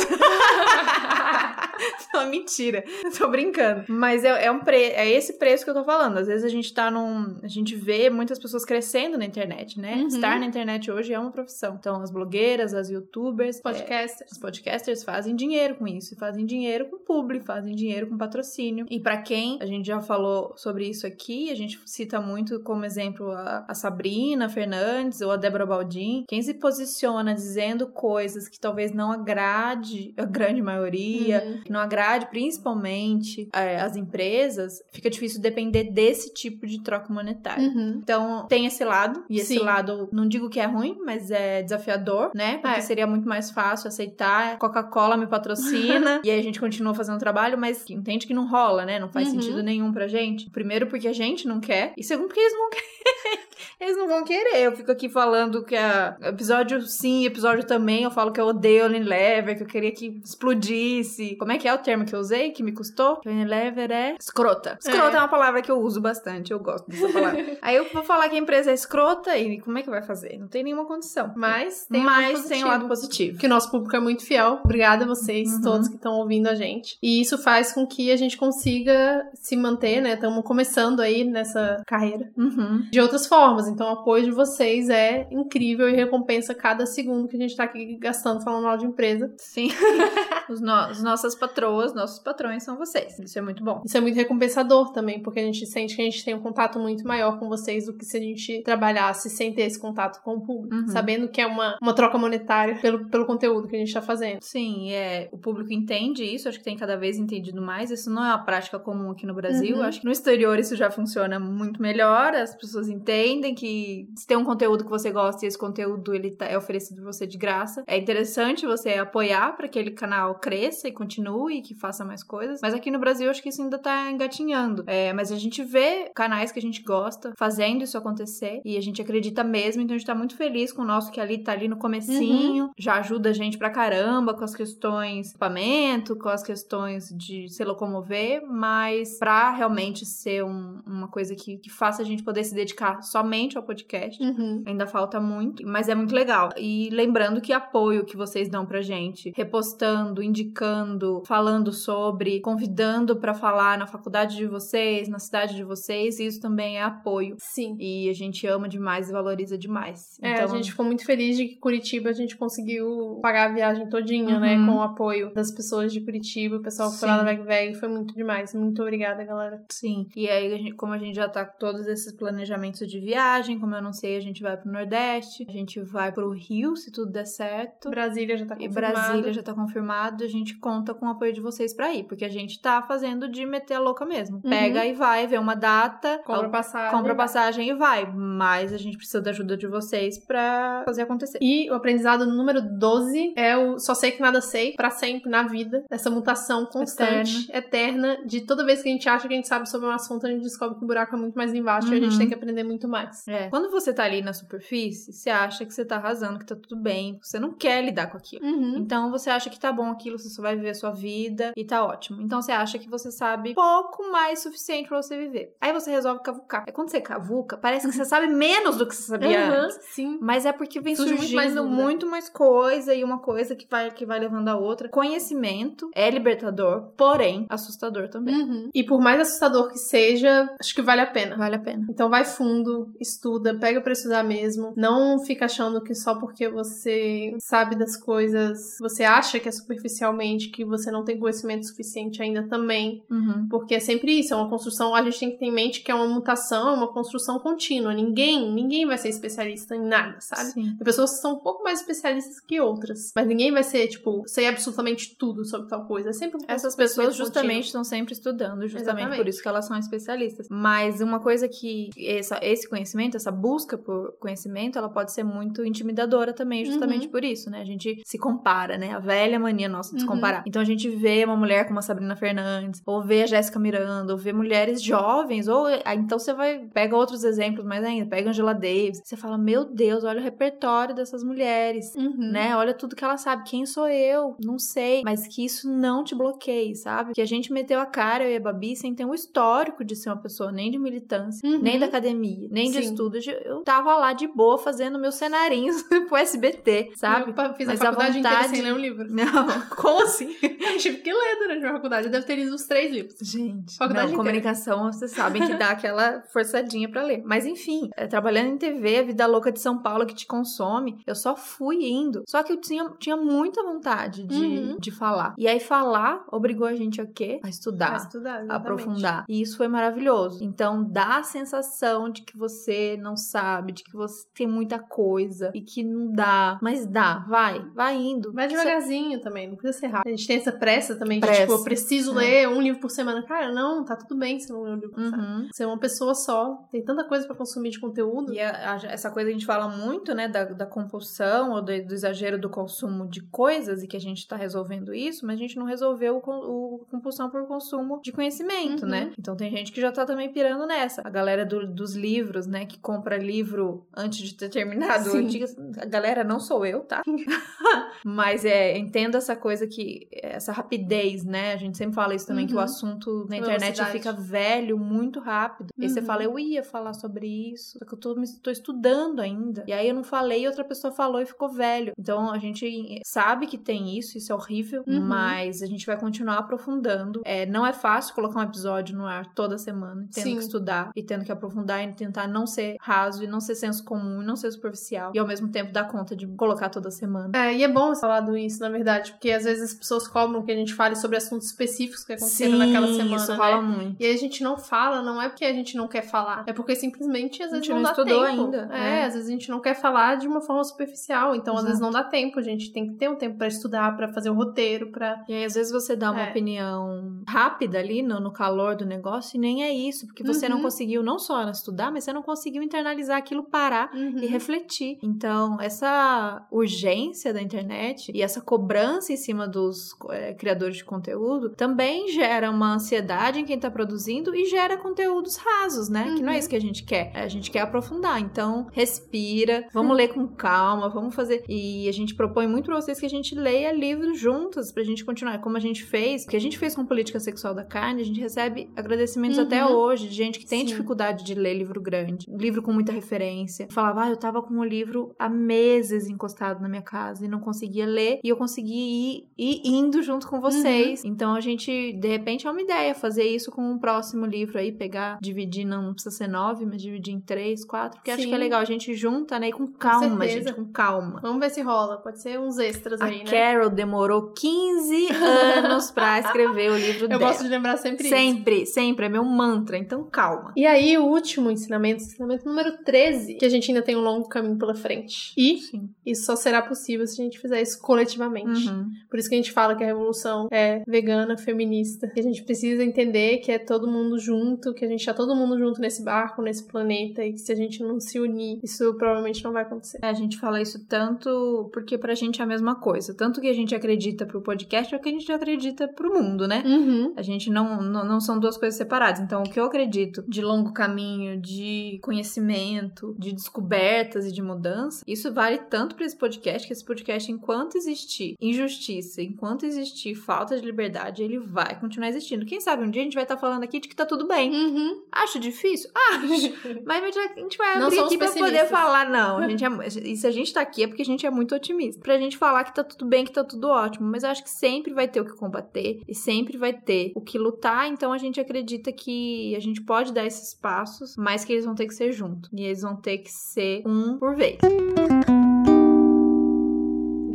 Não, 2.12 2.28
mentira. 2.28 2.84
Tô 3.18 3.28
brincando. 3.28 3.84
Mas 3.88 4.24
é, 4.24 4.46
é 4.46 4.50
um 4.50 4.60
pre... 4.60 4.76
é 4.76 5.08
esse 5.10 5.34
preço 5.34 5.64
que 5.64 5.70
eu 5.70 5.74
tô 5.74 5.84
falando. 5.84 6.18
Às 6.18 6.26
vezes 6.26 6.44
a 6.44 6.48
gente 6.48 6.72
tá 6.72 6.90
num. 6.90 7.38
A 7.42 7.48
gente 7.48 7.74
vê 7.74 8.10
muitas 8.10 8.38
pessoas 8.38 8.64
crescendo 8.64 9.18
na 9.18 9.24
internet, 9.24 9.78
né? 9.80 9.96
Uhum. 9.96 10.06
Estar 10.06 10.38
na 10.38 10.46
internet 10.46 10.90
hoje 10.90 11.12
é 11.12 11.18
uma 11.18 11.30
profissão. 11.30 11.76
Então, 11.78 12.00
as 12.02 12.10
blogueiras, 12.10 12.74
as 12.74 12.90
youtubers, 12.90 13.60
Podcasters. 13.60 14.32
os 14.32 14.38
podcasters 14.38 15.04
fazem 15.04 15.34
dinheiro 15.34 15.76
com 15.76 15.86
isso, 15.86 16.16
fazem 16.16 16.44
dinheiro 16.44 16.86
com 16.86 16.98
publi, 16.98 17.40
fazem 17.40 17.74
dinheiro 17.74 18.08
com 18.08 18.16
patrocínio. 18.18 18.86
E 18.90 19.00
pra 19.00 19.18
quem 19.18 19.58
a 19.60 19.66
gente 19.66 19.86
já 19.86 20.00
falou 20.00 20.52
sobre 20.56 20.88
isso 20.88 21.06
aqui, 21.06 21.50
a 21.50 21.54
gente 21.54 21.80
cita 21.86 22.20
muito 22.20 22.60
como 22.60 22.84
exemplo 22.84 23.30
a, 23.30 23.64
a 23.68 23.74
Sabrina 23.74 24.48
Fernandes 24.48 25.20
ou 25.20 25.30
a 25.30 25.36
Débora 25.36 25.66
Baldin, 25.66 26.24
quem 26.28 26.42
se 26.42 26.54
posiciona 26.54 27.34
dizendo 27.34 27.86
coisas 27.86 28.48
que 28.48 28.58
talvez 28.58 28.92
não 28.92 29.12
agrade 29.12 30.12
a 30.16 30.24
grande 30.24 30.62
maioria, 30.62 31.40
Uhum. 31.44 31.60
Que 31.70 31.72
não 31.72 31.80
agrade 31.80 32.26
principalmente 32.26 33.48
é, 33.52 33.80
as 33.80 33.96
empresas, 33.96 34.82
fica 34.90 35.08
difícil 35.08 35.40
depender 35.40 35.84
desse 35.84 36.34
tipo 36.34 36.66
de 36.66 36.80
troca 36.82 37.12
monetária. 37.12 37.62
Uhum. 37.68 38.00
Então, 38.02 38.46
tem 38.48 38.66
esse 38.66 38.84
lado, 38.84 39.24
e 39.30 39.36
esse 39.38 39.54
Sim. 39.54 39.60
lado, 39.60 40.08
não 40.12 40.26
digo 40.26 40.50
que 40.50 40.58
é 40.58 40.66
ruim, 40.66 40.98
mas 41.04 41.30
é 41.30 41.62
desafiador, 41.62 42.32
né? 42.34 42.58
Porque 42.58 42.78
É. 42.78 42.80
seria 42.80 43.06
muito 43.06 43.28
mais 43.28 43.50
fácil 43.50 43.88
aceitar, 43.88 44.58
Coca-Cola 44.58 45.16
me 45.16 45.26
patrocina, 45.28 46.20
e 46.24 46.30
aí 46.30 46.38
a 46.38 46.42
gente 46.42 46.58
continua 46.58 46.92
fazendo 46.94 47.18
trabalho, 47.18 47.56
mas 47.56 47.88
entende 47.88 48.26
que 48.26 48.34
não 48.34 48.48
rola, 48.48 48.84
né? 48.84 48.98
Não 48.98 49.08
faz 49.08 49.28
Uhum. 49.28 49.40
sentido 49.40 49.62
nenhum 49.62 49.92
pra 49.92 50.08
gente. 50.08 50.50
Primeiro, 50.50 50.88
porque 50.88 51.06
a 51.06 51.12
gente 51.12 51.46
não 51.46 51.60
quer, 51.60 51.92
e 51.96 52.02
segundo, 52.02 52.26
porque 52.26 52.40
eles 52.40 52.52
não 52.52 52.70
querem. 52.70 53.49
Eles 53.80 53.96
não 53.96 54.06
vão 54.08 54.24
querer. 54.24 54.58
Eu 54.62 54.72
fico 54.76 54.90
aqui 54.90 55.08
falando 55.08 55.64
que 55.64 55.76
a 55.76 56.16
episódio 56.22 56.80
sim, 56.82 57.24
episódio 57.24 57.64
também. 57.66 58.04
Eu 58.04 58.10
falo 58.10 58.32
que 58.32 58.40
eu 58.40 58.46
odeio 58.46 58.86
Unilever, 58.86 59.56
que 59.56 59.62
eu 59.62 59.66
queria 59.66 59.92
que 59.92 60.20
explodisse. 60.24 61.36
Como 61.36 61.52
é 61.52 61.58
que 61.58 61.68
é 61.68 61.74
o 61.74 61.78
termo 61.78 62.04
que 62.04 62.14
eu 62.14 62.18
usei? 62.20 62.50
Que 62.50 62.62
me 62.62 62.72
custou? 62.72 63.20
Unilever 63.24 63.90
é 63.90 64.16
escrota. 64.18 64.78
Escrota 64.80 65.16
é. 65.16 65.16
É. 65.16 65.22
uma 65.22 65.28
palavra 65.28 65.62
que 65.62 65.70
eu 65.70 65.78
uso 65.78 66.00
bastante. 66.00 66.50
Eu 66.52 66.58
gosto 66.60 66.88
dessa 66.90 67.08
palavra. 67.12 67.56
Aí 67.62 67.76
eu 67.76 67.84
vou 67.92 68.02
falar 68.02 68.28
que 68.28 68.34
a 68.34 68.38
empresa 68.38 68.70
é 68.70 68.74
escrota 68.74 69.36
e 69.36 69.60
como 69.60 69.78
é 69.78 69.82
que 69.82 69.90
vai 69.90 70.02
fazer? 70.02 70.38
Não 70.38 70.48
tem 70.48 70.62
nenhuma 70.62 70.84
condição. 70.86 71.32
Mas 71.36 71.86
tem 71.90 72.00
um 72.00 72.04
lado 72.04 72.20
Mas 72.22 72.32
tem 72.32 72.38
o 72.38 72.42
positivo. 72.42 72.68
lado 72.68 72.88
positivo. 72.88 73.38
que 73.38 73.46
o 73.46 73.48
nosso 73.48 73.70
público 73.70 73.96
é 73.96 74.00
muito 74.00 74.24
fiel. 74.24 74.60
Obrigada 74.64 75.04
a 75.04 75.08
vocês, 75.08 75.52
Uhum. 75.54 75.60
todos 75.62 75.88
que 75.88 75.96
estão 75.96 76.12
ouvindo 76.14 76.48
a 76.48 76.54
gente. 76.54 76.96
E 77.02 77.20
isso 77.20 77.38
faz 77.38 77.72
com 77.72 77.86
que 77.86 78.10
a 78.10 78.16
gente 78.16 78.36
consiga 78.36 79.26
se 79.34 79.56
manter, 79.56 80.00
né? 80.00 80.14
Estamos 80.14 80.44
começando 80.44 81.00
aí 81.00 81.24
nessa 81.24 81.82
carreira 81.86 82.30
Uhum. 82.36 82.88
de 82.90 83.00
outras 83.00 83.26
formas. 83.26 83.49
Então, 83.68 83.88
o 83.88 83.92
apoio 83.92 84.24
de 84.24 84.30
vocês 84.30 84.88
é 84.88 85.26
incrível 85.30 85.88
e 85.88 85.94
recompensa 85.94 86.54
cada 86.54 86.86
segundo 86.86 87.28
que 87.28 87.36
a 87.36 87.40
gente 87.40 87.56
tá 87.56 87.64
aqui 87.64 87.96
gastando 87.98 88.42
falando 88.42 88.64
mal 88.64 88.76
de 88.76 88.86
empresa. 88.86 89.32
Sim. 89.38 89.68
Os 90.48 90.60
no... 90.60 90.72
As 90.72 91.02
nossas 91.02 91.34
patroas, 91.34 91.94
nossos 91.94 92.18
patrões 92.18 92.62
são 92.64 92.76
vocês. 92.76 93.18
Isso 93.18 93.38
é 93.38 93.42
muito 93.42 93.62
bom. 93.62 93.82
Isso 93.84 93.96
é 93.96 94.00
muito 94.00 94.16
recompensador 94.16 94.92
também, 94.92 95.22
porque 95.22 95.40
a 95.40 95.44
gente 95.44 95.64
sente 95.66 95.94
que 95.94 96.02
a 96.02 96.04
gente 96.04 96.24
tem 96.24 96.34
um 96.34 96.40
contato 96.40 96.78
muito 96.78 97.06
maior 97.06 97.38
com 97.38 97.48
vocês 97.48 97.86
do 97.86 97.94
que 97.94 98.04
se 98.04 98.16
a 98.16 98.20
gente 98.20 98.62
trabalhasse 98.62 99.30
sem 99.30 99.52
ter 99.52 99.62
esse 99.62 99.78
contato 99.78 100.22
com 100.22 100.34
o 100.34 100.40
público, 100.40 100.74
Uhum. 100.74 100.88
sabendo 100.88 101.28
que 101.28 101.40
é 101.40 101.46
uma, 101.46 101.76
uma 101.80 101.94
troca 101.94 102.18
monetária 102.18 102.78
pelo, 102.80 103.08
pelo 103.08 103.26
conteúdo 103.26 103.68
que 103.68 103.76
a 103.76 103.78
gente 103.78 103.92
tá 103.92 104.02
fazendo. 104.02 104.38
Sim, 104.40 104.92
é, 104.92 105.28
o 105.32 105.38
público 105.38 105.72
entende 105.72 106.22
isso, 106.24 106.48
acho 106.48 106.58
que 106.58 106.64
tem 106.64 106.76
cada 106.76 106.96
vez 106.96 107.16
entendido 107.16 107.60
mais. 107.62 107.90
Isso 107.90 108.10
não 108.10 108.24
é 108.24 108.28
uma 108.28 108.44
prática 108.44 108.78
comum 108.78 109.10
aqui 109.10 109.26
no 109.26 109.34
Brasil. 109.34 109.76
Uhum. 109.76 109.82
Acho 109.82 110.00
que 110.00 110.06
no 110.06 110.12
exterior 110.12 110.58
isso 110.58 110.74
já 110.76 110.90
funciona 110.90 111.38
muito 111.38 111.80
melhor. 111.80 112.34
As 112.34 112.54
pessoas 112.54 112.88
entendem 112.88 113.39
que 113.54 114.06
se 114.16 114.26
tem 114.26 114.36
um 114.36 114.44
conteúdo 114.44 114.84
que 114.84 114.90
você 114.90 115.10
gosta 115.10 115.44
e 115.44 115.48
esse 115.48 115.58
conteúdo 115.58 116.14
ele 116.14 116.30
tá- 116.30 116.46
é 116.46 116.56
oferecido 116.56 116.96
por 117.02 117.12
você 117.12 117.26
de 117.26 117.36
graça, 117.38 117.82
é 117.86 117.96
interessante 117.98 118.66
você 118.66 118.90
apoiar 118.94 119.56
para 119.56 119.66
que 119.68 119.78
aquele 119.80 119.90
canal 119.94 120.34
cresça 120.38 120.88
e 120.88 120.92
continue 120.92 121.58
e 121.58 121.62
que 121.62 121.74
faça 121.74 122.04
mais 122.04 122.22
coisas. 122.22 122.60
Mas 122.62 122.74
aqui 122.74 122.90
no 122.90 122.98
Brasil 122.98 123.30
acho 123.30 123.42
que 123.42 123.48
isso 123.48 123.62
ainda 123.62 123.78
tá 123.78 124.10
engatinhando. 124.10 124.84
É, 124.86 125.12
mas 125.12 125.32
a 125.32 125.36
gente 125.36 125.62
vê 125.64 126.10
canais 126.14 126.52
que 126.52 126.58
a 126.58 126.62
gente 126.62 126.82
gosta 126.82 127.32
fazendo 127.38 127.82
isso 127.82 127.96
acontecer 127.96 128.60
e 128.64 128.76
a 128.76 128.80
gente 128.82 129.00
acredita 129.00 129.42
mesmo, 129.42 129.80
então 129.82 129.94
a 129.94 129.98
gente 129.98 130.06
tá 130.06 130.14
muito 130.14 130.36
feliz 130.36 130.72
com 130.72 130.82
o 130.82 130.84
nosso 130.84 131.10
que 131.10 131.20
ali 131.20 131.38
tá 131.38 131.52
ali 131.52 131.66
no 131.68 131.76
comecinho, 131.76 132.70
já 132.78 132.94
ajuda 132.96 133.30
a 133.30 133.32
gente 133.32 133.56
pra 133.56 133.70
caramba 133.70 134.34
com 134.34 134.44
as 134.44 134.54
questões 134.54 135.22
de 135.26 135.30
equipamento, 135.30 136.16
com 136.16 136.28
as 136.28 136.42
questões 136.42 137.08
de 137.16 137.48
se 137.48 137.64
locomover, 137.64 138.42
mas 138.46 139.18
pra 139.18 139.50
realmente 139.52 140.04
ser 140.04 140.44
um- 140.44 140.80
uma 140.86 141.08
coisa 141.08 141.34
que, 141.34 141.56
que 141.58 141.70
faça 141.70 142.02
a 142.02 142.04
gente 142.04 142.22
poder 142.22 142.44
se 142.44 142.54
dedicar 142.54 143.00
somente 143.02 143.29
ao 143.56 143.62
podcast, 143.62 144.22
Uhum. 144.22 144.62
Ainda 144.66 144.86
falta 144.86 145.20
muito, 145.20 145.66
mas 145.66 145.88
é 145.88 145.94
muito 145.94 146.14
legal. 146.14 146.50
E 146.56 146.88
lembrando 146.90 147.40
que 147.40 147.52
apoio 147.52 148.04
que 148.04 148.16
vocês 148.16 148.48
dão 148.48 148.64
pra 148.66 148.80
gente, 148.80 149.32
repostando, 149.36 150.22
indicando, 150.22 151.22
falando 151.26 151.72
sobre, 151.72 152.40
convidando 152.40 153.16
pra 153.16 153.34
falar 153.34 153.78
na 153.78 153.86
faculdade 153.86 154.36
de 154.36 154.46
vocês, 154.46 155.08
na 155.08 155.18
cidade 155.18 155.54
de 155.54 155.64
vocês, 155.64 156.18
isso 156.18 156.40
também 156.40 156.78
é 156.78 156.82
apoio. 156.82 157.36
Sim. 157.38 157.76
E 157.78 158.08
a 158.08 158.12
gente 158.12 158.46
ama 158.46 158.68
demais 158.68 159.08
e 159.08 159.12
valoriza 159.12 159.56
demais. 159.56 160.18
É, 160.22 160.34
então, 160.34 160.44
a 160.44 160.56
gente 160.56 160.70
ficou 160.70 160.84
muito 160.84 161.04
feliz 161.04 161.36
de 161.36 161.46
que 161.46 161.56
Curitiba 161.56 162.10
a 162.10 162.12
gente 162.12 162.36
conseguiu 162.36 163.18
pagar 163.22 163.50
a 163.50 163.52
viagem 163.54 163.88
todinha, 163.88 164.34
Uhum. 164.34 164.40
né? 164.40 164.56
Com 164.66 164.76
o 164.78 164.82
apoio 164.82 165.32
das 165.34 165.50
pessoas 165.50 165.92
de 165.92 166.00
Curitiba, 166.00 166.56
o 166.56 166.62
pessoal 166.62 166.90
foi 166.90 167.08
lá 167.08 167.22
na 167.22 167.32
Veg 167.32 167.74
foi 167.74 167.88
muito 167.88 168.14
demais. 168.14 168.54
Muito 168.54 168.82
obrigada, 168.82 169.24
galera. 169.24 169.62
Sim. 169.70 170.06
E 170.16 170.28
aí, 170.28 170.72
como 170.72 170.92
a 170.92 170.98
gente 170.98 171.14
já 171.16 171.28
tá 171.28 171.44
com 171.44 171.58
todos 171.58 171.86
esses 171.86 172.12
planejamentos 172.14 172.86
de 172.88 172.98
viagem, 173.00 173.19
como 173.60 173.74
eu 173.74 173.82
não 173.82 173.92
sei, 173.92 174.16
a 174.16 174.20
gente 174.20 174.42
vai 174.42 174.56
pro 174.56 174.70
Nordeste, 174.70 175.44
a 175.48 175.52
gente 175.52 175.80
vai 175.80 176.10
pro 176.12 176.30
Rio, 176.30 176.76
se 176.76 176.90
tudo 176.90 177.10
der 177.12 177.26
certo. 177.26 177.90
Brasília 177.90 178.36
já 178.36 178.46
tá 178.46 178.54
E 178.58 178.66
confirmado. 178.68 178.94
Brasília 178.94 179.32
já 179.32 179.42
tá 179.42 179.54
confirmado, 179.54 180.24
a 180.24 180.28
gente 180.28 180.54
conta 180.58 180.94
com 180.94 181.06
o 181.06 181.10
apoio 181.10 181.32
de 181.32 181.40
vocês 181.40 181.74
pra 181.74 181.92
ir, 181.92 182.04
porque 182.04 182.24
a 182.24 182.28
gente 182.28 182.60
tá 182.60 182.80
fazendo 182.82 183.28
de 183.28 183.44
meter 183.44 183.74
a 183.74 183.78
louca 183.78 184.04
mesmo. 184.04 184.36
Uhum. 184.42 184.50
Pega 184.50 184.86
e 184.86 184.92
vai, 184.92 185.26
vê 185.26 185.38
uma 185.38 185.54
data, 185.54 186.20
Compra 186.24 186.48
passagem. 186.48 186.90
compra 186.96 187.14
passagem 187.14 187.68
e 187.68 187.74
vai. 187.74 188.10
Mas 188.12 188.72
a 188.72 188.78
gente 188.78 188.96
precisa 188.96 189.20
da 189.20 189.30
ajuda 189.30 189.56
de 189.56 189.66
vocês 189.66 190.18
pra 190.18 190.82
fazer 190.84 191.02
acontecer. 191.02 191.38
E 191.42 191.70
o 191.70 191.74
aprendizado 191.74 192.24
número 192.26 192.60
12 192.62 193.34
é 193.36 193.56
o 193.56 193.78
só 193.78 193.94
sei 193.94 194.12
que 194.12 194.20
nada 194.20 194.40
sei, 194.40 194.72
pra 194.72 194.90
sempre 194.90 195.30
na 195.30 195.42
vida. 195.42 195.84
Essa 195.90 196.10
mutação 196.10 196.66
constante, 196.66 197.50
eterna. 197.52 198.18
de 198.26 198.40
toda 198.42 198.64
vez 198.64 198.82
que 198.82 198.88
a 198.88 198.92
gente 198.92 199.08
acha 199.08 199.26
que 199.28 199.34
a 199.34 199.36
gente 199.36 199.48
sabe 199.48 199.68
sobre 199.68 199.86
um 199.86 199.90
assunto, 199.90 200.26
a 200.26 200.30
gente 200.30 200.42
descobre 200.42 200.76
que 200.78 200.84
o 200.84 200.86
buraco 200.86 201.14
é 201.14 201.18
muito 201.18 201.34
mais 201.34 201.52
embaixo 201.54 201.88
e 201.88 201.92
a 201.92 201.94
Uhum. 202.00 202.04
gente 202.10 202.18
tem 202.18 202.28
que 202.28 202.34
aprender 202.34 202.62
muito 202.64 202.88
mais. 202.88 202.99
É. 203.28 203.48
Quando 203.48 203.70
você 203.70 203.92
tá 203.92 204.04
ali 204.04 204.22
na 204.22 204.32
superfície, 204.32 205.12
você 205.12 205.30
acha 205.30 205.64
que 205.64 205.72
você 205.72 205.84
tá 205.84 205.96
arrasando, 205.96 206.38
que 206.38 206.46
tá 206.46 206.56
tudo 206.56 206.76
bem, 206.76 207.18
você 207.22 207.38
não 207.38 207.52
quer 207.52 207.84
lidar 207.84 208.08
com 208.08 208.16
aquilo. 208.16 208.44
Uhum. 208.44 208.78
Então 208.78 209.10
você 209.10 209.30
acha 209.30 209.50
que 209.50 209.58
tá 209.58 209.72
bom 209.72 209.90
aquilo, 209.90 210.18
você 210.18 210.28
só 210.28 210.42
vai 210.42 210.56
viver 210.56 210.70
a 210.70 210.74
sua 210.74 210.90
vida 210.90 211.52
e 211.56 211.64
tá 211.64 211.84
ótimo. 211.84 212.20
Então 212.22 212.40
você 212.40 212.52
acha 212.52 212.78
que 212.78 212.88
você 212.88 213.10
sabe 213.10 213.54
pouco 213.54 214.10
mais 214.10 214.40
suficiente 214.40 214.88
pra 214.88 215.02
você 215.02 215.16
viver. 215.16 215.54
Aí 215.60 215.72
você 215.72 215.90
resolve 215.90 216.22
cavucar. 216.22 216.64
É 216.66 216.72
quando 216.72 216.90
você 216.90 217.00
cavuca, 217.00 217.56
parece 217.56 217.86
que 217.88 217.94
você 217.94 218.04
sabe 218.04 218.26
menos 218.28 218.76
do 218.76 218.86
que 218.86 218.94
você 218.94 219.02
sabia 219.02 219.30
Uhum, 219.30 219.52
antes. 219.52 219.78
Sim. 219.94 220.18
Mas 220.20 220.44
é 220.44 220.52
porque 220.52 220.80
vem 220.80 220.94
Surge 220.94 221.10
muito 221.10 221.22
surgindo 221.22 221.36
mais 221.36 221.54
muito 221.70 222.06
mais, 222.06 222.28
coisa 222.28 222.94
e 222.94 223.02
uma 223.04 223.18
coisa 223.18 223.54
que 223.54 223.66
vai, 223.68 223.90
que 223.90 224.06
vai 224.06 224.18
levando 224.18 224.48
a 224.48 224.56
outra. 224.56 224.88
Conhecimento 224.88 225.90
é 225.94 226.10
libertador, 226.10 226.92
porém 226.96 227.46
assustador 227.48 228.08
também. 228.08 228.34
Uhum. 228.34 228.70
E 228.74 228.84
por 228.84 229.00
mais 229.00 229.20
assustador 229.20 229.70
que 229.70 229.78
seja, 229.78 230.48
acho 230.58 230.74
que 230.74 230.82
vale 230.82 231.00
a 231.00 231.06
pena. 231.06 231.36
Vale 231.36 231.56
a 231.56 231.58
pena. 231.58 231.86
Então 231.88 232.08
vai 232.08 232.24
fundo, 232.24 232.89
estuda, 233.00 233.54
pega 233.54 233.80
pra 233.80 233.92
estudar 233.92 234.22
mesmo. 234.22 234.72
Não 234.76 235.18
fica 235.18 235.44
achando 235.44 235.82
que 235.82 235.94
só 235.94 236.14
porque 236.14 236.48
você 236.48 237.34
sabe 237.38 237.76
das 237.76 237.96
coisas, 237.96 238.76
você 238.80 239.04
acha 239.04 239.38
que 239.38 239.48
é 239.48 239.52
superficialmente, 239.52 240.48
que 240.48 240.64
você 240.64 240.90
não 240.90 241.04
tem 241.04 241.18
conhecimento 241.18 241.66
suficiente 241.66 242.22
ainda 242.22 242.46
também. 242.48 243.02
Uhum. 243.10 243.46
Porque 243.48 243.74
é 243.74 243.80
sempre 243.80 244.18
isso, 244.18 244.34
é 244.34 244.36
uma 244.36 244.48
construção, 244.48 244.94
a 244.94 245.02
gente 245.02 245.18
tem 245.18 245.30
que 245.30 245.38
ter 245.38 245.46
em 245.46 245.52
mente 245.52 245.82
que 245.82 245.90
é 245.90 245.94
uma 245.94 246.06
mutação, 246.06 246.68
é 246.68 246.72
uma 246.72 246.88
construção 246.92 247.38
contínua. 247.38 247.92
Ninguém, 247.92 248.52
ninguém 248.52 248.86
vai 248.86 248.98
ser 248.98 249.08
especialista 249.08 249.74
em 249.74 249.84
nada, 249.86 250.20
sabe? 250.20 250.50
Sim. 250.50 250.74
Tem 250.76 250.84
pessoas 250.84 251.14
que 251.14 251.20
são 251.20 251.34
um 251.34 251.38
pouco 251.38 251.62
mais 251.62 251.80
especialistas 251.80 252.40
que 252.40 252.60
outras. 252.60 253.12
Mas 253.14 253.26
ninguém 253.26 253.52
vai 253.52 253.62
ser, 253.62 253.86
tipo, 253.88 254.22
sei 254.26 254.46
absolutamente 254.46 255.16
tudo 255.16 255.44
sobre 255.44 255.68
tal 255.68 255.84
coisa. 255.86 256.10
É 256.10 256.12
sempre 256.12 256.38
um 256.38 256.44
Essas 256.48 256.74
pessoas 256.74 257.14
justamente 257.16 257.66
estão 257.66 257.84
sempre 257.84 258.12
estudando, 258.12 258.62
justamente 258.62 258.82
Exatamente. 258.82 259.16
por 259.16 259.28
isso 259.28 259.42
que 259.42 259.48
elas 259.48 259.66
são 259.66 259.76
especialistas. 259.76 260.46
Mas 260.50 261.00
uma 261.00 261.20
coisa 261.20 261.48
que 261.48 261.90
essa, 261.98 262.38
esse 262.42 262.68
conhecimento, 262.68 262.79
essa 262.82 263.30
busca 263.30 263.76
por 263.78 264.12
conhecimento, 264.18 264.78
ela 264.78 264.88
pode 264.88 265.12
ser 265.12 265.22
muito 265.24 265.64
intimidadora 265.64 266.32
também, 266.32 266.64
justamente 266.64 267.06
Uhum. 267.06 267.12
por 267.12 267.24
isso, 267.24 267.50
né? 267.50 267.60
A 267.60 267.64
gente 267.64 268.00
se 268.04 268.18
compara, 268.18 268.76
né? 268.78 268.92
A 268.94 268.98
velha 268.98 269.38
mania 269.38 269.68
nossa 269.68 269.94
de 269.94 270.00
se 270.00 270.06
Uhum. 270.06 270.14
comparar. 270.14 270.42
Então 270.46 270.60
a 270.60 270.64
gente 270.64 270.88
vê 270.88 271.24
uma 271.24 271.36
mulher 271.36 271.66
como 271.66 271.78
a 271.78 271.82
Sabrina 271.82 272.16
Fernandes, 272.16 272.80
ou 272.86 273.02
vê 273.02 273.22
a 273.22 273.26
Jéssica 273.26 273.58
Miranda, 273.58 274.12
ou 274.12 274.18
vê 274.18 274.32
mulheres 274.32 274.82
jovens, 274.82 275.48
ou 275.48 275.66
ah, 275.84 275.94
então 275.94 276.18
você 276.18 276.32
vai 276.32 276.66
pega 276.72 276.96
outros 276.96 277.24
exemplos 277.24 277.64
mais 277.64 277.84
ainda, 277.84 278.06
pega 278.08 278.30
Angela 278.30 278.52
Davis, 278.54 279.00
você 279.04 279.16
fala: 279.16 279.36
"Meu 279.38 279.64
Deus, 279.64 280.04
olha 280.04 280.20
o 280.20 280.22
repertório 280.22 280.94
dessas 280.94 281.22
mulheres". 281.22 281.94
Uhum. 281.96 282.30
Né? 282.32 282.56
Olha 282.56 282.74
tudo 282.74 282.94
que 282.96 283.04
ela 283.04 283.16
sabe. 283.16 283.44
Quem 283.48 283.66
sou 283.66 283.88
eu? 283.88 284.36
Não 284.44 284.58
sei. 284.58 285.02
Mas 285.04 285.26
que 285.26 285.44
isso 285.44 285.70
não 285.70 286.04
te 286.04 286.14
bloqueie, 286.14 286.74
sabe? 286.76 287.12
Que 287.14 287.20
a 287.22 287.26
gente 287.26 287.52
meteu 287.52 287.80
a 287.80 287.86
cara, 287.86 288.24
eu 288.24 288.30
e 288.30 288.36
a 288.36 288.40
Babi, 288.40 288.76
sem 288.76 288.94
ter 288.94 289.04
um 289.04 289.14
histórico 289.14 289.84
de 289.84 289.96
ser 289.96 290.10
uma 290.10 290.16
pessoa 290.20 290.52
nem 290.52 290.70
de 290.70 290.78
militância, 290.78 291.48
Uhum. 291.48 291.58
nem 291.60 291.78
da 291.78 291.86
academia, 291.86 292.48
nem 292.50 292.69
de 292.70 292.82
Sim. 292.82 292.90
estudo, 292.90 293.18
eu 293.44 293.62
tava 293.62 293.96
lá 293.96 294.12
de 294.12 294.26
boa 294.28 294.58
fazendo 294.58 294.98
meus 294.98 295.14
cenarinhos 295.16 295.82
pro 296.08 296.16
SBT, 296.16 296.92
sabe? 296.96 297.34
Eu 297.36 297.54
fiz 297.54 297.66
Mas 297.66 297.80
a 297.80 297.84
a 297.84 297.86
faculdade 297.92 298.18
inteira 298.18 298.36
vontade- 298.36 298.56
sem 298.56 298.62
ler 298.62 298.72
um 298.74 298.78
livro. 298.78 299.06
Não, 299.12 299.60
como 299.76 300.02
assim? 300.04 300.34
Eu 300.42 300.78
tive 300.78 300.98
que 300.98 301.12
ler 301.12 301.36
durante 301.38 301.64
a 301.66 301.72
faculdade. 301.72 302.06
Eu 302.06 302.12
devo 302.12 302.26
ter 302.26 302.36
lido 302.36 302.54
os 302.54 302.64
três 302.64 302.92
livros. 302.92 303.16
Gente, 303.20 303.76
Faculdade 303.76 304.12
não, 304.12 304.14
inteira. 304.14 304.16
comunicação, 304.42 304.92
vocês 304.92 305.10
sabem 305.12 305.46
que 305.46 305.54
dá 305.54 305.70
aquela 305.70 306.22
forçadinha 306.32 306.88
pra 306.90 307.02
ler. 307.02 307.22
Mas 307.24 307.44
enfim, 307.46 307.88
é, 307.96 308.06
trabalhando 308.06 308.48
em 308.54 308.58
TV, 308.58 308.98
a 308.98 309.02
vida 309.02 309.26
louca 309.26 309.50
de 309.52 309.60
São 309.60 309.78
Paulo 309.82 310.06
que 310.06 310.14
te 310.14 310.26
consome, 310.26 311.00
eu 311.06 311.14
só 311.14 311.36
fui 311.36 311.84
indo. 311.84 312.22
Só 312.28 312.42
que 312.42 312.52
eu 312.52 312.60
tinha, 312.60 312.88
tinha 312.98 313.16
muita 313.16 313.62
vontade 313.62 314.24
de, 314.24 314.34
Uhum. 314.40 314.76
de 314.78 314.90
falar. 314.90 315.34
E 315.38 315.46
aí 315.48 315.60
falar 315.60 316.24
obrigou 316.30 316.66
a 316.66 316.74
gente 316.74 317.00
a 317.00 317.06
quê? 317.06 317.40
A 317.42 317.48
estudar. 317.48 317.88
Pra 317.88 317.96
estudar, 317.98 318.30
a 318.36 318.42
exatamente. 318.44 318.56
aprofundar. 318.70 319.24
E 319.28 319.40
isso 319.42 319.56
foi 319.56 319.68
maravilhoso. 319.68 320.42
Então 320.44 320.82
dá 320.84 321.18
a 321.18 321.22
sensação 321.22 322.08
de 322.10 322.22
que 322.22 322.36
você 322.36 322.59
não 322.98 323.16
sabe, 323.16 323.72
de 323.72 323.82
que 323.84 323.92
você 323.92 324.26
tem 324.34 324.46
muita 324.46 324.78
coisa 324.78 325.50
e 325.54 325.60
que 325.60 325.82
não 325.82 326.12
dá. 326.12 326.58
Mas 326.62 326.86
dá, 326.86 327.24
vai, 327.28 327.60
vai 327.74 327.96
indo. 327.96 328.32
Vai 328.32 328.48
devagarzinho 328.48 329.20
também, 329.20 329.48
não 329.48 329.56
precisa 329.56 329.78
ser 329.80 329.86
rápido. 329.88 330.12
A 330.12 330.16
gente 330.16 330.26
tem 330.26 330.36
essa 330.36 330.52
pressa 330.52 330.96
também 330.96 331.20
de, 331.20 331.26
Pressa. 331.26 331.42
tipo, 331.42 331.52
eu 331.52 331.62
preciso 331.64 332.12
É. 332.12 332.14
ler 332.24 332.48
um 332.48 332.60
livro 332.60 332.80
por 332.80 332.90
semana. 332.90 333.22
Cara, 333.24 333.52
não, 333.52 333.84
tá 333.84 333.96
tudo 333.96 334.16
bem 334.18 334.38
se 334.38 334.50
não 334.52 334.62
ler 334.62 334.70
um 334.72 334.74
livro 334.76 334.90
por 334.90 335.02
semana. 335.02 335.38
Uhum. 335.40 335.48
Você 335.52 335.62
é 335.62 335.66
uma 335.66 335.78
pessoa 335.78 336.14
só, 336.14 336.56
tem 336.70 336.82
tanta 336.84 337.04
coisa 337.04 337.26
pra 337.26 337.36
consumir 337.36 337.70
de 337.70 337.80
conteúdo. 337.80 338.32
E 338.32 338.40
a- 338.40 338.74
a- 338.74 338.86
essa 338.90 339.10
coisa 339.10 339.28
a 339.30 339.32
gente 339.32 339.46
fala 339.46 339.68
muito, 339.68 340.14
né, 340.14 340.28
da, 340.28 340.44
da 340.44 340.66
compulsão 340.66 341.52
ou 341.52 341.62
do, 341.62 341.66
do 341.86 341.94
exagero 341.94 342.38
do 342.40 342.48
consumo 342.50 343.08
de 343.08 343.20
coisas 343.22 343.82
e 343.82 343.86
que 343.86 343.96
a 343.96 344.00
gente 344.00 344.26
tá 344.26 344.36
resolvendo 344.36 344.92
isso, 344.94 345.24
mas 345.26 345.36
a 345.36 345.38
gente 345.42 345.56
não 345.56 345.64
resolveu 345.66 346.16
o, 346.24 346.30
o 346.74 346.86
compulsão 346.90 347.30
por 347.30 347.46
consumo 347.46 348.00
de 348.02 348.12
conhecimento, 348.12 348.82
Uhum. 348.84 348.88
né? 348.90 349.12
Então 349.18 349.36
tem 349.36 349.50
gente 349.50 349.72
que 349.72 349.80
já 349.80 349.92
tá 349.92 350.04
também 350.04 350.32
pirando 350.32 350.66
nessa. 350.66 351.02
A 351.04 351.10
galera 351.10 351.44
do- 351.46 351.66
dos 351.66 351.94
livros, 351.94 352.46
né, 352.50 352.66
que 352.66 352.78
compra 352.78 353.16
livro 353.16 353.86
antes 353.96 354.18
de 354.28 354.34
ter 354.34 354.48
terminado. 354.48 355.10
Antigas, 355.16 355.56
a 355.78 355.84
galera 355.86 356.24
não 356.24 356.40
sou 356.40 356.66
eu, 356.66 356.80
tá? 356.80 357.02
mas 358.04 358.44
é, 358.44 358.76
entendo 358.76 359.16
essa 359.16 359.36
coisa 359.36 359.66
que, 359.66 360.08
essa 360.12 360.52
rapidez, 360.52 361.24
né? 361.24 361.52
A 361.52 361.56
gente 361.56 361.76
sempre 361.78 361.94
fala 361.94 362.14
isso 362.14 362.26
também, 362.26 362.46
que 362.46 362.52
o 362.54 362.56
Uhum. 362.56 362.62
assunto 362.62 363.26
na 363.28 363.36
internet 363.36 363.76
Velocidade. 363.76 363.92
fica 363.92 364.12
velho 364.12 364.78
muito 364.78 365.20
rápido. 365.20 365.68
E 365.78 365.84
aí 365.84 365.88
você 365.90 366.00
Uhum. 366.00 366.06
fala, 366.06 366.24
eu 366.24 366.38
ia 366.38 366.62
falar 366.62 366.92
sobre 366.94 367.26
isso, 367.52 367.78
só 367.78 367.84
que 367.84 367.94
eu 367.94 367.98
tô, 367.98 368.14
tô 368.42 368.50
estudando 368.50 369.20
ainda. 369.20 369.64
E 369.66 369.72
aí 369.72 369.88
eu 369.88 369.94
não 369.94 370.02
falei 370.04 370.42
e 370.42 370.46
outra 370.46 370.64
pessoa 370.64 370.92
falou 370.92 371.20
e 371.20 371.26
ficou 371.26 371.48
velho. 371.48 371.92
Então 371.98 372.30
a 372.30 372.38
gente 372.38 373.00
sabe 373.04 373.46
que 373.46 373.56
tem 373.58 373.96
isso, 373.96 374.18
isso 374.18 374.32
é 374.32 374.34
horrível, 374.34 374.82
Uhum. 374.86 375.00
mas 375.00 375.62
a 375.62 375.66
gente 375.66 375.86
vai 375.86 375.98
continuar 375.98 376.38
aprofundando. 376.38 377.20
É, 377.24 377.46
não 377.46 377.64
é 377.66 377.72
fácil 377.72 378.14
colocar 378.14 378.40
um 378.40 378.42
episódio 378.42 378.96
no 378.96 379.06
ar 379.06 379.32
toda 379.34 379.56
semana, 379.58 380.06
tendo 380.12 380.24
Sim. 380.24 380.34
que 380.34 380.40
estudar 380.42 380.90
e 380.96 381.02
tendo 381.02 381.24
que 381.24 381.32
aprofundar 381.32 381.82
e 381.84 381.92
tentar 381.92 382.26
não 382.26 382.39
ser 382.46 382.76
raso 382.80 383.22
e 383.24 383.26
não 383.26 383.40
ser 383.40 383.54
senso 383.54 383.84
comum 383.84 384.22
e 384.22 384.24
não 384.24 384.36
ser 384.36 384.50
superficial. 384.52 385.12
E 385.14 385.18
ao 385.18 385.26
mesmo 385.26 385.48
tempo 385.48 385.72
dar 385.72 385.84
conta 385.84 386.14
de 386.16 386.26
colocar 386.26 386.68
toda 386.68 386.90
semana. 386.90 387.30
É, 387.36 387.54
e 387.54 387.62
é 387.64 387.68
bom 387.68 387.94
falar 387.94 388.20
isso, 388.38 388.60
na 388.60 388.68
verdade, 388.68 389.12
porque 389.12 389.30
às 389.30 389.44
vezes 389.44 389.70
as 389.72 389.74
pessoas 389.74 390.06
cobram 390.06 390.42
que 390.42 390.52
a 390.52 390.56
gente 390.56 390.74
fale 390.74 390.94
sobre 390.96 391.16
assuntos 391.16 391.46
específicos 391.48 392.04
que 392.04 392.12
aconteceram 392.12 392.58
naquela 392.58 392.86
semana, 392.88 393.16
isso 393.16 393.36
né? 393.36 393.60
muito. 393.60 393.96
E 394.00 394.06
a 394.06 394.16
gente 394.16 394.42
não 394.42 394.56
fala, 394.56 395.02
não 395.02 395.20
é 395.20 395.28
porque 395.28 395.44
a 395.44 395.52
gente 395.52 395.76
não 395.76 395.88
quer 395.88 396.02
falar, 396.02 396.44
é 396.46 396.52
porque 396.52 396.74
simplesmente 396.76 397.42
às 397.42 397.48
A 397.48 397.52
vezes 397.52 397.66
gente 397.66 397.74
não, 397.74 397.76
não 397.76 397.82
dá 397.84 397.90
estudou 397.90 398.24
tempo. 398.26 398.42
ainda, 398.44 398.68
É, 398.72 399.00
é. 399.00 399.04
às 399.06 399.14
vezes 399.14 399.28
a 399.28 399.32
gente 399.32 399.48
não 399.50 399.60
quer 399.60 399.74
falar 399.74 400.16
de 400.16 400.28
uma 400.28 400.40
forma 400.40 400.62
superficial, 400.64 401.34
então 401.34 401.54
às 401.54 401.60
Exato. 401.60 401.66
vezes 401.66 401.80
não 401.80 401.90
dá 401.90 402.04
tempo, 402.04 402.38
a 402.38 402.42
gente 402.42 402.72
tem 402.72 402.86
que 402.88 402.94
ter 402.94 403.08
um 403.08 403.16
tempo 403.16 403.36
pra 403.38 403.46
estudar, 403.46 403.96
pra 403.96 404.08
fazer 404.12 404.30
o 404.30 404.34
roteiro, 404.34 404.90
pra 404.90 405.24
E 405.28 405.34
aí, 405.34 405.44
às 405.44 405.54
vezes, 405.54 405.72
você 405.72 405.94
dá 405.96 406.10
uma 406.10 406.22
É. 406.22 406.30
opinião 406.30 407.22
rápida 407.26 407.78
ali 407.78 408.02
no, 408.02 408.20
no 408.20 408.32
calor 408.32 408.74
do 408.76 408.84
negócio 408.86 409.36
e 409.36 409.40
nem 409.40 409.62
é 409.62 409.72
isso, 409.72 410.06
porque 410.06 410.22
você 410.24 410.48
não 410.48 410.56
Uhum. 410.58 410.62
conseguiu 410.62 411.02
não 411.02 411.18
só 411.18 411.48
estudar, 411.50 411.90
mas 411.90 412.04
você 412.04 412.12
não 412.12 412.22
conseguiu 412.30 412.62
internalizar 412.62 413.16
aquilo, 413.18 413.42
parar 413.42 413.90
Uhum. 413.94 414.18
e 414.18 414.26
refletir. 414.26 414.98
Então, 415.02 415.60
essa 415.60 416.46
urgência 416.50 417.32
da 417.32 417.42
internet 417.42 418.10
e 418.14 418.22
essa 418.22 418.40
cobrança 418.40 419.12
em 419.12 419.16
cima 419.16 419.46
dos 419.48 419.94
eh, 420.10 420.32
criadores 420.34 420.76
de 420.76 420.84
conteúdo 420.84 421.50
também 421.50 422.08
gera 422.08 422.50
uma 422.50 422.74
ansiedade 422.74 423.40
em 423.40 423.44
quem 423.44 423.58
tá 423.58 423.70
produzindo 423.70 424.34
e 424.34 424.44
gera 424.46 424.76
conteúdos 424.76 425.36
rasos, 425.36 425.88
né? 425.88 426.14
Que 426.16 426.22
não 426.22 426.30
é 426.30 426.32
Uhum. 426.34 426.38
isso 426.38 426.48
que 426.48 426.56
a 426.56 426.60
gente 426.60 426.84
quer. 426.84 427.10
A 427.14 427.26
gente 427.28 427.50
quer 427.50 427.60
aprofundar. 427.60 428.20
Então, 428.20 428.66
respira, 428.72 429.66
vamos 429.72 429.96
ler 429.96 430.08
com 430.08 430.26
calma, 430.28 430.88
vamos 430.88 431.14
fazer. 431.14 431.44
E 431.48 431.88
a 431.88 431.92
gente 431.92 432.14
propõe 432.14 432.46
muito 432.46 432.66
pra 432.66 432.76
vocês 432.80 432.98
que 433.00 433.06
a 433.06 433.10
gente 433.10 433.34
leia 433.34 433.72
livros 433.72 434.18
juntas 434.18 434.70
pra 434.72 434.82
gente 434.84 435.04
continuar. 435.04 435.38
Como 435.40 435.56
a 435.56 435.60
gente 435.60 435.82
fez, 435.84 436.24
o 436.24 436.28
que 436.28 436.36
a 436.36 436.40
gente 436.40 436.58
fez 436.58 436.74
com 436.74 436.84
política 436.84 437.18
sexual 437.18 437.54
da 437.54 437.64
carne, 437.64 438.02
a 438.02 438.04
gente 438.04 438.20
recebe 438.20 438.70
agradecimentos 438.76 439.38
Uhum. 439.38 439.44
até 439.44 439.64
hoje 439.66 440.08
de 440.08 440.14
gente 440.14 440.38
que 440.38 440.46
tem 440.46 440.60
Sim. 440.60 440.66
dificuldade 440.66 441.24
de 441.24 441.34
ler 441.34 441.54
livro 441.54 441.80
grande, 441.80 442.19
livro 442.28 442.62
com 442.62 442.72
muita 442.72 442.92
referência. 442.92 443.68
Falava, 443.70 444.04
ah, 444.04 444.10
eu 444.10 444.16
tava 444.16 444.42
com 444.42 444.54
o 444.58 444.64
livro 444.64 445.14
há 445.18 445.28
meses 445.28 446.08
encostado 446.08 446.60
na 446.60 446.68
minha 446.68 446.82
casa 446.82 447.24
e 447.24 447.28
não 447.28 447.40
conseguia 447.40 447.86
ler, 447.86 448.20
e 448.22 448.28
eu 448.28 448.36
consegui 448.36 449.26
ir, 449.38 449.60
ir 449.62 449.68
indo 449.68 450.02
junto 450.02 450.28
com 450.28 450.40
vocês. 450.40 451.04
Então 451.04 451.34
a 451.34 451.40
gente, 451.40 451.92
de 451.92 452.08
repente, 452.08 452.46
é 452.46 452.50
uma 452.50 452.60
ideia 452.60 452.94
fazer 452.94 453.24
isso 453.24 453.50
com 453.50 453.62
um 453.62 453.78
próximo 453.78 454.26
livro 454.26 454.58
aí, 454.58 454.72
pegar, 454.72 455.18
dividir, 455.20 455.64
não 455.64 455.92
precisa 455.92 456.14
ser 456.14 456.28
nove, 456.28 456.64
mas 456.66 456.80
dividir 456.82 457.14
em 457.14 457.20
três, 457.20 457.64
quatro, 457.64 457.98
porque 457.98 458.10
acho 458.10 458.22
Sim. 458.22 458.28
que 458.28 458.34
é 458.34 458.38
legal. 458.38 458.60
A 458.60 458.64
gente 458.64 458.94
junta, 458.94 459.38
né, 459.38 459.48
e 459.48 459.52
com 459.52 459.66
calma, 459.66 460.24
certeza. 460.24 460.48
gente, 460.48 460.54
com 460.54 460.64
calma. 460.72 461.20
Vamos 461.22 461.40
ver 461.40 461.50
se 461.50 461.62
rola, 461.62 461.98
pode 461.98 462.20
ser 462.20 462.38
uns 462.38 462.58
extras 462.58 463.00
A 463.00 463.06
aí, 463.06 463.18
né? 463.18 463.30
Carol 463.30 463.70
demorou 463.70 464.32
15 464.32 465.08
anos 465.12 465.90
pra 465.90 466.18
escrever 466.20 466.70
o 466.70 466.76
livro 466.76 467.04
Eu 467.04 467.08
dela. 467.08 467.26
gosto 467.26 467.42
de 467.42 467.48
lembrar 467.48 467.76
sempre 467.76 468.06
isso. 468.06 468.16
Sempre, 468.16 468.66
sempre, 468.66 469.06
é 469.06 469.08
meu 469.08 469.24
mantra, 469.24 469.76
então 469.78 470.04
calma. 470.10 470.52
E 470.56 470.66
aí, 470.66 470.96
o 470.98 471.04
último 471.04 471.50
ensinamento, 471.50 471.99
ensinamento 472.04 472.46
número 472.46 472.78
13, 472.84 473.34
que 473.34 473.44
a 473.44 473.48
gente 473.48 473.70
ainda 473.70 473.82
tem 473.82 473.96
um 473.96 474.00
longo 474.00 474.28
caminho 474.28 474.56
pela 474.56 474.74
frente. 474.74 475.32
E 475.36 475.58
Sim. 475.58 475.88
isso 476.04 476.24
só 476.24 476.36
será 476.36 476.62
possível 476.62 477.06
se 477.06 477.20
a 477.20 477.24
gente 477.24 477.38
fizer 477.38 477.60
isso 477.60 477.80
coletivamente. 477.80 478.68
Uhum. 478.68 478.90
Por 479.08 479.18
isso 479.18 479.28
que 479.28 479.34
a 479.34 479.38
gente 479.38 479.52
fala 479.52 479.74
que 479.74 479.82
a 479.82 479.86
revolução 479.86 480.48
é 480.50 480.82
vegana, 480.86 481.36
feminista. 481.36 482.08
Que 482.08 482.20
a 482.20 482.22
gente 482.22 482.42
precisa 482.42 482.82
entender 482.82 483.38
que 483.38 483.52
é 483.52 483.58
todo 483.58 483.90
mundo 483.90 484.18
junto, 484.18 484.74
que 484.74 484.84
a 484.84 484.88
gente 484.88 485.04
tá 485.04 485.14
todo 485.14 485.34
mundo 485.34 485.58
junto 485.58 485.80
nesse 485.80 486.02
barco, 486.02 486.42
nesse 486.42 486.66
planeta, 486.66 487.24
e 487.24 487.32
que 487.32 487.38
se 487.38 487.52
a 487.52 487.56
gente 487.56 487.82
não 487.82 488.00
se 488.00 488.18
unir, 488.18 488.58
isso 488.62 488.94
provavelmente 488.94 489.42
não 489.44 489.52
vai 489.52 489.62
acontecer. 489.62 489.98
É, 490.02 490.08
a 490.08 490.14
gente 490.14 490.38
fala 490.38 490.60
isso 490.60 490.84
tanto 490.86 491.70
porque 491.72 491.98
pra 491.98 492.14
gente 492.14 492.40
é 492.40 492.44
a 492.44 492.46
mesma 492.46 492.74
coisa. 492.74 493.14
Tanto 493.14 493.40
que 493.40 493.48
a 493.48 493.52
gente 493.52 493.74
acredita 493.74 494.26
pro 494.26 494.40
podcast 494.40 494.94
é 494.94 494.96
o 494.96 495.00
que 495.00 495.08
a 495.08 495.12
gente 495.12 495.30
acredita 495.30 495.88
pro 495.88 496.12
mundo, 496.12 496.46
né? 496.46 496.62
Uhum. 496.64 497.12
A 497.16 497.22
gente 497.22 497.50
não, 497.50 497.80
não, 497.82 498.04
não 498.04 498.20
são 498.20 498.38
duas 498.38 498.56
coisas 498.56 498.76
separadas. 498.76 499.20
Então, 499.20 499.42
o 499.42 499.50
que 499.50 499.58
eu 499.58 499.64
acredito 499.64 500.24
de 500.28 500.40
longo 500.40 500.72
caminho, 500.72 501.40
de 501.40 501.89
conhecimento, 501.98 503.14
de 503.18 503.32
descobertas 503.32 504.26
e 504.26 504.32
de 504.32 504.42
mudança, 504.42 505.04
isso 505.06 505.32
vale 505.32 505.58
tanto 505.58 505.94
para 505.94 506.06
esse 506.06 506.16
podcast, 506.16 506.66
que 506.66 506.72
esse 506.72 506.84
podcast, 506.84 507.30
enquanto 507.30 507.76
existir 507.76 508.36
injustiça, 508.40 509.22
enquanto 509.22 509.64
existir 509.64 510.14
falta 510.14 510.58
de 510.58 510.64
liberdade, 510.64 511.22
ele 511.22 511.38
vai 511.38 511.78
continuar 511.78 512.08
existindo. 512.08 512.46
Quem 512.46 512.60
sabe 512.60 512.84
um 512.84 512.90
dia 512.90 513.02
a 513.02 513.04
gente 513.04 513.14
vai 513.14 513.22
estar 513.22 513.36
falando 513.36 513.64
aqui 513.64 513.80
de 513.80 513.88
que 513.88 513.96
tá 513.96 514.06
tudo 514.06 514.26
bem. 514.26 514.52
Uhum. 514.52 515.02
Acho 515.10 515.38
difícil? 515.38 515.90
Acho. 516.12 516.52
Mas 516.84 517.02
a 517.02 517.40
gente 517.40 517.58
vai 517.58 517.76
abrir 517.76 517.98
aqui 517.98 518.18
pra 518.18 518.30
poder 518.32 518.66
falar, 518.66 519.08
não. 519.08 519.38
A 519.38 519.48
gente 519.48 519.64
é, 519.64 519.68
e 520.04 520.16
se 520.16 520.26
a 520.26 520.30
gente 520.30 520.52
tá 520.52 520.60
aqui 520.60 520.82
é 520.82 520.86
porque 520.86 521.02
a 521.02 521.06
gente 521.06 521.26
é 521.26 521.30
muito 521.30 521.54
otimista. 521.54 522.00
Pra 522.00 522.18
gente 522.18 522.36
falar 522.36 522.64
que 522.64 522.74
tá 522.74 522.84
tudo 522.84 523.06
bem, 523.06 523.24
que 523.24 523.32
tá 523.32 523.44
tudo 523.44 523.68
ótimo. 523.68 524.08
Mas 524.08 524.22
eu 524.22 524.30
acho 524.30 524.42
que 524.42 524.50
sempre 524.50 524.92
vai 524.92 525.08
ter 525.08 525.20
o 525.20 525.24
que 525.24 525.32
combater 525.32 526.00
e 526.08 526.14
sempre 526.14 526.56
vai 526.56 526.72
ter 526.72 527.12
o 527.14 527.20
que 527.20 527.38
lutar. 527.38 527.88
Então 527.88 528.12
a 528.12 528.18
gente 528.18 528.40
acredita 528.40 528.92
que 528.92 529.54
a 529.56 529.60
gente 529.60 529.80
pode 529.82 530.12
dar 530.12 530.24
esses 530.26 530.54
passos, 530.54 531.16
mas 531.16 531.44
que 531.44 531.52
eles 531.52 531.64
vão 531.64 531.74
ter 531.80 531.86
que 531.86 531.94
ser 531.94 532.12
juntos. 532.12 532.50
E 532.52 532.62
eles 532.64 532.82
vão 532.82 532.94
ter 532.96 533.18
que 533.18 533.32
ser 533.32 533.82
um 533.86 534.18
por 534.18 534.36
vez. 534.36 534.58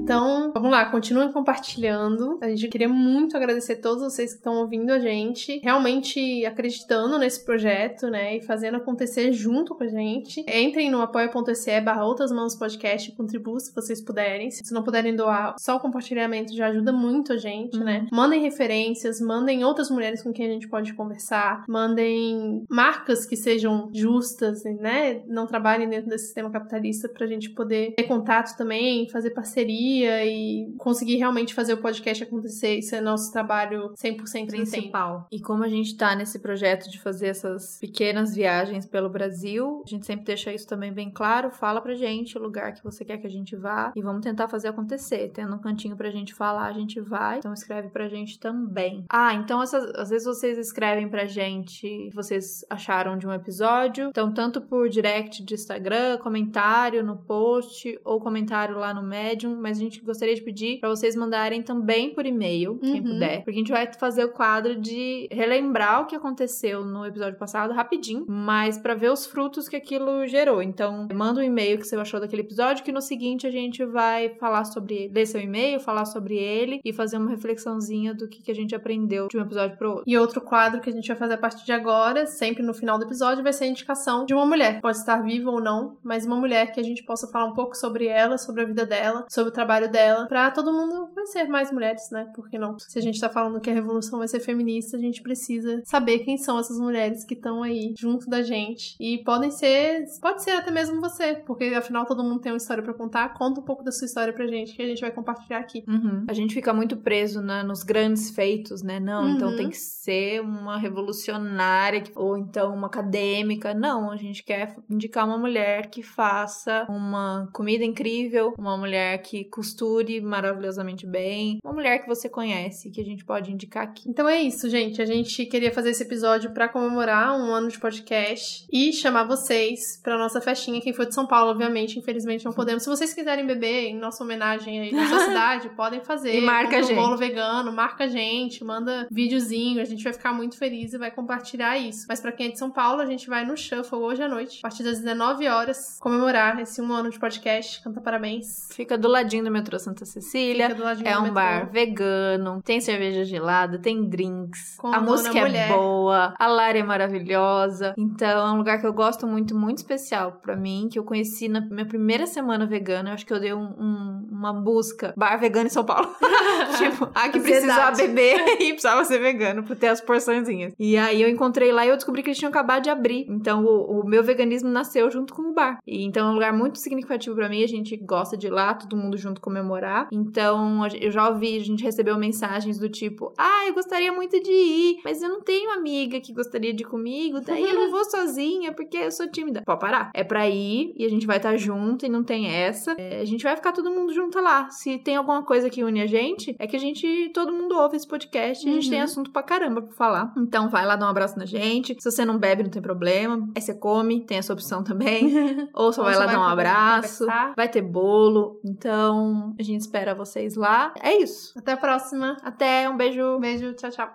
Então, 0.05 0.51
vamos 0.53 0.69
lá, 0.69 0.85
continuem 0.85 1.31
compartilhando. 1.31 2.37
A 2.39 2.47
gente 2.49 2.67
queria 2.67 2.87
muito 2.87 3.35
agradecer 3.35 3.73
a 3.73 3.81
todos 3.81 4.03
vocês 4.03 4.33
que 4.33 4.37
estão 4.37 4.57
ouvindo 4.57 4.91
a 4.91 4.99
gente, 4.99 5.59
realmente 5.63 6.45
acreditando 6.45 7.17
nesse 7.17 7.43
projeto, 7.43 8.05
né, 8.07 8.37
e 8.37 8.41
fazendo 8.43 8.77
acontecer 8.77 9.33
junto 9.33 9.73
com 9.73 9.83
a 9.83 9.87
gente. 9.87 10.45
Entrem 10.47 10.91
no 10.91 11.01
apoia.se 11.01 11.81
barra 11.81 12.05
outras 12.05 12.31
mãos 12.31 12.55
podcast 12.55 13.09
e 13.09 13.15
contribuam 13.15 13.59
se 13.59 13.73
vocês 13.73 13.99
puderem. 13.99 14.51
Se 14.51 14.71
não 14.71 14.83
puderem 14.83 15.15
doar, 15.15 15.55
só 15.59 15.77
o 15.77 15.79
compartilhamento 15.79 16.55
já 16.55 16.67
ajuda 16.67 16.91
muito 16.91 17.33
a 17.33 17.37
gente, 17.37 17.79
né? 17.79 18.05
Mandem 18.11 18.39
referências, 18.43 19.19
mandem 19.19 19.65
outras 19.65 19.89
mulheres 19.89 20.21
com 20.21 20.31
quem 20.31 20.45
a 20.45 20.53
gente 20.53 20.67
pode 20.67 20.93
conversar, 20.93 21.63
mandem 21.67 22.63
marcas 22.69 23.25
que 23.25 23.35
sejam 23.35 23.89
justas, 23.91 24.63
né? 24.65 25.23
Não 25.25 25.47
trabalhem 25.47 25.89
dentro 25.89 26.11
desse 26.11 26.25
sistema 26.25 26.51
capitalista 26.51 27.09
pra 27.09 27.25
gente 27.25 27.49
poder 27.49 27.95
ter 27.95 28.03
contato 28.03 28.55
também, 28.55 29.09
fazer 29.09 29.31
parceria 29.31 29.94
dia 29.95 30.25
e 30.25 30.73
conseguir 30.77 31.17
realmente 31.17 31.53
fazer 31.53 31.73
o 31.73 31.81
podcast 31.81 32.23
acontecer 32.23 32.77
e 32.77 32.81
ser 32.81 33.01
nosso 33.01 33.31
trabalho 33.31 33.93
100% 33.93 34.47
principal. 34.47 35.27
E 35.31 35.39
como 35.39 35.63
a 35.63 35.69
gente 35.69 35.95
tá 35.95 36.15
nesse 36.15 36.39
projeto 36.39 36.89
de 36.89 36.99
fazer 36.99 37.27
essas 37.27 37.77
pequenas 37.79 38.35
viagens 38.35 38.85
pelo 38.85 39.09
Brasil, 39.09 39.83
a 39.85 39.89
gente 39.89 40.05
sempre 40.05 40.25
deixa 40.25 40.53
isso 40.53 40.67
também 40.67 40.91
bem 40.91 41.09
claro, 41.09 41.49
fala 41.51 41.81
pra 41.81 41.95
gente 41.95 42.37
o 42.37 42.41
lugar 42.41 42.73
que 42.73 42.83
você 42.83 43.05
quer 43.05 43.17
que 43.17 43.27
a 43.27 43.29
gente 43.29 43.55
vá 43.55 43.91
e 43.95 44.01
vamos 44.01 44.21
tentar 44.21 44.47
fazer 44.47 44.67
acontecer. 44.67 45.31
Tendo 45.33 45.55
um 45.55 45.59
cantinho 45.59 45.95
pra 45.95 46.09
gente 46.09 46.33
falar, 46.33 46.67
a 46.67 46.73
gente 46.73 46.99
vai. 46.99 47.39
Então 47.39 47.53
escreve 47.53 47.89
pra 47.89 48.07
gente 48.07 48.39
também. 48.39 49.05
Ah, 49.09 49.33
então 49.33 49.61
essas, 49.61 49.83
às 49.95 50.09
vezes 50.09 50.25
vocês 50.25 50.57
escrevem 50.57 51.07
pra 51.09 51.25
gente 51.25 51.85
o 51.85 52.09
que 52.09 52.15
vocês 52.15 52.65
acharam 52.69 53.17
de 53.17 53.27
um 53.27 53.33
episódio. 53.33 54.09
Então, 54.09 54.33
tanto 54.33 54.61
por 54.61 54.89
direct 54.89 55.43
de 55.43 55.53
Instagram, 55.53 56.17
comentário 56.17 57.03
no 57.03 57.17
post 57.17 57.99
ou 58.03 58.19
comentário 58.19 58.77
lá 58.77 58.93
no 58.93 59.03
Medium, 59.03 59.59
mas 59.59 59.77
a 59.77 59.81
gente 59.81 59.84
gostaria 60.03 60.36
de 60.36 60.41
pedir 60.41 60.79
para 60.79 60.89
vocês 60.89 61.15
mandarem 61.15 61.61
também 61.61 62.13
por 62.13 62.25
e-mail, 62.25 62.77
quem 62.79 62.95
Uhum. 63.01 63.03
puder, 63.03 63.38
porque 63.43 63.51
a 63.51 63.53
gente 63.53 63.71
vai 63.71 63.91
fazer 63.93 64.25
o 64.25 64.29
quadro 64.31 64.75
de 64.79 65.27
relembrar 65.31 66.01
o 66.01 66.05
que 66.05 66.15
aconteceu 66.15 66.83
no 66.86 67.05
episódio 67.05 67.38
passado 67.38 67.73
rapidinho, 67.73 68.25
mas 68.27 68.77
para 68.77 68.93
ver 68.95 69.11
os 69.11 69.25
frutos 69.25 69.67
que 69.67 69.75
aquilo 69.75 70.25
gerou. 70.27 70.61
Então, 70.61 71.07
manda 71.13 71.39
um 71.39 71.43
e-mail 71.43 71.77
que 71.77 71.86
você 71.88 71.95
achou 71.95 72.19
daquele 72.19 72.41
episódio 72.41 72.83
que 72.83 72.91
no 72.91 73.01
seguinte 73.01 73.45
a 73.47 73.51
gente 73.51 73.83
vai 73.86 74.29
falar 74.39 74.65
sobre 74.65 75.09
ler 75.13 75.25
seu 75.25 75.41
e-mail, 75.41 75.79
falar 75.79 76.05
sobre 76.05 76.38
ele 76.38 76.79
e 76.83 76.93
fazer 76.93 77.17
uma 77.17 77.29
reflexãozinha 77.29 78.13
do 78.13 78.27
que, 78.27 78.41
que 78.41 78.51
a 78.51 78.55
gente 78.55 78.73
aprendeu 78.75 79.27
de 79.27 79.38
um 79.38 79.41
episódio 79.41 79.77
pro 79.77 79.89
outro. 79.89 80.03
E 80.07 80.17
outro 80.17 80.41
quadro 80.41 80.81
que 80.81 80.89
a 80.89 80.93
gente 80.93 81.07
vai 81.07 81.17
fazer 81.17 81.33
a 81.33 81.38
partir 81.38 81.65
de 81.65 81.71
agora, 81.71 82.25
sempre 82.25 82.63
no 82.63 82.73
final 82.73 82.97
do 82.97 83.05
episódio, 83.05 83.43
vai 83.43 83.53
ser 83.53 83.65
a 83.65 83.67
indicação 83.67 84.25
de 84.25 84.33
uma 84.33 84.45
mulher. 84.45 84.79
Pode 84.81 84.97
estar 84.97 85.17
viva 85.21 85.49
ou 85.51 85.61
não, 85.61 85.97
mas 86.03 86.25
uma 86.25 86.36
mulher 86.36 86.71
que 86.71 86.79
a 86.79 86.83
gente 86.83 87.03
possa 87.03 87.27
falar 87.27 87.45
um 87.45 87.53
pouco 87.53 87.75
sobre 87.75 88.05
ela, 88.05 88.38
sobre 88.38 88.61
a 88.61 88.65
vida 88.65 88.86
dela, 88.86 89.25
sobre 89.29 89.49
o 89.49 89.53
trabalho 89.53 89.74
dela, 89.82 90.26
pra 90.28 90.49
todo 90.51 90.73
mundo 90.73 91.07
conhecer 91.13 91.45
mais 91.47 91.71
mulheres, 91.71 92.09
né? 92.11 92.28
Por 92.36 92.49
que 92.49 92.57
não? 92.57 92.78
Se 92.80 92.97
a 92.97 93.01
gente 93.01 93.19
tá 93.19 93.30
falando 93.30 93.59
que 93.59 93.69
a 93.69 93.73
revolução 93.73 94.19
vai 94.19 94.28
ser 94.28 94.39
feminista, 94.39 94.97
a 94.97 94.99
gente 94.99 95.21
precisa 95.21 95.82
saber 95.86 96.19
quem 96.19 96.38
são 96.38 96.57
essas 96.59 96.80
mulheres 96.80 97.23
que 97.23 97.34
estão 97.34 97.61
aí 97.63 97.93
junto 97.97 98.30
da 98.30 98.41
gente. 98.41 98.95
E 98.99 99.19
podem 99.23 99.51
ser, 99.51 100.05
pode 100.21 100.43
ser 100.43 100.51
até 100.51 100.71
mesmo 100.71 100.99
você, 101.01 101.36
porque 101.45 101.65
afinal 101.65 102.05
todo 102.05 102.23
mundo 102.23 102.39
tem 102.41 102.51
uma 102.51 102.57
história 102.57 102.82
pra 102.84 102.93
contar. 102.93 103.34
Conta 103.34 103.59
um 103.61 103.63
pouco 103.63 103.84
da 103.84 103.91
sua 103.91 104.05
história 104.05 104.34
pra 104.34 104.47
gente, 104.47 104.76
que 104.76 104.82
a 104.82 104.88
gente 104.88 105.01
vai 105.01 105.11
compartilhar 105.11 105.59
aqui. 105.59 105.84
Uhum. 105.88 106.26
A 106.28 106.34
gente 106.34 106.53
fica 106.53 106.73
muito 106.73 106.97
preso 106.97 107.41
na- 107.41 107.63
nos 107.63 107.84
grandes 107.84 108.30
feitos, 108.32 108.82
né? 108.82 108.99
Não, 108.99 109.30
então 109.30 109.49
Uhum. 109.49 109.57
tem 109.57 109.69
que 109.69 109.78
ser 109.78 110.41
uma 110.41 110.78
revolucionária 110.78 112.03
ou 112.15 112.38
então 112.38 112.73
uma 112.73 112.88
acadêmica. 112.88 113.73
Não, 113.73 114.11
a 114.11 114.15
gente 114.17 114.43
quer 114.43 114.76
indicar 114.89 115.26
uma 115.26 115.38
mulher 115.38 115.89
que 115.89 116.01
faça 116.03 116.86
uma 116.89 117.49
comida 117.53 117.84
incrível, 117.84 118.53
uma 118.57 118.78
mulher 118.78 119.17
que 119.21 119.43
costure 119.66 120.22
maravilhosamente 120.22 121.05
bem, 121.07 121.57
uma 121.63 121.74
mulher 121.74 121.99
que 121.99 122.07
você 122.07 122.30
conhece, 122.30 122.91
que 122.91 123.01
a 123.01 123.03
gente 123.03 123.26
pode 123.26 123.51
indicar 123.51 123.84
aqui. 123.84 124.07
Então 124.07 124.30
é 124.30 124.41
isso, 124.41 124.70
gente. 124.70 125.01
A 125.01 125.05
gente 125.05 125.45
queria 125.45 125.72
fazer 125.72 125.89
esse 125.89 126.03
episódio 126.03 126.51
pra 126.51 126.70
comemorar 126.70 127.36
um 127.38 127.51
ano 127.51 127.68
de 127.68 127.80
podcast 127.80 128.68
e 128.72 128.93
chamar 128.93 129.24
vocês 129.24 129.99
pra 130.03 130.18
nossa 130.18 130.39
festinha. 130.39 130.80
Quem 130.82 130.93
for 130.93 131.05
de 131.05 131.16
São 131.16 131.26
Paulo, 131.26 131.51
obviamente, 131.51 131.97
infelizmente 131.97 132.45
não 132.45 132.53
podemos. 132.53 132.84
Se 132.84 132.89
vocês 132.89 133.13
quiserem 133.13 133.45
beber 133.45 133.88
em 133.88 133.97
nossa 133.97 134.24
homenagem 134.24 134.80
aí 134.80 134.91
na 134.91 135.07
sua 135.07 135.20
cidade, 135.26 135.70
podem 135.70 136.01
fazer. 136.01 136.38
E 136.38 136.41
marca 136.41 136.78
a 136.78 136.80
um 136.80 136.84
gente. 136.84 136.95
bolo 136.95 137.18
vegano, 137.18 137.72
marca 137.72 138.03
a 138.03 138.07
gente, 138.07 138.63
manda 138.63 139.07
videozinho. 139.09 139.82
A 139.82 139.86
gente 139.86 140.03
vai 140.03 140.13
ficar 140.13 140.34
muito 140.34 140.57
feliz 140.57 140.93
e 140.93 140.97
vai 140.97 141.09
compartilhar 141.09 141.78
isso. 141.78 142.05
Mas 142.07 142.22
pra 142.22 142.32
quem 142.32 142.47
é 142.47 142.51
de 142.51 142.59
São 142.59 142.70
Paulo, 142.70 143.01
a 143.01 143.05
gente 143.05 143.28
vai 143.28 143.45
no 143.45 143.57
Shuffle 143.57 143.97
hoje 143.99 144.22
à 144.22 144.28
noite, 144.28 144.59
a 144.59 144.61
partir 144.61 144.84
das 144.84 144.99
19 144.99 145.47
horas, 145.47 145.97
comemorar 145.99 146.59
esse 146.59 146.82
um 146.82 146.91
ano 146.91 147.09
de 147.09 147.20
podcast. 147.20 147.82
Canta 147.82 148.01
parabéns. 148.01 148.68
Fica 148.72 148.97
do 148.97 149.07
ladinho 149.07 149.43
do 149.43 149.51
metrô 149.55 149.79
Santa 149.79 150.05
Cecília. 150.05 150.67
É 151.03 151.17
um 151.17 151.31
bar 151.33 151.69
vegano, 151.71 152.61
tem 152.63 152.79
cerveja 152.81 153.23
gelada, 153.23 153.79
tem 153.79 154.07
drinks, 154.07 154.75
Com 154.77 154.87
a 154.87 154.99
música 154.99 155.39
Mulher. 155.39 155.69
é 155.71 155.73
boa, 155.73 156.33
a 156.37 156.47
Lara 156.47 156.77
é 156.77 156.83
maravilhosa. 156.83 157.93
Então 157.97 158.47
é 158.47 158.51
um 158.51 158.57
lugar 158.57 158.79
que 158.79 158.85
eu 158.87 158.93
gosto 158.93 159.25
muito, 159.27 159.55
muito 159.55 159.77
especial 159.79 160.33
pra 160.43 160.55
mim, 160.55 160.87
que 160.91 160.99
eu 160.99 161.03
conheci 161.03 161.47
na 161.47 161.61
minha 161.61 161.85
primeira 161.85 162.25
semana 162.27 162.65
vegana. 162.65 163.09
Eu 163.09 163.13
acho 163.13 163.25
que 163.25 163.33
eu 163.33 163.39
dei 163.39 163.53
um- 163.53 163.73
um- 163.79 164.27
uma 164.31 164.53
busca 164.53 165.13
bar 165.17 165.37
vegano 165.39 165.67
em 165.67 165.69
São 165.69 165.83
Paulo. 165.85 166.09
tipo, 166.77 167.09
ah, 167.13 167.29
que 167.29 167.39
precisava 167.39 167.95
beber 167.95 168.35
e 168.61 168.69
precisava 168.73 169.03
ser 169.05 169.19
vegano 169.19 169.63
pra 169.63 169.75
ter 169.75 169.87
as 169.87 170.01
porçõezinhas. 170.01 170.73
E 170.77 170.97
aí 170.97 171.21
eu 171.21 171.29
encontrei 171.29 171.71
lá 171.71 171.85
e 171.85 171.89
eu 171.89 171.95
descobri 171.95 172.21
que 172.21 172.29
eles 172.29 172.37
tinham 172.37 172.49
acabado 172.49 172.83
de 172.83 172.89
abrir. 172.89 173.25
Então 173.29 173.63
o, 173.63 174.01
o 174.01 174.05
meu 174.05 174.23
veganismo 174.23 174.69
nasceu 174.69 175.09
junto 175.09 175.33
com 175.33 175.43
o 175.43 175.53
bar. 175.53 175.77
E, 175.87 176.03
então 176.05 176.27
é 176.27 176.31
um 176.31 176.33
lugar 176.33 176.53
muito 176.53 176.79
significativo 176.79 177.35
pra 177.35 177.49
mim. 177.49 177.63
A 177.63 177.67
gente 177.67 177.95
gosta 177.97 178.35
de 178.37 178.47
ir 178.47 178.49
lá, 178.51 178.73
todo 178.73 178.95
mundo 178.97 179.17
junto 179.17 179.34
comemorar. 179.41 180.07
Então 180.11 180.86
eu 180.99 181.11
já 181.11 181.27
ouvi, 181.29 181.57
a 181.57 181.63
gente 181.63 181.83
recebeu 181.83 182.17
mensagens 182.17 182.77
do 182.77 182.89
tipo: 182.89 183.33
Ah, 183.38 183.65
eu 183.67 183.73
gostaria 183.73 184.11
muito 184.11 184.39
de 184.41 184.51
ir, 184.51 184.97
mas 185.03 185.21
eu 185.21 185.29
não 185.29 185.41
tenho 185.41 185.71
amiga 185.71 186.19
que 186.19 186.33
gostaria 186.33 186.73
de 186.73 186.83
ir 186.83 186.88
comigo, 186.88 187.39
daí 187.41 187.63
eu 187.63 187.73
não 187.75 187.89
vou 187.91 188.03
sozinha 188.05 188.73
porque 188.73 188.97
eu 188.97 189.11
sou 189.11 189.29
tímida. 189.29 189.61
Pode 189.65 189.79
parar. 189.79 190.11
É 190.13 190.23
pra 190.23 190.49
ir 190.49 190.93
e 190.97 191.05
a 191.05 191.09
gente 191.09 191.25
vai 191.27 191.38
estar 191.38 191.55
junto 191.57 192.05
e 192.05 192.09
não 192.09 192.23
tem 192.23 192.47
essa. 192.47 192.93
É, 192.97 193.21
a 193.21 193.25
gente 193.25 193.43
vai 193.43 193.55
ficar 193.55 193.71
todo 193.71 193.89
mundo 193.91 194.13
junto 194.13 194.39
lá. 194.39 194.69
Se 194.69 194.97
tem 194.99 195.15
alguma 195.15 195.43
coisa 195.43 195.69
que 195.69 195.83
une 195.83 196.01
a 196.01 196.07
gente, 196.07 196.55
é 196.59 196.67
que 196.67 196.75
a 196.75 196.79
gente, 196.79 197.29
todo 197.33 197.53
mundo 197.53 197.75
ouve 197.77 197.95
esse 197.97 198.07
podcast 198.07 198.65
e 198.65 198.69
a 198.69 198.73
gente 198.73 198.86
Uhum. 198.86 198.91
tem 198.91 199.01
assunto 199.01 199.31
pra 199.31 199.41
caramba 199.43 199.81
pra 199.81 199.93
falar. 199.93 200.33
Então 200.38 200.69
vai 200.69 200.86
lá 200.86 200.95
dar 200.95 201.05
um 201.07 201.09
abraço 201.09 201.38
na 201.39 201.45
gente. 201.45 201.95
Se 201.99 202.11
você 202.11 202.23
não 202.25 202.38
bebe, 202.38 202.63
não 202.63 202.69
tem 202.69 202.81
problema. 202.81 203.47
Aí 203.55 203.61
você 203.61 203.73
come, 203.73 204.21
tem 204.25 204.38
essa 204.38 204.53
opção 204.53 204.83
também. 204.83 205.25
Ou 205.73 205.91
só 205.91 206.01
Ou 206.01 206.07
vai 206.07 206.15
lá 206.17 206.25
vai 206.25 206.36
dar 206.36 206.41
um 206.41 206.43
abraço. 206.43 207.19
conversar. 207.25 207.53
Vai 207.55 207.67
ter 207.69 207.81
bolo. 207.81 208.59
Então 208.63 209.24
a 209.59 209.63
gente 209.63 209.82
espera 209.82 210.13
vocês 210.15 210.55
lá. 210.55 210.93
É 211.01 211.15
isso. 211.15 211.57
Até 211.57 211.73
a 211.73 211.78
próxima. 211.78 212.38
Até, 212.43 212.89
um 212.89 212.97
beijo. 212.97 213.39
Beijo, 213.39 213.73
tchau, 213.73 213.91
tchau. 213.91 214.11